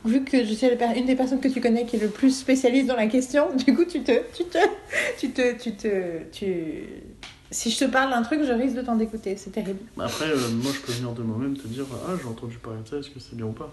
vu 0.06 0.24
que 0.24 0.44
je 0.44 0.54
suis 0.54 0.68
une 0.96 1.06
des 1.06 1.16
personnes 1.16 1.40
que 1.40 1.48
tu 1.48 1.62
connais 1.62 1.86
qui 1.86 1.98
est 1.98 2.00
le 2.00 2.10
plus 2.10 2.36
spécialiste 2.38 2.88
dans 2.88 2.96
la 2.96 3.08
question, 3.08 3.56
du 3.66 3.76
coup 3.76 3.86
tu 3.86 4.02
te, 4.02 4.12
tu 4.34 4.44
te, 4.46 4.58
tu 5.20 5.30
te, 5.32 5.58
tu 5.62 5.72
te, 5.74 6.24
tu... 6.32 6.46
Si 7.52 7.70
je 7.70 7.78
te 7.80 7.86
parle 7.86 8.10
d'un 8.10 8.24
truc, 8.24 8.42
je 8.44 8.52
risque 8.52 8.76
de 8.76 8.82
t'en 8.82 8.96
dégoûter, 8.96 9.38
c'est 9.38 9.52
terrible. 9.52 9.80
Bah 9.96 10.06
Après, 10.06 10.26
euh, 10.26 10.50
moi, 10.54 10.72
je 10.74 10.80
peux 10.80 10.92
venir 10.92 11.12
de 11.12 11.22
moi-même 11.22 11.56
te 11.56 11.68
dire, 11.68 11.86
ah, 12.08 12.14
j'ai 12.20 12.28
entendu 12.28 12.58
parler 12.58 12.80
de 12.84 12.88
ça, 12.88 12.98
est-ce 12.98 13.12
que 13.12 13.20
c'est 13.20 13.36
bien 13.36 13.46
ou 13.46 13.52
pas? 13.52 13.72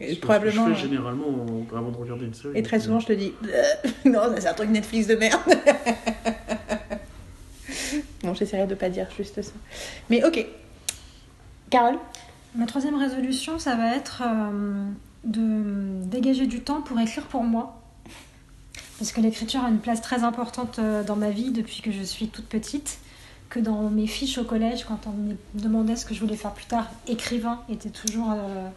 Et 0.00 0.14
que 0.14 0.20
probablement. 0.20 0.66
Que 0.66 0.70
je 0.74 0.76
fais 0.76 0.82
généralement 0.82 1.26
en- 1.28 1.76
avant 1.76 1.90
de 1.90 1.96
regarder 1.96 2.26
une 2.26 2.34
série. 2.34 2.56
Et 2.56 2.62
très 2.62 2.78
souvent, 2.78 3.00
je 3.00 3.06
te 3.06 3.12
dis 3.14 3.32
non, 4.04 4.20
c'est 4.38 4.46
un 4.46 4.54
truc 4.54 4.70
Netflix 4.70 5.08
de 5.08 5.16
merde. 5.16 5.40
non, 8.24 8.34
j'essaierai 8.34 8.66
de 8.66 8.74
pas 8.74 8.88
dire 8.90 9.06
juste 9.16 9.40
ça. 9.42 9.52
Mais 10.10 10.22
ok. 10.24 10.44
Carole? 11.70 11.96
Ma 12.54 12.66
troisième 12.66 12.94
résolution, 12.96 13.58
ça 13.58 13.74
va 13.74 13.94
être 13.96 14.22
euh, 14.24 14.88
de 15.24 16.04
dégager 16.06 16.46
du 16.46 16.60
temps 16.60 16.82
pour 16.82 16.98
écrire 17.00 17.24
pour 17.24 17.42
moi. 17.42 17.80
Parce 18.98 19.10
que 19.10 19.20
l'écriture 19.20 19.64
a 19.64 19.68
une 19.68 19.78
place 19.80 20.00
très 20.00 20.22
importante 20.22 20.78
euh, 20.78 21.02
dans 21.02 21.16
ma 21.16 21.30
vie 21.30 21.50
depuis 21.50 21.82
que 21.82 21.90
je 21.90 22.02
suis 22.02 22.28
toute 22.28 22.46
petite. 22.46 22.98
Que 23.50 23.58
dans 23.60 23.90
mes 23.90 24.06
fiches 24.06 24.38
au 24.38 24.44
collège, 24.44 24.84
quand 24.84 25.00
on 25.06 25.10
me 25.10 25.34
demandait 25.54 25.96
ce 25.96 26.06
que 26.06 26.14
je 26.14 26.20
voulais 26.20 26.36
faire 26.36 26.52
plus 26.52 26.64
tard, 26.66 26.88
écrivain 27.08 27.60
était 27.68 27.90
toujours 27.90 28.30
euh, 28.32 28.68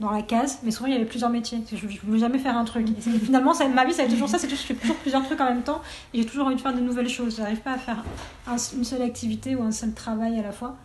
dans 0.00 0.10
la 0.10 0.20
case. 0.22 0.58
Mais 0.62 0.70
souvent, 0.70 0.86
il 0.86 0.92
y 0.92 0.96
avait 0.96 1.04
plusieurs 1.06 1.30
métiers. 1.30 1.62
Je 1.72 1.86
ne 1.86 1.98
voulais 2.04 2.18
jamais 2.18 2.38
faire 2.38 2.56
un 2.56 2.64
truc. 2.64 2.86
Et 2.90 3.18
finalement, 3.18 3.54
ça, 3.54 3.66
ma 3.68 3.84
vie, 3.86 3.94
ça 3.94 4.04
toujours 4.06 4.28
ça. 4.28 4.38
C'est 4.38 4.46
toujours, 4.46 4.60
je 4.62 4.66
fais 4.66 4.74
toujours 4.74 4.96
plusieurs 4.96 5.24
trucs 5.24 5.40
en 5.40 5.46
même 5.46 5.62
temps. 5.62 5.80
Et 6.12 6.20
j'ai 6.20 6.26
toujours 6.26 6.46
envie 6.46 6.56
de 6.56 6.60
faire 6.60 6.74
de 6.74 6.80
nouvelles 6.80 7.08
choses. 7.08 7.36
Je 7.36 7.40
n'arrive 7.42 7.60
pas 7.60 7.72
à 7.72 7.78
faire 7.78 8.04
un- 8.46 8.56
une 8.76 8.84
seule 8.84 9.02
activité 9.02 9.54
ou 9.56 9.62
un 9.62 9.72
seul 9.72 9.92
travail 9.94 10.38
à 10.38 10.42
la 10.42 10.52
fois. 10.52 10.76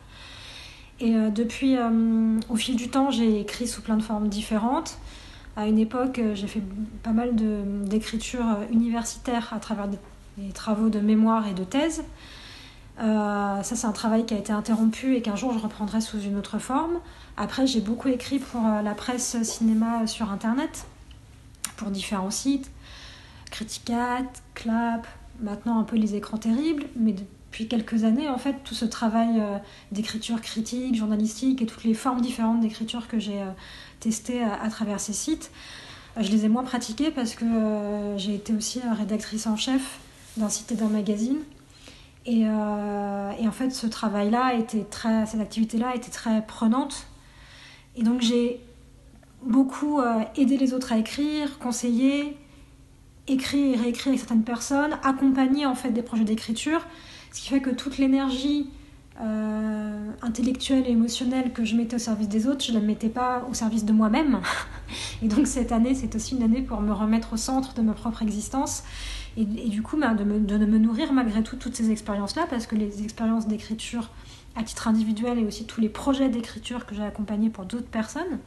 Et 1.02 1.16
euh, 1.16 1.30
depuis, 1.30 1.78
euh, 1.78 2.40
au 2.50 2.56
fil 2.56 2.76
du 2.76 2.90
temps, 2.90 3.12
j'ai 3.12 3.40
écrit 3.40 3.68
sous 3.68 3.82
plein 3.82 3.98
de 3.98 4.04
formes 4.04 4.28
différentes. 4.28 4.98
À 5.56 5.68
une 5.68 5.80
époque, 5.80 6.20
euh, 6.20 6.36
j'ai 6.36 6.48
fait 6.48 6.64
pas 7.04 7.12
mal 7.12 7.36
d'écriture 7.86 8.46
universitaire 8.72 9.54
à 9.54 9.60
travers 9.60 9.88
des, 9.88 9.98
travaux 10.54 10.90
de 10.90 11.00
mémoire 11.00 11.48
et 11.48 11.54
de 11.54 11.64
thèse. 11.64 12.04
Ça, 12.98 13.62
c'est 13.64 13.88
un 13.88 13.94
travail 13.94 14.26
qui 14.26 14.34
a 14.34 14.38
été 14.38 14.52
interrompu 14.52 15.16
et 15.16 15.22
qu'un 15.22 15.38
jour 15.38 15.54
je 15.54 15.60
reprendrai 15.60 16.02
sous 16.02 16.20
une 16.20 16.38
autre 16.38 16.60
forme. 16.60 17.00
Après, 17.38 17.66
j'ai 17.66 17.80
beaucoup 17.80 18.10
écrit 18.10 18.40
pour 18.40 18.62
la 18.62 18.94
presse 18.94 19.42
cinéma 19.44 20.06
sur 20.06 20.32
Internet, 20.32 20.86
pour 21.78 21.92
différents 21.92 22.32
sites, 22.32 22.70
Criticat, 23.52 24.24
Clap, 24.54 25.08
maintenant 25.42 25.80
un 25.80 25.84
peu 25.84 25.96
les 25.96 26.16
écrans 26.16 26.38
terribles, 26.38 26.86
mais 26.98 27.16
depuis 27.50 27.68
quelques 27.68 28.04
années, 28.04 28.30
en 28.30 28.38
fait, 28.38 28.58
tout 28.64 28.76
ce 28.76 28.86
travail 28.86 29.40
euh, 29.40 29.58
d'écriture 29.92 30.40
critique, 30.40 30.96
journalistique 30.96 31.62
et 31.62 31.66
toutes 31.66 31.84
les 31.84 31.96
formes 31.96 32.22
différentes 32.22 32.60
d'écriture 32.60 33.08
que 33.08 33.18
j'ai 33.18 33.42
euh, 33.42 33.52
testées 34.00 34.44
à, 34.44 34.62
à 34.62 34.70
travers 34.70 35.00
ces 35.00 35.14
sites, 35.14 35.52
euh, 36.18 36.22
je 36.22 36.32
les 36.32 36.46
ai 36.46 36.50
moins 36.50 36.64
pratiquées 36.64 37.10
parce 37.10 37.34
que 37.34 37.46
euh, 37.46 38.18
j'ai 38.18 38.36
été 38.36 38.54
aussi 38.54 38.80
euh, 38.80 38.94
rédactrice 38.94 39.48
en 39.48 39.56
chef 39.56 40.00
d'un 40.38 40.50
site 40.50 40.72
et 40.72 40.76
d'un 40.76 40.90
magazine. 40.90 41.38
Et, 42.28 42.44
euh, 42.46 43.32
et 43.40 43.48
en 43.48 43.52
fait, 43.52 43.72
ce 43.72 43.88
travail-là 43.88 44.54
était 44.54 44.84
très, 44.84 45.26
cette 45.26 45.42
activité-là 45.42 45.96
était 45.96 46.12
très 46.12 46.46
prenante. 46.46 47.08
Et 47.96 48.04
donc, 48.04 48.22
j'ai 48.22 48.60
beaucoup 49.42 50.00
euh, 50.00 50.22
aidé 50.36 50.58
les 50.58 50.74
autres 50.76 50.94
à 50.94 50.98
écrire, 50.98 51.58
conseillé, 51.58 52.38
écrit 53.28 53.74
et 53.74 53.76
réécrit 53.76 54.10
avec 54.10 54.20
certaines 54.20 54.44
personnes, 54.44 55.00
accompagné 55.04 55.66
en 55.66 55.76
fait 55.76 55.90
des 55.90 56.04
projets 56.04 56.24
d'écriture, 56.24 56.86
ce 57.32 57.42
qui 57.42 57.50
fait 57.50 57.62
que 57.62 57.70
toute 57.70 57.98
l'énergie 57.98 58.70
euh, 59.22 60.12
intellectuelle 60.22 60.86
et 60.88 60.92
émotionnelle 60.92 61.52
que 61.52 61.66
je 61.66 61.76
mettais 61.76 61.98
au 61.98 62.00
service 62.00 62.30
des 62.30 62.48
autres, 62.48 62.64
je 62.64 62.72
ne 62.72 62.80
la 62.80 62.86
mettais 62.86 63.10
pas 63.10 63.46
au 63.50 63.54
service 63.54 63.84
de 63.84 63.92
moi-même. 63.92 64.40
Et 65.22 65.28
donc 65.28 65.46
cette 65.46 65.74
année, 65.74 65.94
c'est 65.94 66.16
aussi 66.16 66.38
une 66.38 66.44
année 66.44 66.62
pour 66.62 66.80
me 66.80 66.94
remettre 66.94 67.34
au 67.34 67.38
centre 67.38 67.74
de 67.74 67.82
ma 67.82 67.92
propre 67.92 68.22
existence 68.22 68.84
Et, 69.36 69.44
du 69.44 69.82
coup, 69.82 69.98
bah, 69.98 70.14
de, 70.14 70.24
me, 70.24 70.78
nourrir 70.78 71.12
malgré 71.12 71.44
tout 71.44 71.58
toutes 71.58 71.76
ces 71.76 71.92
expériences-là, 71.92 72.48
parce 72.50 72.66
que 72.66 72.76
les 72.76 73.04
expériences 73.04 73.46
d'écriture 73.46 74.10
à 74.56 74.64
titre 74.64 74.88
individuel 74.88 75.38
et 75.38 75.46
aussi 75.46 75.66
tous 75.66 75.82
les 75.82 75.90
projets 75.90 76.30
d'écriture 76.30 76.86
que 76.86 76.96
j'ai 76.96 77.04
accompagnés 77.04 77.50
pour 77.50 77.66
d'autres 77.66 77.88
personnes, 77.88 78.40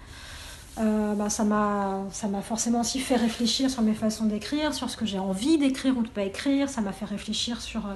euh, 0.78 1.14
bah, 1.14 1.28
ça 1.28 1.45
m'a 1.45 2.01
ça 2.12 2.28
m'a 2.28 2.41
forcément 2.41 2.80
aussi 2.80 2.99
fait 2.99 3.16
réfléchir 3.16 3.68
sur 3.68 3.83
mes 3.83 3.93
façons 3.93 4.24
d'écrire, 4.24 4.72
sur 4.72 4.89
ce 4.89 4.97
que 4.97 5.05
j'ai 5.05 5.18
envie 5.18 5.59
d'écrire 5.59 5.99
ou 5.99 6.03
de 6.03 6.09
pas 6.09 6.22
écrire. 6.22 6.70
Ça 6.70 6.80
m'a 6.80 6.93
fait 6.93 7.05
réfléchir 7.05 7.61
sur 7.61 7.87
euh, 7.87 7.95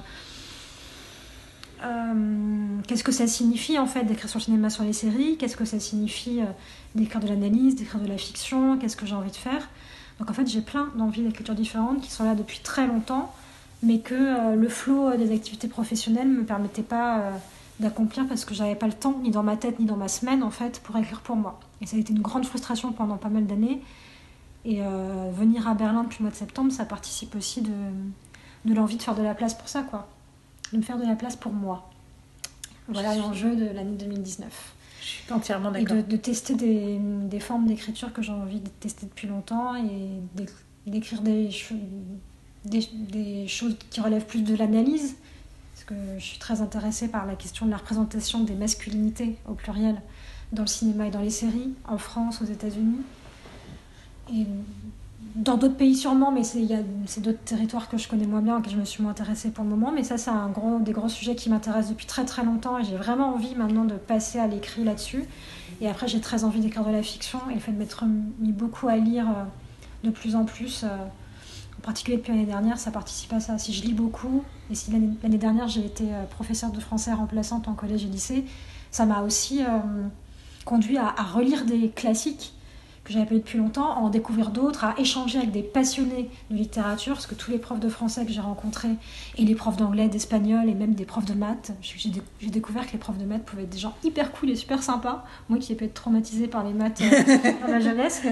euh, 1.84 2.78
qu'est-ce 2.86 3.04
que 3.04 3.12
ça 3.12 3.26
signifie 3.26 3.78
en 3.78 3.86
fait 3.86 4.04
d'écrire 4.04 4.28
sur 4.28 4.38
le 4.38 4.44
cinéma, 4.44 4.70
sur 4.70 4.84
les 4.84 4.92
séries, 4.92 5.36
qu'est-ce 5.36 5.56
que 5.56 5.64
ça 5.64 5.78
signifie 5.78 6.40
euh, 6.40 6.46
d'écrire 6.94 7.20
de 7.20 7.28
l'analyse, 7.28 7.76
d'écrire 7.76 8.00
de 8.00 8.06
la 8.06 8.16
fiction, 8.16 8.78
qu'est-ce 8.78 8.96
que 8.96 9.06
j'ai 9.06 9.14
envie 9.14 9.30
de 9.30 9.36
faire? 9.36 9.68
Donc 10.18 10.30
en 10.30 10.32
fait 10.32 10.46
j'ai 10.46 10.62
plein 10.62 10.88
d'envies 10.96 11.22
d'écriture 11.22 11.54
différentes 11.54 12.00
qui 12.00 12.10
sont 12.10 12.24
là 12.24 12.34
depuis 12.34 12.60
très 12.60 12.86
longtemps, 12.86 13.32
mais 13.82 13.98
que 14.00 14.14
euh, 14.14 14.56
le 14.56 14.68
flot 14.68 15.16
des 15.16 15.34
activités 15.34 15.68
professionnelles 15.68 16.28
ne 16.30 16.38
me 16.38 16.44
permettait 16.44 16.82
pas 16.82 17.32
d'accomplir 17.78 18.26
parce 18.26 18.44
que 18.46 18.54
j'avais 18.54 18.74
pas 18.74 18.86
le 18.86 18.94
temps, 18.94 19.18
ni 19.22 19.30
dans 19.30 19.42
ma 19.42 19.56
tête, 19.56 19.78
ni 19.78 19.84
dans 19.84 19.96
ma 19.96 20.08
semaine 20.08 20.42
en 20.42 20.50
fait, 20.50 20.80
pour 20.82 20.96
écrire 20.96 21.20
pour 21.20 21.36
moi. 21.36 21.60
Et 21.82 21.86
ça 21.86 21.96
a 21.96 22.00
été 22.00 22.12
une 22.12 22.22
grande 22.22 22.46
frustration 22.46 22.92
pendant 22.92 23.16
pas 23.16 23.28
mal 23.28 23.46
d'années. 23.46 23.82
Et 24.64 24.80
venir 25.32 25.68
à 25.68 25.74
Berlin 25.74 26.02
depuis 26.02 26.18
le 26.18 26.24
mois 26.24 26.32
de 26.32 26.36
septembre, 26.36 26.72
ça 26.72 26.84
participe 26.84 27.36
aussi 27.36 27.60
de, 27.60 27.70
de 28.64 28.74
l'envie 28.74 28.96
de 28.96 29.02
faire 29.02 29.14
de 29.14 29.22
la 29.22 29.34
place 29.34 29.54
pour 29.54 29.68
ça, 29.68 29.82
quoi. 29.82 30.08
De 30.72 30.78
me 30.78 30.82
faire 30.82 30.98
de 30.98 31.04
la 31.04 31.14
place 31.16 31.36
pour 31.36 31.52
moi. 31.52 31.90
Voilà 32.88 33.14
l'enjeu 33.16 33.56
de 33.56 33.66
l'année 33.66 33.96
2019. 33.96 34.72
Je 35.00 35.06
suis 35.06 35.32
entièrement 35.32 35.72
Et 35.74 35.82
d'accord. 35.84 35.96
de, 35.98 36.02
de 36.10 36.16
tester 36.16 36.54
des, 36.54 36.98
des 37.00 37.40
formes 37.40 37.66
d'écriture 37.66 38.12
que 38.12 38.22
j'ai 38.22 38.32
envie 38.32 38.60
de 38.60 38.68
tester 38.80 39.06
depuis 39.06 39.28
longtemps 39.28 39.74
et 39.76 40.20
d'éc- 40.36 40.50
d'écrire 40.86 41.22
des, 41.22 41.50
des, 42.64 42.88
des 43.10 43.48
choses 43.48 43.76
qui 43.90 44.00
relèvent 44.00 44.26
plus 44.26 44.42
de 44.42 44.54
l'analyse. 44.56 45.14
Parce 45.74 45.84
que 45.84 45.94
je 46.18 46.24
suis 46.24 46.38
très 46.38 46.60
intéressée 46.62 47.08
par 47.08 47.26
la 47.26 47.34
question 47.36 47.66
de 47.66 47.70
la 47.70 47.76
représentation 47.76 48.42
des 48.44 48.54
masculinités 48.54 49.36
au 49.48 49.54
pluriel 49.54 50.00
dans 50.52 50.62
le 50.62 50.68
cinéma 50.68 51.06
et 51.06 51.10
dans 51.10 51.20
les 51.20 51.30
séries, 51.30 51.74
en 51.86 51.98
France, 51.98 52.40
aux 52.42 52.46
États-Unis. 52.46 52.98
Et 54.32 54.46
dans 55.36 55.58
d'autres 55.58 55.76
pays 55.76 55.94
sûrement, 55.94 56.32
mais 56.32 56.42
c'est 56.44 57.20
d'autres 57.20 57.44
territoires 57.44 57.90
que 57.90 57.98
je 57.98 58.08
connais 58.08 58.26
moins 58.26 58.40
bien, 58.40 58.62
que 58.62 58.70
je 58.70 58.76
me 58.76 58.86
suis 58.86 59.02
moins 59.02 59.12
intéressée 59.12 59.50
pour 59.50 59.64
le 59.64 59.70
moment. 59.70 59.92
Mais 59.92 60.02
ça, 60.02 60.16
c'est 60.16 60.30
un 60.30 60.48
gros, 60.48 60.78
des 60.78 60.92
gros 60.92 61.10
sujets 61.10 61.34
qui 61.34 61.50
m'intéressent 61.50 61.90
depuis 61.90 62.06
très 62.06 62.24
très 62.24 62.42
longtemps 62.42 62.78
et 62.78 62.84
j'ai 62.84 62.96
vraiment 62.96 63.34
envie 63.34 63.54
maintenant 63.54 63.84
de 63.84 63.94
passer 63.94 64.38
à 64.38 64.46
l'écrit 64.46 64.82
là-dessus. 64.82 65.24
Et 65.82 65.88
après, 65.88 66.08
j'ai 66.08 66.20
très 66.22 66.44
envie 66.44 66.60
d'écrire 66.60 66.84
de 66.84 66.90
la 66.90 67.02
fiction 67.02 67.38
et 67.50 67.54
le 67.54 67.60
fait 67.60 67.72
de 67.72 67.76
m'être 67.76 68.04
mis 68.38 68.52
beaucoup 68.52 68.88
à 68.88 68.96
lire 68.96 69.28
euh, 69.28 69.44
de 70.04 70.10
plus 70.10 70.36
en 70.36 70.46
plus, 70.46 70.84
euh, 70.84 70.86
en 70.86 71.82
particulier 71.82 72.16
depuis 72.16 72.32
l'année 72.32 72.46
dernière, 72.46 72.78
ça 72.78 72.90
participe 72.90 73.32
à 73.34 73.40
ça. 73.40 73.58
Si 73.58 73.74
je 73.74 73.82
lis 73.82 73.92
beaucoup, 73.92 74.42
et 74.70 74.74
si 74.74 74.90
l'année 74.90 75.38
dernière 75.38 75.68
j'ai 75.68 75.84
été 75.84 76.04
euh, 76.14 76.24
professeure 76.24 76.70
de 76.70 76.80
français 76.80 77.12
remplaçante 77.12 77.68
en 77.68 77.74
collège 77.74 78.04
et 78.04 78.08
lycée, 78.08 78.46
ça 78.90 79.04
m'a 79.04 79.20
aussi 79.20 79.60
conduit 80.64 80.96
à 80.96 81.10
relire 81.34 81.66
des 81.66 81.90
classiques 81.90 82.55
que 83.06 83.12
j'avais 83.12 83.24
pas 83.26 83.34
lu 83.34 83.40
depuis 83.40 83.58
longtemps, 83.58 83.92
à 83.92 83.96
en 83.96 84.10
découvrir 84.10 84.50
d'autres, 84.50 84.84
à 84.84 84.94
échanger 84.98 85.38
avec 85.38 85.52
des 85.52 85.62
passionnés 85.62 86.28
de 86.50 86.56
littérature, 86.56 87.14
parce 87.14 87.26
que 87.26 87.34
tous 87.34 87.50
les 87.50 87.58
profs 87.58 87.80
de 87.80 87.88
français 87.88 88.26
que 88.26 88.32
j'ai 88.32 88.40
rencontrés, 88.40 88.96
et 89.38 89.44
les 89.44 89.54
profs 89.54 89.76
d'anglais, 89.76 90.08
d'espagnol, 90.08 90.68
et 90.68 90.74
même 90.74 90.94
des 90.94 91.04
profs 91.04 91.24
de 91.24 91.34
maths, 91.34 91.72
j'ai 91.80 92.10
dé- 92.10 92.22
j'ai 92.40 92.50
découvert 92.50 92.86
que 92.86 92.92
les 92.92 92.98
profs 92.98 93.18
de 93.18 93.24
maths 93.24 93.44
pouvaient 93.44 93.62
être 93.62 93.70
des 93.70 93.78
gens 93.78 93.94
hyper 94.04 94.32
cool 94.32 94.50
et 94.50 94.56
super 94.56 94.82
sympas. 94.82 95.24
Moi 95.48 95.58
qui 95.58 95.72
ai 95.72 95.76
pu 95.76 95.84
être 95.84 95.94
traumatisée 95.94 96.48
par 96.48 96.64
les 96.64 96.72
maths 96.72 97.00
euh, 97.00 97.50
dans 97.66 97.72
ma 97.72 97.80
jeunesse, 97.80 98.22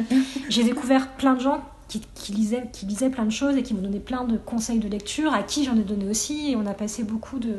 j'ai 0.49 0.64
découvert 0.64 1.09
plein 1.12 1.35
de 1.35 1.41
gens 1.41 1.61
qui, 1.89 2.33
lisaient, 2.33 2.68
qui 2.72 2.87
lisaient 2.87 3.11
plein 3.11 3.25
de 3.25 3.31
choses 3.31 3.57
et 3.57 3.62
qui 3.62 3.72
m'ont 3.75 3.83
donné 3.83 4.01
plein 4.01 4.25
de 4.25 4.37
conseils 4.37 4.81
de 4.81 4.89
lecture, 4.89 5.33
à 5.33 5.43
qui 5.45 5.64
j'en 5.64 5.77
ai 5.77 5.83
donné 5.85 6.09
aussi, 6.09 6.51
et 6.51 6.57
on 6.57 6.66
a 6.66 6.75
passé 6.75 7.05
beaucoup 7.05 7.39
de, 7.39 7.55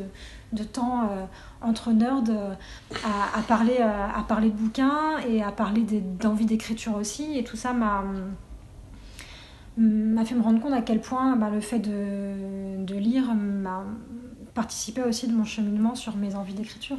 de 0.52 0.64
temps 0.64 1.04
euh, 1.04 1.24
entre 1.66 1.92
nerds 1.92 2.24
à, 3.04 3.42
parler, 3.48 3.78
euh, 3.80 4.08
à 4.16 4.24
parler 4.24 4.50
de 4.50 4.56
bouquins 4.56 5.18
et 5.30 5.44
à 5.44 5.52
parler 5.52 5.84
d'envie 6.22 6.46
d'écriture 6.46 6.96
aussi. 6.96 7.38
Et 7.38 7.44
tout 7.44 7.58
ça 7.58 7.74
m'a 7.74 8.04
m'a 9.78 10.24
fait 10.24 10.36
me 10.36 10.42
rendre 10.42 10.62
compte 10.62 10.74
à 10.74 10.82
quel 10.82 11.02
point 11.02 11.36
bah, 11.36 11.50
le 11.52 11.60
fait 11.60 11.80
de, 11.80 12.82
de 12.86 12.96
lire 12.96 13.34
m'a 13.34 13.84
participé 14.54 15.04
aussi 15.04 15.28
de 15.28 15.34
mon 15.34 15.44
cheminement 15.44 15.96
sur 15.96 16.16
mes 16.16 16.36
envies 16.36 16.54
d'écriture. 16.54 16.96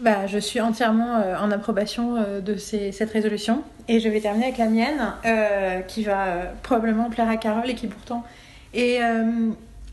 Bah, 0.00 0.26
je 0.26 0.38
suis 0.38 0.60
entièrement 0.60 1.16
euh, 1.16 1.36
en 1.38 1.50
approbation 1.50 2.16
euh, 2.16 2.40
de 2.40 2.56
ces- 2.56 2.92
cette 2.92 3.10
résolution. 3.10 3.62
Et 3.88 3.98
je 4.00 4.08
vais 4.08 4.20
terminer 4.20 4.46
avec 4.46 4.58
la 4.58 4.68
mienne, 4.68 5.82
qui 5.88 6.04
va 6.04 6.52
probablement 6.62 7.10
plaire 7.10 7.28
à 7.28 7.36
Carole 7.36 7.68
et 7.68 7.74
qui 7.74 7.86
pourtant 7.86 8.24
est 8.72 8.98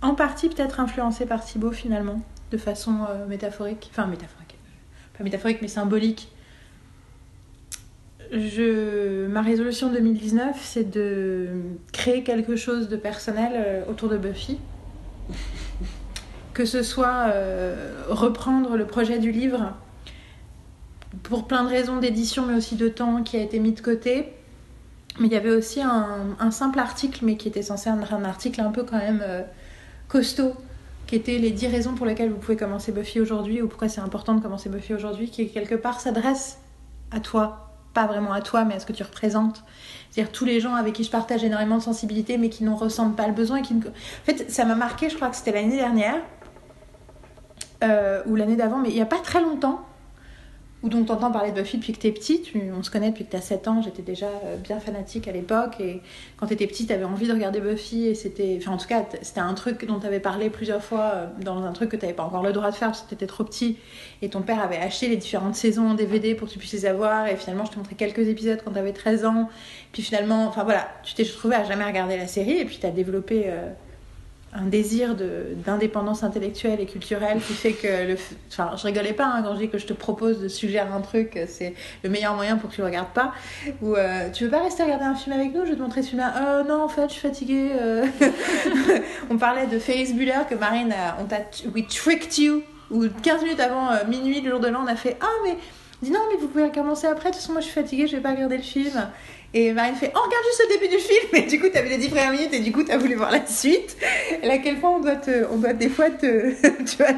en 0.02 0.16
partie 0.16 0.48
peut-être 0.48 0.80
influencée 0.80 1.26
par 1.26 1.44
Thibaut 1.44 1.72
finalement, 1.72 2.22
de 2.52 2.58
façon 2.58 2.98
euh, 3.10 3.26
métaphorique. 3.26 3.90
Enfin, 3.92 4.06
métaphorique. 4.06 4.56
Pas 5.18 5.24
métaphorique, 5.24 5.60
mais 5.62 5.68
symbolique. 5.68 6.30
Je... 8.32 9.28
Ma 9.28 9.42
résolution 9.42 9.92
2019, 9.92 10.58
c'est 10.62 10.90
de 10.90 11.50
créer 11.92 12.24
quelque 12.24 12.56
chose 12.56 12.90
de 12.90 12.96
personnel 12.98 13.52
euh, 13.56 13.84
autour 13.90 14.10
de 14.10 14.18
Buffy. 14.18 14.60
Que 16.54 16.66
ce 16.66 16.84
soit 16.84 17.30
euh, 17.30 18.04
reprendre 18.10 18.76
le 18.76 18.86
projet 18.86 19.20
du 19.20 19.32
livre 19.32 19.74
pour 21.24 21.48
plein 21.48 21.64
de 21.64 21.70
raisons 21.70 21.98
d'édition, 21.98 22.46
mais 22.46 22.56
aussi 22.56 22.76
de 22.76 22.90
temps 22.90 23.24
qui 23.24 23.38
a 23.38 23.42
été 23.42 23.60
mis 23.60 23.72
de 23.72 23.80
côté. 23.80 24.34
Mais 25.20 25.28
il 25.28 25.34
y 25.34 25.38
avait 25.38 25.52
aussi 25.52 25.82
un, 25.82 26.52
simple 26.52 26.80
article, 26.80 27.24
mais 27.24 27.38
qui 27.38 27.48
était 27.48 27.62
censé 27.62 27.90
être 27.90 28.14
un 28.14 28.24
article 28.24 28.62
un 28.62 28.72
peu 28.72 28.84
quand 28.84 28.98
même 28.98 29.24
costaud, 30.08 30.54
qui 31.12 31.18
était 31.18 31.40
les 31.40 31.52
10 31.52 31.68
raisons 31.68 31.94
pour 31.94 32.06
lesquelles 32.06 32.30
vous 32.30 32.38
pouvez 32.38 32.56
commencer 32.56 32.94
Buffy 32.94 33.20
aujourd'hui, 33.20 33.62
ou 33.62 33.68
pourquoi 33.68 33.90
c'est 33.90 34.00
important 34.00 34.34
de 34.34 34.40
commencer 34.40 34.70
Buffy 34.70 34.94
aujourd'hui, 34.94 35.30
qui 35.30 35.50
quelque 35.50 35.76
part 35.76 36.00
s'adresse 36.00 36.60
à 37.12 37.20
toi. 37.20 37.74
Pas 37.94 38.08
vraiment 38.08 38.32
à 38.32 38.40
toi, 38.40 38.64
mais 38.64 38.76
à 38.76 38.80
ce 38.80 38.86
que 38.86 38.94
tu 38.94 39.04
représentes. 39.04 39.62
C'est-à-dire 40.10 40.32
tous 40.32 40.46
les 40.46 40.62
gens 40.62 40.74
avec 40.74 40.94
qui 40.94 41.04
je 41.04 41.12
partage 41.12 41.44
énormément 41.44 41.76
de 41.76 41.82
sensibilité, 41.82 42.38
mais 42.38 42.48
qui 42.48 42.64
n'en 42.64 42.78
ressentent 42.78 43.18
pas 43.18 43.28
le 43.28 43.34
besoin. 43.34 43.58
Et 43.58 43.62
qui 43.62 43.74
ne... 43.74 43.86
En 43.86 43.92
fait, 44.24 44.50
ça 44.50 44.64
m'a 44.64 44.76
marqué, 44.76 45.10
je 45.10 45.18
crois 45.18 45.28
que 45.28 45.36
c'était 45.36 45.52
l'année 45.52 45.76
dernière, 45.76 46.16
euh, 47.84 48.24
ou 48.26 48.38
l'année 48.38 48.56
d'avant, 48.56 48.78
mais 48.78 48.88
il 48.88 48.96
n'y 48.96 49.02
a 49.02 49.06
pas 49.06 49.20
très 49.20 49.42
longtemps, 49.42 49.82
où 50.84 50.90
donc 50.90 51.06
t'entends 51.08 51.32
parler 51.32 51.52
de 51.52 51.62
Buffy 51.62 51.78
depuis 51.78 51.94
que 51.94 52.00
t'es 52.00 52.12
petite, 52.12 52.44
tu- 52.44 52.72
on 52.76 52.82
se 52.82 52.90
connaît 52.90 53.12
depuis 53.12 53.24
que 53.24 53.32
t'as 53.32 53.42
7 53.42 53.68
ans, 53.68 53.82
j'étais 53.84 54.02
déjà 54.02 54.26
euh, 54.46 54.58
bien 54.58 54.80
fanatique 54.80 55.28
à 55.28 55.32
l'époque, 55.32 55.80
et 55.80 56.02
quand 56.38 56.48
t'étais 56.48 56.66
petite, 56.66 56.88
t'avais 56.90 57.04
envie 57.04 57.28
de 57.28 57.34
regarder 57.34 57.60
Buffy, 57.60 58.08
et 58.08 58.16
c'était, 58.16 58.58
enfin 58.60 58.72
en 58.72 58.78
tout 58.78 58.88
cas, 58.88 59.06
c'était 59.22 59.42
un 59.42 59.54
truc 59.54 59.86
dont 59.86 60.00
t'avais 60.00 60.20
parlé 60.20 60.50
plusieurs 60.50 60.84
fois, 60.84 61.12
euh, 61.14 61.28
dans 61.44 61.64
un 61.64 61.72
truc 61.72 61.90
que 61.90 61.98
t'avais 61.98 62.14
pas 62.14 62.24
encore 62.24 62.42
le 62.42 62.52
droit 62.52 62.72
de 62.72 62.76
faire 62.76 62.88
parce 62.90 63.02
que 63.04 63.10
t'étais 63.12 63.28
trop 63.28 63.44
petit, 63.44 63.78
et 64.24 64.30
ton 64.30 64.42
père 64.42 64.60
avait 64.62 64.78
acheté 64.78 65.08
les 65.08 65.18
différentes 65.18 65.56
saisons 65.56 65.90
en 65.90 65.94
DVD 65.94 66.34
pour 66.34 66.48
que 66.48 66.54
tu 66.54 66.60
puisses 66.60 66.74
les 66.74 66.86
avoir, 66.88 67.28
et 67.28 67.36
finalement 67.36 67.66
je 67.66 67.72
te 67.72 67.78
montrais 67.78 67.96
quelques 67.96 68.28
épisodes 68.28 68.60
quand 68.66 68.72
t'avais 68.72 68.94
13 68.94 69.26
ans, 69.26 69.50
puis 69.92 70.02
finalement, 70.02 70.46
enfin 70.48 70.64
voilà, 70.64 70.88
tu 71.04 71.14
t'es 71.14 71.24
retrouvé 71.24 71.56
à 71.56 71.64
jamais 71.64 71.86
regarder 71.86 72.18
la 72.18 72.28
série, 72.28 72.58
et 72.58 72.66
puis 72.66 72.80
t'as 72.82 72.90
développé... 72.92 73.44
euh, 73.48 73.70
un 74.54 74.66
désir 74.66 75.16
d'indépendance 75.66 76.24
intellectuelle 76.24 76.82
et 76.82 76.86
culturelle 76.86 77.40
qui 77.40 77.54
fait 77.54 77.72
que 77.72 78.08
le 78.08 78.18
enfin 78.50 78.72
je 78.76 78.84
rigolais 78.84 79.14
pas 79.14 79.26
hein, 79.26 79.44
quand 79.44 79.54
je 79.54 79.60
dis 79.60 79.70
que 79.70 79.78
je 79.78 79.86
te 79.86 79.94
propose 79.94 80.42
de 80.42 80.50
suggérer 80.50 80.90
un 80.90 81.00
truc 81.00 81.38
euh, 81.38 81.46
c'est 81.48 81.74
le 82.04 82.10
meilleur 82.10 82.36
moyen 82.36 82.58
pour 82.58 82.70
que 82.70 82.76
tu 82.76 82.82
le 82.82 82.88
regardes 82.88 83.14
pas. 83.14 83.34
Ou 83.82 83.96
euh, 83.96 84.30
tu 84.32 84.46
veux 84.46 84.50
pas 84.50 84.64
rester 84.64 84.84
regarder 84.84 85.06
un 85.06 85.16
film 85.16 85.34
avec 85.34 85.54
nous? 85.54 85.64
Je 85.66 85.72
vais 85.72 85.76
te 85.78 85.82
montrer 85.82 86.02
ce 86.02 86.10
film 86.10 86.20
là 86.20 86.34
euh, 86.60 86.64
non 86.64 86.84
en 86.84 86.90
fait 86.90 87.08
je 87.08 87.14
suis 87.14 87.22
fatiguée 87.22 87.72
euh. 87.80 88.06
on 89.30 89.38
parlait 89.38 89.68
de 89.68 89.80
Ferris 89.80 90.14
Bueller 90.14 90.42
que 90.50 90.56
Marine 90.56 90.92
a, 90.92 91.18
on 91.22 91.26
t'a 91.26 91.38
we 91.74 91.88
tricked 91.88 92.38
you. 92.38 92.64
Ou 92.90 93.06
15 93.24 93.44
minutes 93.44 93.62
avant 93.62 93.92
minuit 94.10 94.42
le 94.42 94.50
jour 94.50 94.60
de 94.60 94.68
l'an 94.68 94.82
on 94.84 94.88
a 94.88 94.98
fait 94.98 95.16
ah 95.22 95.28
mais 95.46 95.58
dis 96.02 96.12
non 96.12 96.20
mais 96.30 96.38
vous 96.38 96.50
pouvez 96.50 96.70
commencer 96.72 97.08
après. 97.08 97.30
De 97.30 97.36
toute 97.36 97.42
façon 97.42 97.54
moi 97.54 97.62
je 97.62 97.68
suis 97.68 97.74
fatiguée 97.74 98.06
je 98.06 98.18
vais 98.18 98.22
pas 98.22 98.32
regarder 98.32 98.58
le 98.58 98.64
film 98.64 99.08
et 99.54 99.74
Marine 99.74 99.96
fait, 99.96 100.14
oh, 100.16 100.20
regarde 100.20 100.44
juste 100.46 100.64
le 100.70 100.80
début 100.80 100.96
du 100.96 101.02
film. 101.02 101.30
Et 101.34 101.50
du 101.50 101.60
coup, 101.60 101.68
t'as 101.72 101.82
vu 101.82 101.90
les 101.90 101.98
10 101.98 102.08
premières 102.08 102.32
minutes 102.32 102.54
et 102.54 102.60
du 102.60 102.72
coup, 102.72 102.84
t'as 102.84 102.98
voulu 102.98 103.16
voir 103.16 103.32
la 103.32 103.46
suite. 103.46 103.98
Et 104.42 104.50
à 104.50 104.58
quel 104.60 104.78
point 104.78 104.92
on 104.92 105.00
doit, 105.02 105.20
on 105.52 105.58
doit 105.58 105.74
des 105.74 105.90
fois 105.90 106.10
te. 106.10 106.52
tu 106.86 106.98
vois, 106.98 107.12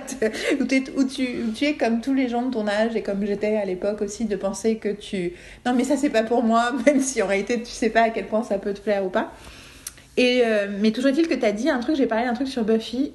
où, 0.98 1.04
tu, 1.04 1.66
es 1.66 1.74
comme 1.76 2.02
tous 2.02 2.14
les 2.16 2.30
gens 2.30 2.42
de 2.42 2.52
ton 2.52 2.68
âge 2.68 2.96
et 2.96 3.04
comme 3.04 3.24
j'étais 3.24 3.58
à 3.58 3.66
l'époque 3.66 4.02
aussi, 4.02 4.26
de 4.26 4.36
penser 4.36 4.78
que 4.78 4.90
tu. 4.90 5.34
Non, 5.64 5.74
mais 5.74 5.84
ça, 5.84 5.96
c'est 5.96 6.10
pas 6.10 6.24
pour 6.24 6.42
moi, 6.42 6.72
même 6.88 7.02
si 7.02 7.22
en 7.22 7.28
réalité, 7.28 7.62
tu 7.62 7.70
sais 7.70 7.92
pas 7.92 8.02
à 8.02 8.10
quel 8.10 8.26
point 8.26 8.42
ça 8.42 8.58
peut 8.58 8.74
te 8.74 8.82
plaire 8.82 9.06
ou 9.06 9.10
pas. 9.10 9.32
Et, 10.18 10.42
euh, 10.44 10.68
mais 10.80 10.92
toujours 10.92 11.12
est-il 11.12 11.28
que 11.28 11.36
t'as 11.36 11.52
dit 11.52 11.70
un 11.70 11.80
truc, 11.80 11.96
j'ai 11.96 12.08
parlé 12.08 12.26
d'un 12.26 12.34
truc 12.34 12.48
sur 12.48 12.64
Buffy, 12.64 13.14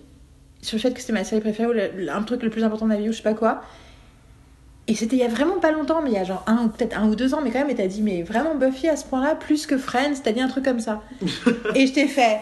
sur 0.63 0.77
le 0.77 0.81
fait 0.81 0.93
que 0.93 1.01
c'était 1.01 1.13
ma 1.13 1.25
série 1.25 1.41
préférée 1.41 1.69
ou 1.69 2.11
un 2.11 2.23
truc 2.23 2.43
le 2.45 2.51
plus 2.51 2.63
important 2.63 2.87
de 2.87 2.91
ma 2.91 2.97
vie 2.97 3.09
ou 3.09 3.13
je 3.13 3.17
sais 3.17 3.23
pas 3.23 3.35
quoi. 3.35 3.63
Et 4.89 4.95
c'était 4.95 5.17
il 5.17 5.19
y 5.19 5.25
a 5.25 5.29
vraiment 5.29 5.61
pas 5.61 5.71
longtemps, 5.71 6.01
mais 6.03 6.11
il 6.11 6.15
y 6.15 6.19
a 6.19 6.25
genre 6.25 6.43
un 6.47 6.65
ou 6.65 6.69
peut-être 6.69 6.99
un 6.99 7.09
ou 7.09 7.15
deux 7.15 7.35
ans, 7.35 7.41
mais 7.45 7.51
quand 7.51 7.59
même, 7.59 7.69
et 7.69 7.75
t'as 7.75 7.87
dit, 7.87 8.01
mais 8.01 8.23
vraiment 8.23 8.55
Buffy 8.55 8.89
à 8.89 8.97
ce 8.97 9.05
point-là, 9.05 9.35
plus 9.35 9.67
que 9.67 9.77
Friends, 9.77 10.15
t'as 10.25 10.33
dit 10.33 10.41
un 10.41 10.49
truc 10.49 10.65
comme 10.65 10.81
ça. 10.81 11.03
et 11.75 11.87
je 11.87 11.93
t'ai 11.93 12.09
fait. 12.09 12.41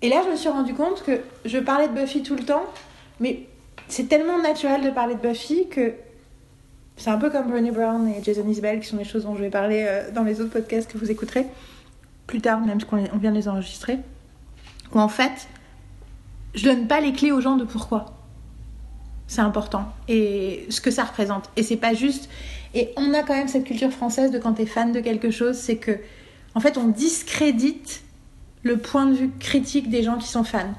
Et 0.00 0.08
là, 0.08 0.22
je 0.24 0.30
me 0.30 0.36
suis 0.36 0.48
rendu 0.48 0.72
compte 0.72 1.04
que 1.04 1.20
je 1.44 1.58
parlais 1.58 1.86
de 1.88 1.92
Buffy 1.92 2.22
tout 2.22 2.34
le 2.34 2.44
temps, 2.44 2.64
mais 3.20 3.42
c'est 3.88 4.08
tellement 4.08 4.40
naturel 4.40 4.82
de 4.82 4.90
parler 4.90 5.16
de 5.16 5.20
Buffy 5.20 5.68
que 5.68 5.92
c'est 6.96 7.10
un 7.10 7.18
peu 7.18 7.28
comme 7.28 7.50
Brené 7.50 7.72
Brown 7.72 8.08
et 8.08 8.22
Jason 8.22 8.48
Isbell, 8.48 8.80
qui 8.80 8.88
sont 8.88 8.96
des 8.96 9.04
choses 9.04 9.24
dont 9.24 9.36
je 9.36 9.42
vais 9.42 9.50
parler 9.50 9.84
euh, 9.86 10.10
dans 10.10 10.24
les 10.24 10.40
autres 10.40 10.50
podcasts 10.50 10.90
que 10.90 10.96
vous 10.96 11.10
écouterez. 11.10 11.46
plus 12.26 12.40
tard, 12.40 12.60
même 12.60 12.82
qu'on 12.82 13.04
on 13.12 13.18
vient 13.18 13.32
de 13.32 13.36
les 13.36 13.48
enregistrer, 13.48 13.98
où 14.94 14.98
en 14.98 15.08
fait, 15.08 15.46
je 16.54 16.64
donne 16.64 16.86
pas 16.86 17.00
les 17.00 17.12
clés 17.12 17.32
aux 17.32 17.42
gens 17.42 17.56
de 17.56 17.64
pourquoi. 17.64 18.17
C'est 19.28 19.42
important. 19.42 19.84
Et 20.08 20.66
ce 20.70 20.80
que 20.80 20.90
ça 20.90 21.04
représente. 21.04 21.50
Et 21.56 21.62
c'est 21.62 21.76
pas 21.76 21.94
juste. 21.94 22.28
Et 22.74 22.90
on 22.96 23.14
a 23.14 23.22
quand 23.22 23.34
même 23.34 23.48
cette 23.48 23.64
culture 23.64 23.92
française 23.92 24.30
de 24.30 24.38
quand 24.38 24.54
tu 24.54 24.62
es 24.62 24.66
fan 24.66 24.90
de 24.90 25.00
quelque 25.00 25.30
chose, 25.30 25.56
c'est 25.56 25.76
que, 25.76 25.98
en 26.54 26.60
fait, 26.60 26.76
on 26.78 26.88
discrédite 26.88 28.02
le 28.62 28.78
point 28.78 29.06
de 29.06 29.14
vue 29.14 29.30
critique 29.38 29.90
des 29.90 30.02
gens 30.02 30.16
qui 30.16 30.28
sont 30.28 30.44
fans. 30.44 30.74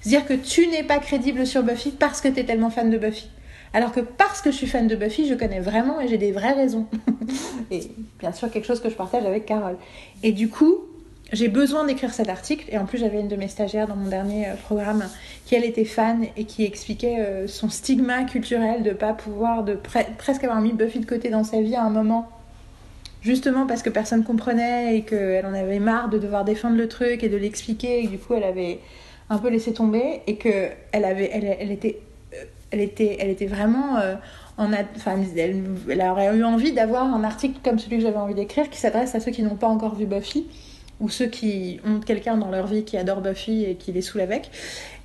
C'est-à-dire 0.00 0.26
que 0.26 0.34
tu 0.34 0.66
n'es 0.68 0.82
pas 0.82 0.98
crédible 0.98 1.46
sur 1.46 1.62
Buffy 1.62 1.90
parce 1.92 2.20
que 2.20 2.28
tu 2.28 2.40
es 2.40 2.44
tellement 2.44 2.70
fan 2.70 2.90
de 2.90 2.98
Buffy. 2.98 3.28
Alors 3.74 3.92
que 3.92 4.00
parce 4.00 4.40
que 4.40 4.50
je 4.50 4.56
suis 4.56 4.66
fan 4.66 4.86
de 4.86 4.96
Buffy, 4.96 5.28
je 5.28 5.34
connais 5.34 5.60
vraiment 5.60 6.00
et 6.00 6.08
j'ai 6.08 6.18
des 6.18 6.32
vraies 6.32 6.52
raisons. 6.52 6.86
et 7.70 7.90
bien 8.18 8.32
sûr, 8.32 8.50
quelque 8.50 8.66
chose 8.66 8.80
que 8.80 8.90
je 8.90 8.94
partage 8.94 9.24
avec 9.24 9.46
Carole. 9.46 9.76
Et 10.22 10.32
du 10.32 10.48
coup, 10.48 10.80
j'ai 11.32 11.48
besoin 11.48 11.84
d'écrire 11.84 12.12
cet 12.12 12.28
article. 12.28 12.66
Et 12.70 12.78
en 12.78 12.84
plus, 12.84 12.98
j'avais 12.98 13.20
une 13.20 13.28
de 13.28 13.36
mes 13.36 13.48
stagiaires 13.48 13.88
dans 13.88 13.96
mon 13.96 14.08
dernier 14.08 14.48
euh, 14.48 14.54
programme 14.54 15.08
qui, 15.46 15.54
elle, 15.54 15.64
était 15.64 15.84
fan 15.84 16.26
et 16.36 16.44
qui 16.44 16.64
expliquait 16.64 17.20
euh, 17.20 17.46
son 17.48 17.68
stigma 17.68 18.24
culturel 18.24 18.82
de 18.82 18.90
pas 18.90 19.14
pouvoir, 19.14 19.64
de 19.64 19.74
presque 19.74 20.44
avoir 20.44 20.60
mis 20.60 20.72
Buffy 20.72 21.00
de 21.00 21.06
côté 21.06 21.30
dans 21.30 21.44
sa 21.44 21.60
vie 21.60 21.74
à 21.74 21.82
un 21.82 21.90
moment. 21.90 22.28
Justement 23.22 23.66
parce 23.66 23.82
que 23.82 23.90
personne 23.90 24.24
comprenait 24.24 24.96
et 24.96 25.02
qu'elle 25.02 25.46
en 25.46 25.54
avait 25.54 25.78
marre 25.78 26.08
de 26.08 26.18
devoir 26.18 26.44
défendre 26.44 26.76
le 26.76 26.88
truc 26.88 27.22
et 27.22 27.28
de 27.28 27.36
l'expliquer. 27.36 28.04
Et 28.04 28.08
du 28.08 28.18
coup, 28.18 28.34
elle 28.34 28.44
avait 28.44 28.80
un 29.30 29.38
peu 29.38 29.48
laissé 29.48 29.72
tomber 29.72 30.22
et 30.26 30.36
qu'elle 30.36 31.04
avait, 31.04 31.30
elle, 31.32 31.56
elle 31.58 31.70
était 31.70 32.00
elle 32.72 32.80
était, 32.80 33.18
elle 33.20 33.28
était 33.28 33.46
vraiment 33.46 33.98
euh, 33.98 34.14
en 34.56 34.72
enfin, 34.96 35.16
elle, 35.36 35.62
elle, 35.88 36.02
aurait 36.02 36.34
eu 36.34 36.42
envie 36.42 36.72
d'avoir 36.72 37.04
un 37.04 37.22
article 37.22 37.60
comme 37.62 37.78
celui 37.78 37.98
que 37.98 38.02
j'avais 38.02 38.16
envie 38.16 38.34
d'écrire 38.34 38.70
qui 38.70 38.78
s'adresse 38.78 39.14
à 39.14 39.20
ceux 39.20 39.30
qui 39.30 39.42
n'ont 39.42 39.56
pas 39.56 39.68
encore 39.68 39.94
vu 39.94 40.06
Buffy 40.06 40.46
ou 41.02 41.10
ceux 41.10 41.26
qui 41.26 41.80
ont 41.84 42.00
quelqu'un 42.00 42.38
dans 42.38 42.50
leur 42.50 42.66
vie 42.66 42.84
qui 42.84 42.96
adore 42.96 43.20
Buffy 43.20 43.64
et 43.64 43.74
qui 43.74 43.92
les 43.92 44.00
saoule 44.00 44.22
avec 44.22 44.50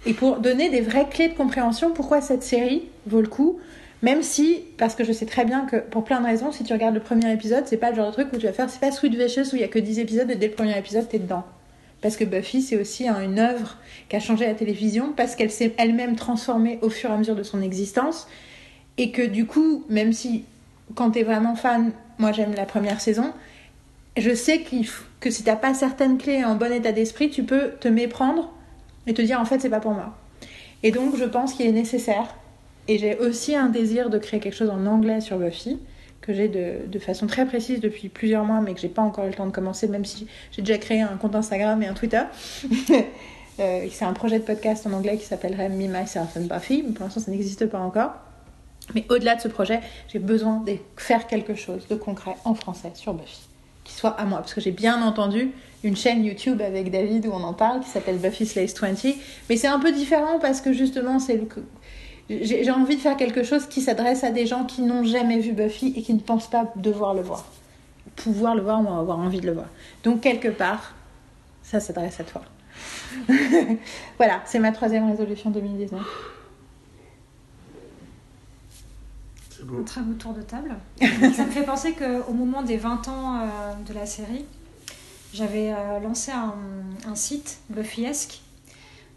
et 0.06 0.14
pour 0.14 0.38
donner 0.38 0.70
des 0.70 0.80
vraies 0.80 1.08
clés 1.10 1.28
de 1.28 1.34
compréhension 1.34 1.92
pourquoi 1.92 2.22
cette 2.22 2.44
série 2.44 2.84
vaut 3.06 3.22
le 3.22 3.28
coup 3.28 3.60
même 4.04 4.22
si, 4.22 4.60
parce 4.78 4.94
que 4.96 5.04
je 5.04 5.12
sais 5.12 5.26
très 5.26 5.44
bien 5.44 5.66
que 5.66 5.78
pour 5.78 6.04
plein 6.04 6.22
de 6.22 6.26
raisons, 6.28 6.52
si 6.52 6.64
tu 6.64 6.72
regardes 6.72 6.94
le 6.94 7.02
premier 7.02 7.34
épisode, 7.34 7.64
c'est 7.66 7.78
pas 7.78 7.90
le 7.90 7.96
genre 7.96 8.10
de 8.10 8.14
truc 8.14 8.28
où 8.32 8.38
tu 8.38 8.46
vas 8.46 8.54
faire, 8.54 8.70
c'est 8.70 8.80
pas 8.80 8.92
Sweet 8.92 9.16
Vicious 9.16 9.54
où 9.54 9.56
il 9.56 9.62
y 9.62 9.64
a 9.64 9.68
que 9.68 9.80
10 9.80 10.00
épisodes 10.00 10.30
et 10.30 10.36
dès 10.36 10.50
le 10.50 10.54
premier 10.54 10.78
épisode 10.78 11.10
t'es 11.10 11.18
dedans. 11.18 11.44
Parce 12.02 12.16
que 12.16 12.24
Buffy, 12.24 12.62
c'est 12.62 12.78
aussi 12.78 13.08
une 13.08 13.40
œuvre 13.40 13.78
qui 14.08 14.16
a 14.16 14.20
changé 14.20 14.46
la 14.46 14.54
télévision, 14.54 15.14
parce 15.14 15.36
qu'elle 15.36 15.50
s'est 15.50 15.74
elle-même 15.78 16.16
transformée 16.16 16.78
au 16.84 16.90
fur 16.90 17.10
et 17.10 17.14
à 17.14 17.18
mesure 17.18 17.36
de 17.36 17.42
son 17.42 17.62
existence. 17.62 18.28
Et 19.00 19.12
que 19.12 19.24
du 19.24 19.48
coup, 19.48 19.84
même 19.90 20.14
si, 20.14 20.44
quand 20.94 21.12
t'es 21.12 21.24
vraiment 21.24 21.56
fan, 21.56 21.92
moi 22.20 22.32
j'aime 22.32 22.54
la 22.54 22.66
première 22.66 23.02
saison, 23.02 23.34
je 24.16 24.34
sais 24.34 24.62
que 25.20 25.32
si 25.32 25.44
t'as 25.44 25.56
pas 25.56 25.74
certaines 25.74 26.18
clés 26.18 26.44
en 26.44 26.56
bon 26.56 26.72
état 26.72 26.92
d'esprit, 26.92 27.30
tu 27.30 27.44
peux 27.44 27.72
te 27.80 27.88
méprendre 27.88 28.52
et 29.08 29.14
te 29.14 29.22
dire 29.22 29.40
en 29.40 29.46
fait 29.46 29.60
c'est 29.60 29.70
pas 29.70 29.80
pour 29.80 29.94
moi. 29.94 30.16
Et 30.84 30.92
donc 30.92 31.16
je 31.16 31.26
pense 31.26 31.54
qu'il 31.54 31.66
est 31.66 31.72
nécessaire, 31.72 32.36
et 32.88 32.98
j'ai 32.98 33.18
aussi 33.18 33.56
un 33.56 33.68
désir 33.68 34.10
de 34.10 34.18
créer 34.18 34.40
quelque 34.40 34.56
chose 34.56 34.70
en 34.70 34.86
anglais 34.86 35.22
sur 35.22 35.38
Buffy, 35.38 35.80
que 36.22 36.34
j'ai 36.34 36.48
de, 36.48 37.00
façon 37.00 37.28
très 37.28 37.46
précise 37.46 37.80
depuis 37.80 38.10
plusieurs 38.10 38.44
mois, 38.44 38.62
mais 38.62 38.74
que 38.74 38.80
j'ai 38.80 38.90
pas 38.90 39.02
encore 39.02 39.26
eu 39.26 39.30
le 39.30 39.34
temps 39.34 39.46
de 39.46 39.52
commencer, 39.52 39.88
même 39.88 40.06
si 40.06 40.28
j'ai 40.52 40.62
déjà 40.62 40.78
créé 40.78 41.02
un 41.02 41.16
compte 41.18 41.36
Instagram 41.36 41.82
et 41.84 41.88
un 41.88 41.94
Twitter. 41.94 42.22
euh, 43.60 43.88
c'est 43.90 44.06
un 44.06 44.14
projet 44.14 44.40
de 44.40 44.44
podcast 44.44 44.86
en 44.88 44.94
anglais 44.94 45.18
qui 45.18 45.26
s'appellerait 45.26 45.70
Me, 45.70 45.88
Myself 45.88 46.36
and 46.38 46.54
Buffy, 46.54 46.84
pour 46.84 47.06
l'instant 47.06 47.22
ça 47.22 47.32
n'existe 47.32 47.66
pas 47.68 47.80
encore. 47.80 48.14
Mais 48.96 49.06
au-delà 49.10 49.36
de 49.36 49.42
ce 49.42 49.48
projet, 49.48 49.82
j'ai 50.08 50.20
besoin 50.20 50.64
de 50.66 50.76
faire 50.96 51.28
quelque 51.28 51.56
chose 51.56 51.88
de 51.88 51.96
concret 51.96 52.36
en 52.46 52.56
français 52.56 52.92
sur 52.94 53.14
Buffy, 53.14 53.47
qui 53.88 53.94
soit 53.94 54.12
à 54.12 54.26
moi, 54.26 54.40
parce 54.40 54.54
que 54.54 54.62
j'ai 54.62 54.72
bien 54.72 55.02
entendu 55.02 55.52
une 55.84 55.96
chaîne 55.96 56.24
YouTube 56.24 56.62
avec 56.62 56.92
David 56.92 57.26
où 57.26 57.32
on 57.32 57.44
en 57.44 57.54
parle, 57.54 57.80
qui 57.80 57.90
s'appelle 57.90 58.18
Buffy 58.18 58.46
Slays 58.46 58.68
20, 58.80 59.16
mais 59.50 59.58
c'est 59.58 59.68
un 59.68 59.80
peu 59.80 59.92
différent 59.92 60.40
parce 60.40 60.62
que 60.62 60.74
justement 60.74 61.20
c'est 61.20 61.38
le 61.38 61.48
j'ai 62.30 62.72
envie 62.72 62.98
de 62.98 63.02
faire 63.02 63.16
quelque 63.16 63.44
chose 63.44 63.68
qui 63.68 63.80
s'adresse 63.80 64.24
à 64.26 64.32
des 64.32 64.46
gens 64.46 64.66
qui 64.66 64.82
n'ont 64.82 65.06
jamais 65.06 65.40
vu 65.40 65.54
Buffy 65.54 65.94
et 65.96 66.02
qui 66.02 66.14
ne 66.14 66.20
pensent 66.20 66.50
pas 66.50 66.72
devoir 66.76 67.14
le 67.14 67.22
voir. 67.22 67.46
Pouvoir 68.18 68.54
le 68.54 68.62
voir 68.62 68.82
ou 68.82 69.00
avoir 69.00 69.18
envie 69.18 69.40
de 69.40 69.46
le 69.46 69.54
voir. 69.54 69.68
Donc, 70.04 70.22
quelque 70.22 70.50
part, 70.50 70.94
ça 71.64 71.80
s'adresse 71.80 72.20
à 72.20 72.26
toi. 72.26 72.42
voilà, 74.18 74.42
c'est 74.46 74.60
ma 74.60 74.74
troisième 74.74 75.10
résolution 75.10 75.52
2019. 75.52 76.02
Très 79.86 80.02
beau 80.02 80.14
tour 80.14 80.34
de 80.34 80.42
table. 80.42 80.76
ça 81.00 81.46
me 81.46 81.52
fait 81.52 81.64
penser 81.64 81.94
qu'au 81.94 82.34
moment 82.34 82.62
des 82.64 82.78
20 82.78 83.08
ans 83.08 83.40
euh, 83.40 83.74
de 83.88 83.94
la 83.94 84.06
série, 84.06 84.46
j'avais 85.34 85.72
euh, 85.72 86.00
lancé 86.00 86.32
un, 86.32 86.56
un, 87.08 87.16
site 87.16 87.60
Buffyesque 87.70 88.42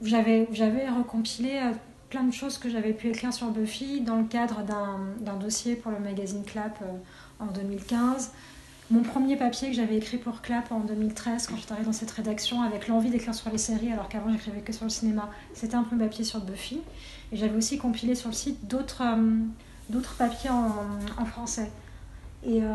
où 0.02 0.06
j'avais 0.06 0.46
recompilé 0.88 1.60
euh, 1.62 1.72
plein 2.08 2.24
de 2.24 2.32
choses 2.32 2.58
que 2.58 2.68
j'avais 2.68 2.92
pu 2.92 3.08
écrire 3.08 3.32
sur 3.32 3.48
Buffy 3.48 4.00
dans 4.00 4.16
le 4.16 4.24
cadre 4.24 4.62
d'un 4.62 5.36
dossier 5.36 5.76
pour 5.76 5.92
le 5.92 6.00
magazine 6.00 6.44
Clap 6.44 6.78
euh, 6.82 6.92
en 7.38 7.46
2015. 7.46 8.32
Mon 8.90 9.02
premier 9.02 9.36
papier 9.36 9.68
que 9.68 9.76
j'avais 9.76 9.96
écrit 9.96 10.18
pour 10.18 10.42
Clap 10.42 10.72
en 10.72 10.80
2013, 10.80 11.46
quand 11.46 11.56
j'étais 11.56 11.72
arrivée 11.72 11.86
dans 11.86 11.92
cette 11.92 12.10
rédaction, 12.10 12.62
avec 12.62 12.88
l'envie 12.88 13.10
d'écrire 13.10 13.34
sur 13.34 13.48
les 13.50 13.58
séries, 13.58 13.92
alors 13.92 14.08
qu'avant 14.08 14.32
j'écrivais 14.32 14.62
que 14.62 14.72
sur 14.72 14.84
le 14.84 14.90
cinéma, 14.90 15.30
c'était 15.54 15.76
un 15.76 15.84
premier 15.84 16.04
papier 16.04 16.24
sur 16.24 16.40
Buffy. 16.40 16.80
Et 17.30 17.36
j'avais 17.36 17.56
aussi 17.56 17.78
compilé 17.78 18.16
sur 18.16 18.30
le 18.30 18.34
site 18.34 18.66
d'autres 18.66 19.04
euh, 19.98 20.18
papiers 20.18 20.50
en, 20.50 21.22
en, 21.22 21.24
français. 21.24 21.70
Et 22.42 22.62
euh, 22.62 22.66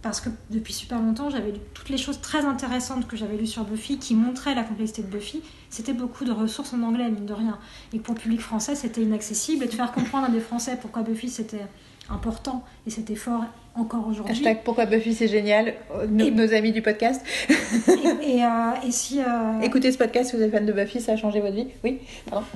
parce 0.00 0.20
que 0.20 0.30
depuis 0.50 0.72
super 0.72 0.98
longtemps, 0.98 1.28
j'avais 1.28 1.52
lu 1.52 1.58
toutes 1.74 1.90
les 1.90 1.98
choses 1.98 2.20
très 2.22 2.44
intéressantes 2.46 3.06
que 3.06 3.16
j'avais 3.16 3.36
lues 3.36 3.46
sur 3.46 3.64
Buffy 3.64 3.98
qui 3.98 4.14
montraient 4.14 4.54
la 4.54 4.64
complexité 4.64 5.02
de 5.02 5.08
Buffy. 5.08 5.42
C'était 5.68 5.92
beaucoup 5.92 6.24
de 6.24 6.32
ressources 6.32 6.72
en 6.72 6.82
anglais, 6.82 7.10
mine 7.10 7.26
de 7.26 7.34
rien. 7.34 7.58
Et 7.92 7.98
pour 7.98 8.14
le 8.14 8.20
public 8.20 8.40
français, 8.40 8.74
c'était 8.74 9.02
inaccessible. 9.02 9.64
Et 9.64 9.68
de 9.68 9.74
faire 9.74 9.92
comprendre 9.92 10.26
à 10.26 10.30
des 10.30 10.40
Français 10.40 10.78
pourquoi 10.80 11.02
Buffy 11.02 11.28
c'était 11.28 11.66
important 12.10 12.64
et 12.86 12.90
c'était 12.90 13.14
fort 13.14 13.44
encore 13.74 14.06
aujourd'hui. 14.06 14.32
Hashtag 14.32 14.62
pourquoi 14.64 14.86
Buffy 14.86 15.14
c'est 15.14 15.28
génial, 15.28 15.74
nos, 16.08 16.52
amis 16.54 16.72
du 16.72 16.82
podcast. 16.82 17.24
et, 17.48 18.44
euh, 18.44 18.86
et, 18.86 18.90
si. 18.90 19.20
Euh, 19.20 19.60
Écoutez 19.62 19.92
ce 19.92 19.98
podcast 19.98 20.30
si 20.30 20.36
vous 20.36 20.42
êtes 20.42 20.50
fan 20.50 20.66
de 20.66 20.72
Buffy, 20.72 21.00
ça 21.00 21.12
a 21.12 21.16
changé 21.16 21.40
votre 21.40 21.54
vie. 21.54 21.68
Oui, 21.84 22.00
pardon. 22.28 22.46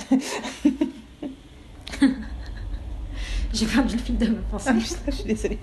J'ai 3.56 3.64
perdu 3.66 3.96
le 3.96 4.02
fil 4.02 4.18
de 4.18 4.26
ma 4.26 4.42
pensée. 4.50 4.68
Ah, 4.70 4.74
je 5.06 5.12
suis 5.12 5.24
désolée. 5.24 5.58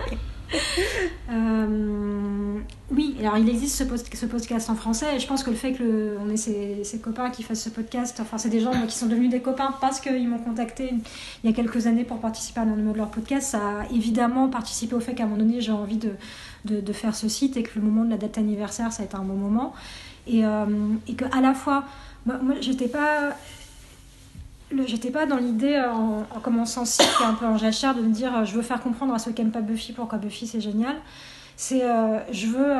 Euh, 1.30 2.58
oui, 2.90 3.16
alors 3.20 3.38
il 3.38 3.48
existe 3.48 3.76
ce, 3.76 4.16
ce, 4.16 4.26
podcast 4.26 4.68
en 4.68 4.74
français 4.74 5.16
et 5.16 5.18
je 5.18 5.26
pense 5.26 5.42
que 5.42 5.50
le 5.50 5.56
fait 5.56 5.72
que 5.72 6.16
on 6.20 6.28
ait 6.28 6.36
ces, 6.36 7.00
copains 7.02 7.30
qui 7.30 7.42
fassent 7.42 7.62
ce 7.62 7.70
podcast, 7.70 8.18
enfin 8.20 8.38
c'est 8.38 8.50
des 8.50 8.60
gens 8.60 8.72
qui 8.86 8.96
sont 8.96 9.06
devenus 9.06 9.30
des 9.30 9.40
copains 9.40 9.74
parce 9.80 10.00
qu'ils 10.00 10.28
m'ont 10.28 10.38
contacté 10.38 10.92
il 11.42 11.50
y 11.50 11.52
a 11.52 11.56
quelques 11.56 11.86
années 11.86 12.04
pour 12.04 12.18
participer 12.18 12.60
à 12.60 12.64
un 12.64 12.76
de 12.76 12.96
leurs 12.96 13.10
podcasts, 13.10 13.50
ça 13.50 13.80
a 13.80 13.86
évidemment 13.92 14.48
participé 14.48 14.94
au 14.94 15.00
fait 15.00 15.14
qu'à 15.14 15.24
un 15.24 15.26
moment 15.26 15.42
donné 15.42 15.60
j'ai 15.60 15.72
envie 15.72 15.98
de, 15.98 16.12
de, 16.64 16.92
faire 16.92 17.14
ce 17.16 17.28
site 17.28 17.56
et 17.56 17.62
que 17.62 17.70
le 17.76 17.82
moment 17.82 18.04
de 18.04 18.10
la 18.10 18.18
date 18.18 18.38
anniversaire 18.38 18.92
ça 18.92 19.02
a 19.02 19.06
été 19.06 19.16
un 19.16 19.24
bon 19.24 19.34
moment 19.34 19.72
et, 20.26 20.44
euh, 20.44 20.66
et 21.08 21.14
que 21.14 21.24
à 21.36 21.40
la 21.40 21.54
fois 21.54 21.84
moi, 22.26 22.38
moi 22.42 22.54
j'étais 22.60 22.88
pas 22.88 23.30
j'étais 24.86 25.10
pas 25.10 25.26
dans 25.26 25.36
l'idée 25.36 25.74
euh, 25.74 25.90
en, 25.90 26.40
commençant 26.40 26.84
site 26.84 27.08
et 27.20 27.24
un 27.24 27.34
peu 27.34 27.46
en 27.46 27.58
jachère 27.58 27.94
de 27.94 28.02
me 28.02 28.12
dire 28.12 28.36
euh, 28.36 28.44
je 28.44 28.54
veux 28.54 28.62
faire 28.62 28.80
comprendre 28.80 29.14
à 29.14 29.18
ceux 29.18 29.32
qui 29.32 29.42
n'aiment 29.42 29.52
pas 29.52 29.60
Buffy 29.60 29.92
pourquoi 29.92 30.18
Buffy 30.18 30.46
c'est 30.46 30.60
génial. 30.60 30.96
C'est 31.56 31.84
euh, 31.84 32.18
je 32.32 32.48
veux 32.48 32.72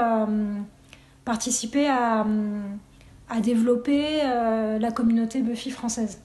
participer 1.25 1.89
à, 1.89 2.27
à 3.31 3.41
développer 3.41 4.23
la 4.81 4.91
communauté 4.91 5.43
Buffy 5.43 5.71
française. 5.71 6.21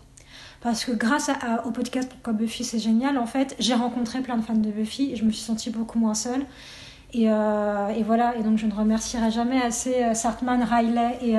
Parce 0.61 0.83
que 0.83 0.91
grâce 0.91 1.29
au 1.63 1.71
podcast 1.71 2.09
Pourquoi 2.11 2.33
Buffy 2.33 2.65
c'est 2.65 2.79
génial, 2.79 3.17
en 3.17 3.27
fait, 3.27 3.55
j'ai 3.59 3.75
rencontré 3.75 4.21
plein 4.21 4.35
de 4.35 4.41
fans 4.41 4.55
de 4.55 4.71
Buffy 4.71 5.13
et 5.13 5.15
je 5.15 5.23
me 5.23 5.31
suis 5.31 5.43
sentie 5.43 5.69
beaucoup 5.69 5.99
moins 5.99 6.15
seule. 6.15 6.43
Et, 7.13 7.25
et 7.25 8.03
voilà, 8.03 8.35
et 8.35 8.43
donc 8.43 8.57
je 8.57 8.65
ne 8.65 8.73
remercierai 8.73 9.29
jamais 9.29 9.61
assez 9.61 10.13
Sartman, 10.15 10.63
Riley 10.63 11.19
et, 11.21 11.35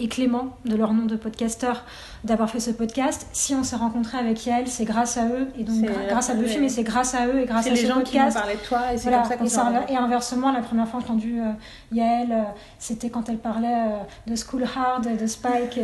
et 0.00 0.08
Clément, 0.08 0.56
de 0.64 0.74
leur 0.74 0.94
nom 0.94 1.04
de 1.04 1.16
podcasteur, 1.16 1.84
d'avoir 2.24 2.50
fait 2.50 2.60
ce 2.60 2.70
podcast. 2.70 3.26
Si 3.32 3.54
on 3.54 3.64
s'est 3.64 3.76
rencontré 3.76 4.18
avec 4.18 4.44
Yael, 4.44 4.68
c'est 4.68 4.84
grâce 4.84 5.16
à 5.16 5.26
eux, 5.26 5.48
et 5.58 5.64
donc 5.64 5.76
grâce 6.08 6.30
à 6.30 6.34
Buffy, 6.34 6.58
mais 6.58 6.68
c'est 6.68 6.82
grâce 6.82 7.14
à 7.14 7.26
eux 7.26 7.40
et 7.40 7.46
grâce 7.46 7.66
à 7.66 7.70
ce 7.70 7.74
les 7.74 7.86
gens 7.86 8.02
qui 8.02 8.20
ont 8.20 8.32
parlé 8.32 8.54
de 8.54 8.60
toi, 8.60 8.92
et 8.92 8.98
c'est 8.98 9.10
comme 9.10 9.24
ça 9.24 9.36
qu'on 9.36 9.88
et, 9.88 9.92
et 9.92 9.96
inversement, 9.96 10.52
la 10.52 10.60
première 10.60 10.88
fois 10.88 11.00
que 11.00 11.06
j'ai 11.06 11.12
entendu 11.12 11.40
euh, 11.40 11.52
Yael, 11.92 12.32
euh, 12.32 12.42
c'était 12.78 13.10
quand 13.10 13.28
elle 13.28 13.38
parlait 13.38 13.68
euh, 13.68 14.30
de 14.30 14.36
School 14.36 14.64
Hard, 14.64 15.16
de 15.16 15.26
Spike, 15.26 15.80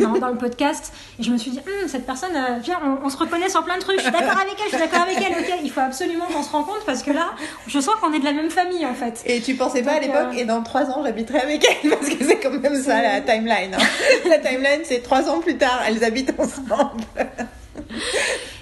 dans, 0.00 0.28
le 0.28 0.36
podcast, 0.36 0.92
et 1.18 1.22
je 1.22 1.30
me 1.30 1.36
suis 1.36 1.50
dit, 1.50 1.58
hum, 1.58 1.88
cette 1.88 2.06
personne, 2.06 2.32
viens, 2.62 2.78
on, 3.02 3.08
se 3.08 3.16
reconnaît 3.16 3.48
sur 3.48 3.64
plein 3.64 3.76
de 3.76 3.82
trucs, 3.82 3.98
je 3.98 4.04
suis 4.04 4.12
d'accord 4.12 4.38
avec 4.38 4.54
elle, 4.58 4.70
je 4.70 4.76
suis 4.76 4.78
d'accord 4.78 5.02
avec 5.02 5.18
elle, 5.18 5.32
ok, 5.32 5.60
il 5.62 5.70
faut 5.70 5.80
absolument 5.80 6.24
qu'on 6.26 6.42
se 6.42 6.50
rencontre, 6.50 6.84
parce 6.86 7.02
que 7.02 7.10
là, 7.10 7.30
je 7.66 7.78
sens 7.78 7.94
qu'on 8.00 8.12
est 8.12 8.20
de 8.20 8.24
la 8.24 8.32
même 8.32 8.50
famille, 8.50 8.86
en 8.86 8.94
fait. 8.94 9.22
Et 9.26 9.40
tu 9.40 9.54
pensais 9.54 9.82
pas 9.82 9.92
à 9.92 10.00
l'époque, 10.00 10.34
et 10.36 10.44
dans 10.44 10.62
trois 10.62 10.86
ans, 10.90 11.02
j'habiterai 11.04 11.40
avec 11.40 11.64
elle, 11.64 11.90
parce 11.98 12.08
que 12.08 12.24
c'est 12.24 12.38
quand 12.38 12.50
même 12.50 12.80
ça, 12.80 13.02
la 13.02 13.20
timeline. 13.20 13.74
Hein. 13.74 14.28
la 14.28 14.38
timeline, 14.38 14.80
c'est 14.84 15.02
trois 15.02 15.28
ans 15.28 15.41
plus 15.42 15.58
tard, 15.58 15.80
elles 15.86 16.02
habitent 16.04 16.34
ensemble. 16.38 17.04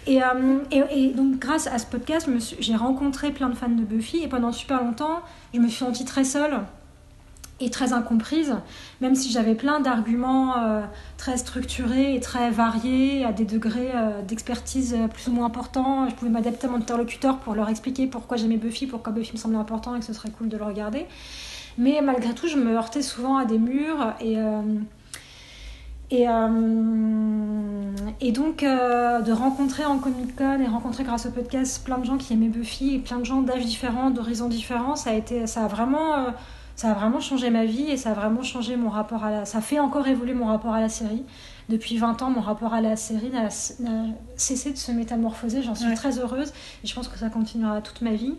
Euh, 0.08 0.58
et, 0.72 0.82
et, 0.90 1.08
donc, 1.12 1.38
grâce 1.38 1.68
à 1.68 1.78
ce 1.78 1.86
podcast, 1.86 2.28
j'ai 2.58 2.74
rencontré 2.74 3.30
plein 3.30 3.48
de 3.48 3.54
fans 3.54 3.68
de 3.68 3.82
Buffy 3.82 4.24
et 4.24 4.28
pendant 4.28 4.50
super 4.50 4.82
longtemps, 4.82 5.20
je 5.54 5.60
me 5.60 5.68
suis 5.68 5.78
sentie 5.78 6.04
très 6.04 6.24
seule 6.24 6.60
et 7.60 7.70
très 7.70 7.92
incomprise, 7.92 8.56
même 9.00 9.14
si 9.14 9.30
j'avais 9.30 9.54
plein 9.54 9.80
d'arguments 9.80 10.56
euh, 10.56 10.80
très 11.18 11.36
structurés 11.36 12.14
et 12.14 12.20
très 12.20 12.50
variés, 12.50 13.24
à 13.24 13.32
des 13.32 13.44
degrés 13.44 13.90
euh, 13.94 14.22
d'expertise 14.22 14.94
euh, 14.94 15.08
plus 15.08 15.28
ou 15.28 15.32
moins 15.32 15.46
importants. 15.46 16.08
Je 16.08 16.14
pouvais 16.14 16.30
m'adapter 16.30 16.66
à 16.66 16.70
mon 16.70 16.78
interlocuteur 16.78 17.38
pour 17.38 17.54
leur 17.54 17.68
expliquer 17.68 18.06
pourquoi 18.06 18.38
j'aimais 18.38 18.56
Buffy, 18.56 18.86
pourquoi 18.86 19.12
Buffy 19.12 19.32
me 19.34 19.38
semblait 19.38 19.58
important 19.58 19.94
et 19.94 20.00
que 20.00 20.06
ce 20.06 20.14
serait 20.14 20.30
cool 20.30 20.48
de 20.48 20.56
le 20.56 20.64
regarder. 20.64 21.06
Mais 21.76 22.00
malgré 22.02 22.34
tout, 22.34 22.48
je 22.48 22.56
me 22.56 22.74
heurtais 22.74 23.02
souvent 23.02 23.36
à 23.36 23.44
des 23.44 23.58
murs 23.58 24.14
et. 24.20 24.36
Et, 26.10 26.26
et 28.20 28.32
donc, 28.32 28.62
de 28.62 29.32
rencontrer 29.32 29.84
en 29.84 29.98
Comic 29.98 30.36
Con 30.36 30.60
et 30.60 30.66
rencontrer 30.66 31.04
grâce 31.04 31.26
au 31.26 31.30
podcast 31.30 31.84
plein 31.84 31.98
de 31.98 32.04
gens 32.04 32.18
qui 32.18 32.32
aimaient 32.32 32.48
Buffy 32.48 32.94
et 32.94 32.98
plein 32.98 33.18
de 33.18 33.24
gens 33.24 33.42
d'âges 33.42 33.64
différents, 33.64 34.10
d'horizons 34.10 34.48
différents, 34.48 34.96
ça 34.96 35.10
a, 35.10 35.14
été, 35.14 35.46
ça 35.46 35.64
a 35.64 35.68
vraiment 35.68 36.32
ça 36.80 36.92
a 36.92 36.94
vraiment 36.94 37.20
changé 37.20 37.50
ma 37.50 37.66
vie 37.66 37.90
et 37.90 37.98
ça 37.98 38.12
a 38.12 38.14
vraiment 38.14 38.42
changé 38.42 38.74
mon 38.74 38.88
rapport 38.88 39.22
à 39.22 39.30
la... 39.30 39.44
Ça 39.44 39.60
fait 39.60 39.78
encore 39.78 40.08
évoluer 40.08 40.32
mon 40.32 40.46
rapport 40.46 40.72
à 40.72 40.80
la 40.80 40.88
série. 40.88 41.24
Depuis 41.68 41.98
20 41.98 42.22
ans, 42.22 42.30
mon 42.30 42.40
rapport 42.40 42.72
à 42.72 42.80
la 42.80 42.96
série 42.96 43.28
n'a 43.28 43.50
cessé 44.36 44.72
de 44.72 44.78
se 44.78 44.90
métamorphoser. 44.90 45.62
J'en 45.62 45.74
suis 45.74 45.94
très 45.94 46.18
heureuse 46.18 46.54
et 46.82 46.86
je 46.86 46.94
pense 46.94 47.08
que 47.08 47.18
ça 47.18 47.28
continuera 47.28 47.82
toute 47.82 48.00
ma 48.00 48.12
vie. 48.12 48.32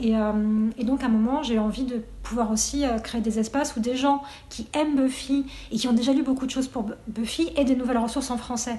Et, 0.00 0.16
euh, 0.16 0.70
et 0.78 0.84
donc, 0.84 1.02
à 1.02 1.06
un 1.06 1.10
moment, 1.10 1.42
j'ai 1.42 1.58
envie 1.58 1.84
de 1.84 2.02
pouvoir 2.22 2.50
aussi 2.50 2.86
euh, 2.86 2.98
créer 2.98 3.20
des 3.20 3.38
espaces 3.38 3.76
où 3.76 3.80
des 3.80 3.96
gens 3.96 4.22
qui 4.48 4.66
aiment 4.72 4.96
Buffy 4.96 5.44
et 5.70 5.76
qui 5.76 5.88
ont 5.88 5.92
déjà 5.92 6.12
lu 6.12 6.22
beaucoup 6.22 6.46
de 6.46 6.50
choses 6.50 6.68
pour 6.68 6.86
Buffy 7.06 7.50
aient 7.56 7.64
des 7.64 7.76
nouvelles 7.76 7.98
ressources 7.98 8.30
en 8.30 8.38
français. 8.38 8.76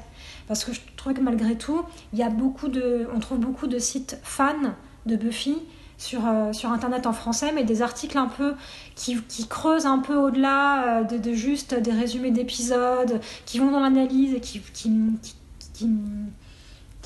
Parce 0.47 0.65
que 0.65 0.74
je 0.74 0.82
trouve 0.97 1.13
que 1.13 1.22
malgré 1.22 1.55
tout, 1.55 1.84
il 2.11 2.19
y 2.19 2.24
a 2.24 2.30
beaucoup 2.30 2.69
de, 2.69 3.07
on 3.15 3.19
trouve 3.19 3.38
beaucoup 3.38 3.67
de 3.67 3.78
sites 3.78 4.19
fans 4.24 4.74
de 5.05 5.15
Buffy 5.15 5.57
sur, 5.99 6.28
euh, 6.28 6.53
sur 6.53 6.72
Internet 6.72 7.05
en 7.05 7.13
français, 7.13 7.51
mais 7.53 7.63
des 7.63 7.84
articles 7.84 8.17
un 8.17 8.28
peu 8.28 8.55
qui, 8.95 9.15
creusent 9.47 9.86
un 9.86 9.99
peu 9.99 10.15
au-delà 10.15 11.03
de, 11.03 11.34
juste 11.34 11.76
des 11.76 11.91
résumés 11.91 12.32
d'épisodes, 12.32 13.22
qui 13.45 13.59
vont 13.59 13.69
dans 13.69 13.80
l'analyse 13.80 14.34
et 14.34 14.39
qui, 14.39 14.59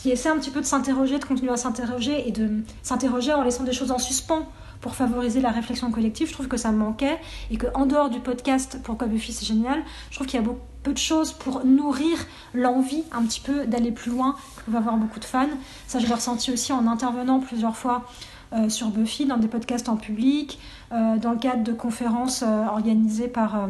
qui, 0.06 0.12
essaient 0.12 0.30
un 0.30 0.38
petit 0.38 0.52
peu 0.52 0.62
de 0.62 0.66
s'interroger, 0.66 1.20
de 1.20 1.26
continuer 1.26 1.52
à 1.52 1.58
s'interroger 1.58 2.28
et 2.28 2.32
de 2.32 2.64
s'interroger 2.84 3.34
en 3.34 3.44
laissant 3.44 3.64
des 3.64 3.74
choses 3.74 3.92
en 3.92 4.00
suspens 4.00 4.48
pour 4.82 4.96
favoriser 4.96 5.42
la 5.42 5.52
réflexion 5.52 5.92
collective. 5.92 6.28
Je 6.28 6.34
trouve 6.34 6.48
que 6.48 6.58
ça 6.58 6.72
me 6.72 6.78
manquait 6.78 7.20
et 7.52 7.58
que 7.58 7.68
en 7.74 7.86
dehors 7.86 8.10
du 8.10 8.20
podcast 8.20 8.80
Pourquoi 8.84 9.08
Buffy 9.08 9.34
c'est 9.34 9.46
génial, 9.46 9.84
je 10.10 10.16
trouve 10.16 10.28
qu'il 10.28 10.40
y 10.40 10.44
a 10.44 10.46
beaucoup, 10.46 10.62
peu 10.86 10.94
de 10.94 11.00
choses 11.00 11.34
pour 11.34 11.66
nourrir 11.66 12.16
l'envie 12.54 13.04
un 13.12 13.24
petit 13.24 13.42
peu 13.42 13.66
d'aller 13.66 13.92
plus 13.92 14.12
loin. 14.12 14.36
On 14.68 14.72
va 14.72 14.78
avoir 14.78 14.98
beaucoup 14.98 15.20
de 15.20 15.26
fans. 15.26 15.50
Ça, 15.88 15.98
je 15.98 16.06
l'ai 16.06 16.14
ressenti 16.14 16.52
aussi 16.52 16.72
en 16.72 16.86
intervenant 16.88 17.40
plusieurs 17.40 17.76
fois 17.76 18.06
euh, 18.54 18.70
sur 18.70 18.90
Buffy, 18.90 19.26
dans 19.26 19.38
des 19.38 19.48
podcasts 19.48 19.90
en 19.90 19.98
public, 19.98 20.60
euh, 20.92 21.18
dans 21.18 21.32
le 21.32 21.40
cadre 21.40 21.64
de 21.64 21.74
conférences 21.74 22.44
euh, 22.44 22.68
organisées 22.68 23.28
par 23.28 23.68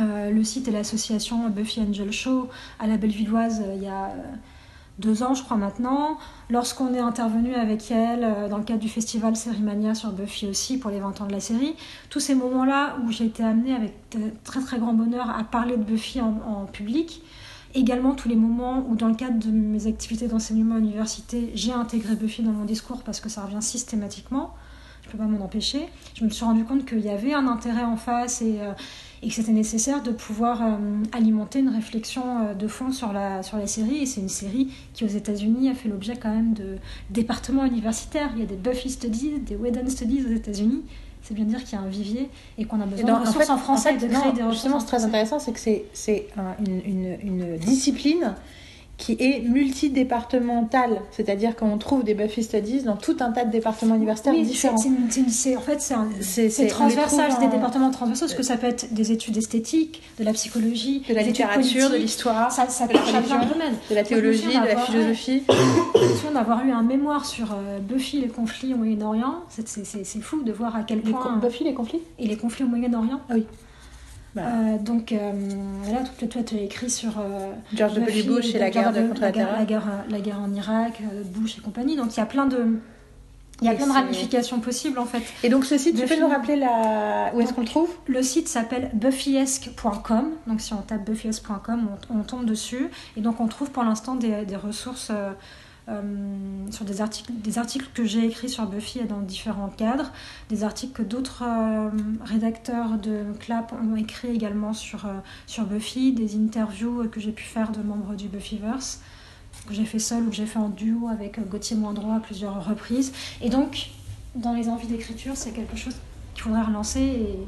le 0.00 0.44
site 0.44 0.68
et 0.68 0.70
l'association 0.70 1.48
Buffy 1.48 1.80
Angel 1.80 2.12
Show 2.12 2.48
à 2.78 2.86
la 2.86 2.96
Bellevilloise 2.96 3.64
il 3.74 3.82
y 3.82 3.88
a 3.88 4.12
deux 4.98 5.22
ans, 5.22 5.34
je 5.34 5.42
crois 5.42 5.56
maintenant. 5.56 6.18
Lorsqu'on 6.50 6.94
est 6.94 6.98
intervenu 6.98 7.54
avec 7.54 7.90
elle 7.90 8.48
dans 8.50 8.58
le 8.58 8.64
cadre 8.64 8.80
du 8.80 8.88
festival 8.88 9.36
Sérimania 9.36 9.94
sur 9.94 10.12
Buffy 10.12 10.46
aussi 10.46 10.78
pour 10.78 10.90
les 10.90 11.00
20 11.00 11.20
ans 11.20 11.26
de 11.26 11.32
la 11.32 11.40
série, 11.40 11.74
tous 12.10 12.20
ces 12.20 12.34
moments-là 12.34 12.96
où 13.04 13.12
j'ai 13.12 13.26
été 13.26 13.44
amenée 13.44 13.74
avec 13.74 13.94
très 14.44 14.60
très 14.60 14.78
grand 14.78 14.94
bonheur 14.94 15.30
à 15.30 15.44
parler 15.44 15.76
de 15.76 15.84
Buffy 15.84 16.20
en 16.20 16.66
public, 16.72 17.22
Également 17.74 18.14
tous 18.14 18.28
les 18.28 18.36
moments 18.36 18.84
où 18.88 18.96
dans 18.96 19.08
le 19.08 19.14
cadre 19.14 19.38
de 19.38 19.50
mes 19.50 19.86
activités 19.86 20.26
d'enseignement 20.26 20.76
à 20.76 20.78
l'université, 20.78 21.50
j'ai 21.54 21.72
intégré 21.72 22.16
Buffy 22.16 22.42
dans 22.42 22.52
mon 22.52 22.64
discours 22.64 23.02
parce 23.02 23.20
que 23.20 23.28
ça 23.28 23.44
revient 23.44 23.60
systématiquement. 23.60 24.54
Je 25.02 25.08
ne 25.08 25.12
peux 25.12 25.18
pas 25.18 25.24
m'en 25.24 25.44
empêcher. 25.44 25.86
Je 26.14 26.24
me 26.24 26.30
suis 26.30 26.44
rendu 26.44 26.64
compte 26.64 26.86
qu'il 26.86 27.00
y 27.00 27.10
avait 27.10 27.34
un 27.34 27.46
intérêt 27.46 27.84
en 27.84 27.96
face 27.96 28.40
et, 28.40 28.60
euh, 28.60 28.72
et 29.22 29.28
que 29.28 29.34
c'était 29.34 29.52
nécessaire 29.52 30.02
de 30.02 30.10
pouvoir 30.10 30.62
euh, 30.62 30.76
alimenter 31.12 31.58
une 31.60 31.68
réflexion 31.68 32.22
euh, 32.22 32.54
de 32.54 32.68
fond 32.68 32.92
sur 32.92 33.12
la, 33.12 33.42
sur 33.42 33.56
la 33.56 33.66
série. 33.66 34.02
Et 34.02 34.06
c'est 34.06 34.20
une 34.20 34.28
série 34.28 34.68
qui 34.94 35.04
aux 35.04 35.08
États-Unis 35.08 35.68
a 35.70 35.74
fait 35.74 35.88
l'objet 35.88 36.16
quand 36.16 36.32
même 36.32 36.54
de 36.54 36.76
départements 37.10 37.64
universitaires. 37.64 38.30
Il 38.34 38.40
y 38.40 38.42
a 38.42 38.46
des 38.46 38.56
Buffy 38.56 38.90
Studies, 38.90 39.40
des 39.40 39.56
Whedon 39.56 39.88
Studies 39.88 40.24
aux 40.24 40.32
États-Unis 40.32 40.82
c'est 41.20 41.34
bien 41.34 41.44
dire 41.44 41.62
qu'il 41.62 41.78
y 41.78 41.82
a 41.82 41.84
un 41.84 41.88
vivier 41.88 42.30
et 42.56 42.64
qu'on 42.64 42.80
a 42.80 42.86
besoin 42.86 43.20
de 43.20 43.26
ressources 43.26 43.50
en, 43.50 43.58
français, 43.58 43.92
de 43.92 44.06
créer 44.06 44.32
des 44.32 44.42
ressources. 44.42 44.52
Justement, 44.52 44.80
c'est 44.80 44.86
très 44.86 45.04
intéressant, 45.04 45.38
c'est 45.38 45.52
que 45.52 45.60
c'est 45.92 46.28
une, 46.64 46.80
une, 46.86 47.18
une, 47.22 47.56
discipline 47.58 48.34
qui 48.98 49.16
est 49.20 49.40
multidépartementale, 49.48 51.00
c'est-à-dire 51.12 51.54
qu'on 51.54 51.78
trouve 51.78 52.02
des 52.02 52.14
Buffy 52.14 52.42
Studies 52.42 52.82
dans 52.82 52.96
tout 52.96 53.16
un 53.20 53.30
tas 53.30 53.44
de 53.44 53.50
départements 53.52 53.94
universitaires 53.94 54.34
différents. 54.34 54.76
C'est, 55.30 55.56
en 55.56 55.60
fait, 55.60 55.80
c'est 56.20 56.66
transversal, 56.66 57.30
c'est 57.32 57.46
des 57.46 57.52
départements 57.52 57.92
transversaux, 57.92 58.26
parce 58.26 58.34
que 58.34 58.42
ça 58.42 58.56
peut 58.56 58.66
être 58.66 58.92
des 58.92 59.12
études 59.12 59.36
esthétiques, 59.36 60.02
de 60.18 60.24
la 60.24 60.32
psychologie, 60.32 61.04
de 61.08 61.14
la 61.14 61.22
littérature, 61.22 61.90
de 61.90 61.96
l'histoire, 61.96 62.50
ça, 62.50 62.68
ça 62.68 62.88
de, 62.88 62.94
la 62.94 63.00
religion, 63.00 63.38
de 63.88 63.94
la 63.94 64.02
théologie, 64.02 64.48
de 64.48 64.66
la 64.66 64.76
philosophie. 64.78 65.44
J'ai 65.94 66.34
d'avoir 66.34 66.66
eu 66.66 66.72
un 66.72 66.82
mémoire 66.82 67.24
sur 67.24 67.52
euh, 67.52 67.78
Buffy, 67.78 68.20
les 68.20 68.28
conflits 68.28 68.74
au 68.74 68.76
Moyen-Orient. 68.76 69.44
C'est 69.48 70.20
fou 70.20 70.42
de 70.42 70.52
voir 70.52 70.74
à 70.74 70.82
quel 70.82 71.02
point... 71.02 71.36
Buffy, 71.36 71.62
les 71.62 71.74
conflits? 71.74 72.02
Et 72.18 72.26
les 72.26 72.36
conflits 72.36 72.64
au 72.64 72.68
Moyen-Orient. 72.68 73.20
Ah 73.28 73.34
oui. 73.34 73.46
Euh, 74.36 74.78
donc 74.78 75.12
euh, 75.12 75.32
là, 75.90 76.04
tout, 76.18 76.26
toi, 76.26 76.42
tu 76.42 76.56
as 76.56 76.60
écrit 76.60 76.90
sur 76.90 77.18
euh, 77.18 77.52
George 77.74 77.94
W. 77.94 78.22
Bush 78.22 78.54
et 78.54 78.58
la 78.58 78.70
guerre 78.70 78.92
de, 78.92 79.06
contre 79.08 79.20
la, 79.20 79.32
guerre, 79.32 79.52
la, 79.58 79.64
guerre, 79.64 80.04
la 80.08 80.20
guerre 80.20 80.40
en 80.40 80.52
Irak, 80.52 81.02
Bush 81.24 81.58
et 81.58 81.60
compagnie. 81.60 81.96
Donc 81.96 82.14
il 82.14 82.18
y 82.18 82.22
a 82.22 82.26
plein 82.26 82.46
de 82.46 82.78
il 83.60 83.66
y 83.66 83.70
a 83.70 83.74
plein 83.74 83.88
de 83.88 83.92
ramifications 83.92 84.60
possibles 84.60 85.00
en 85.00 85.04
fait. 85.04 85.22
Et 85.42 85.48
donc 85.48 85.64
ce 85.64 85.76
site, 85.76 85.96
tu 85.96 86.06
peux 86.06 86.20
nous 86.20 86.28
rappeler 86.28 86.54
la... 86.54 87.32
où 87.34 87.40
est-ce 87.40 87.52
qu'on 87.52 87.62
le 87.62 87.66
trouve? 87.66 87.90
Le 88.06 88.22
site 88.22 88.46
s'appelle 88.46 88.90
buffyesque.com. 88.94 90.30
Donc 90.46 90.60
si 90.60 90.72
on 90.74 90.76
tape 90.76 91.04
buffyesque.com, 91.04 91.88
on, 92.10 92.18
on, 92.20 92.22
tombe 92.22 92.44
dessus. 92.44 92.88
Et 93.16 93.20
donc 93.20 93.40
on 93.40 93.48
trouve 93.48 93.72
pour 93.72 93.82
l'instant 93.82 94.14
des, 94.14 94.44
des, 94.44 94.54
ressources 94.54 95.10
euh, 95.10 95.32
sur 96.70 96.84
des 96.84 97.00
articles, 97.00 97.32
des 97.32 97.58
articles 97.58 97.88
que 97.94 98.04
j'ai 98.04 98.26
écrits 98.26 98.48
sur 98.48 98.66
Buffy 98.66 98.98
et 98.98 99.04
dans 99.04 99.20
différents 99.20 99.68
cadres, 99.68 100.12
des 100.50 100.64
articles 100.64 100.92
que 100.92 101.02
d'autres 101.02 101.44
euh, 101.46 101.88
rédacteurs 102.24 102.98
de 102.98 103.24
Clap 103.40 103.72
ont 103.72 103.96
écrits 103.96 104.28
également 104.28 104.72
sur, 104.72 105.06
euh, 105.06 105.14
sur 105.46 105.64
Buffy, 105.64 106.12
des 106.12 106.36
interviews 106.36 107.08
que 107.08 107.20
j'ai 107.20 107.32
pu 107.32 107.44
faire 107.44 107.72
de 107.72 107.82
membres 107.82 108.14
du 108.14 108.28
Buffyverse, 108.28 109.00
que 109.66 109.74
j'ai 109.74 109.84
fait 109.84 109.98
seul 109.98 110.24
ou 110.24 110.30
que 110.30 110.36
j'ai 110.36 110.46
fait 110.46 110.58
en 110.58 110.68
duo 110.68 111.08
avec 111.08 111.40
Gauthier 111.48 111.76
Moindroit 111.76 112.16
à 112.16 112.20
plusieurs 112.20 112.64
reprises. 112.66 113.12
Et 113.40 113.48
donc, 113.48 113.90
dans 114.34 114.52
les 114.52 114.68
envies 114.68 114.88
d'écriture, 114.88 115.32
c'est 115.36 115.52
quelque 115.52 115.76
chose 115.76 115.96
qu'il 116.34 116.42
faudrait 116.42 116.62
relancer 116.62 117.00
et 117.00 117.38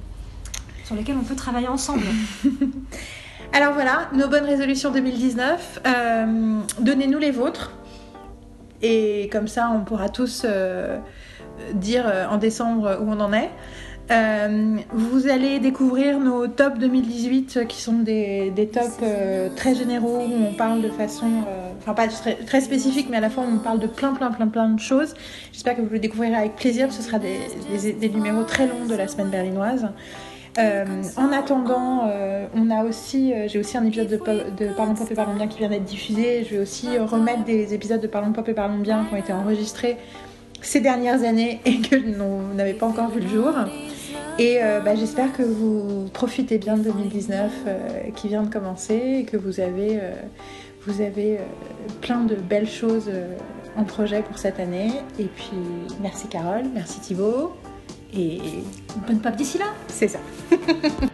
sur 0.85 0.97
lequel 0.97 1.17
on 1.19 1.25
peut 1.25 1.37
travailler 1.37 1.69
ensemble. 1.69 2.05
Alors 3.53 3.75
voilà, 3.75 4.09
nos 4.15 4.29
bonnes 4.29 4.45
résolutions 4.45 4.91
2019. 4.91 5.83
Donnez-nous 6.81 7.19
les 7.19 7.31
vôtres. 7.31 7.73
Et 8.83 9.29
comme 9.33 9.49
ça, 9.49 9.71
on 9.75 9.85
pourra 9.85 10.09
tous 10.09 10.43
euh, 10.45 10.99
dire 11.75 12.05
euh, 12.07 12.27
en 12.29 12.39
décembre 12.39 12.99
où 13.01 13.11
on 13.11 13.21
en 13.21 13.33
est. 13.33 13.51
Euh, 14.11 14.77
vous 14.93 15.29
allez 15.29 15.61
découvrir 15.61 16.19
nos 16.19 16.49
tops 16.49 16.79
2018 16.81 17.69
qui 17.69 17.81
sont 17.81 18.01
des, 18.01 18.53
tops 18.73 19.05
très 19.55 19.75
généraux 19.77 20.19
où 20.19 20.47
on 20.49 20.53
parle 20.55 20.83
de 20.83 20.89
façon, 20.89 21.29
enfin 21.79 21.95
pas 21.95 22.09
très, 22.09 22.61
spécifique, 22.61 23.07
mais 23.09 23.19
à 23.19 23.21
la 23.21 23.31
fois 23.31 23.45
on 23.49 23.59
parle 23.59 23.79
de 23.79 23.87
plein 23.87 24.13
plein 24.13 24.33
plein 24.33 24.49
plein 24.49 24.69
de 24.69 24.81
choses. 24.81 25.15
J'espère 25.53 25.77
que 25.77 25.83
vous 25.83 25.93
le 25.93 26.01
découvrirez 26.01 26.35
avec 26.35 26.57
plaisir. 26.57 26.93
Ce 26.93 27.03
sera 27.03 27.21
des 27.21 28.09
numéros 28.09 28.43
très 28.43 28.67
longs 28.67 28.87
de 28.89 28.97
la 28.97 29.07
semaine 29.07 29.29
berlinoise. 29.29 29.87
Euh, 30.59 30.85
en 31.17 31.33
attendant, 31.33 32.09
euh, 32.09 32.47
on 32.55 32.71
a 32.71 32.85
aussi, 32.85 33.33
euh, 33.33 33.47
j'ai 33.47 33.59
aussi 33.61 33.77
un 33.77 33.85
épisode 33.85 34.09
de, 34.09 34.67
Parlons 34.77 34.95
Pop 34.95 35.09
et 35.11 35.15
Parlons 35.15 35.35
Bien 35.35 35.47
qui 35.47 35.59
vient 35.59 35.69
d'être 35.69 35.85
diffusé. 35.85 36.45
Je 36.45 36.57
vais 36.57 36.63
aussi 36.63 36.99
remettre 36.99 37.45
des 37.45 37.73
épisodes 37.73 38.01
de 38.01 38.07
Parlons 38.07 38.33
Pop 38.33 38.49
et 38.49 38.55
Parlons 38.55 38.79
Bien 38.79 39.05
qui 39.05 39.15
ont 39.15 39.19
été 39.19 39.33
enregistrés 39.33 39.97
ces 40.61 40.81
dernières 40.81 41.23
années 41.23 41.61
et 41.65 41.81
que 41.81 41.97
vous 41.97 42.55
n'avez 42.55 42.75
pas 42.75 42.87
encore 42.87 43.11
vu 43.11 43.21
le 43.21 43.29
jour. 43.29 43.53
Et 44.39 44.59
bah, 44.85 44.95
j'espère 44.95 45.33
que 45.33 45.43
vous 45.43 46.09
profitez 46.13 46.59
bien 46.59 46.77
de 46.77 46.83
2019 46.85 47.53
qui 48.17 48.29
vient 48.29 48.43
de 48.43 48.49
commencer 48.49 49.19
et 49.21 49.25
que 49.25 49.37
vous 49.37 49.61
avez, 49.61 50.01
vous 50.87 51.03
avez 51.03 51.39
plein 52.01 52.21
de 52.21 52.35
belles 52.35 52.69
choses 52.69 53.11
en 53.77 53.85
projet 53.85 54.23
pour 54.23 54.39
cette 54.39 54.59
année. 54.59 54.93
Et 55.19 55.25
puis 55.25 55.53
merci 56.01 56.27
Carole, 56.27 56.65
merci 56.75 57.01
Thibaut. 57.01 57.53
Et 58.17 58.41
bonne 59.07 59.21
pape 59.21 59.37
d'ici 59.37 59.59
là. 59.59 59.67
C'est 59.89 60.09
ça. 60.09 60.19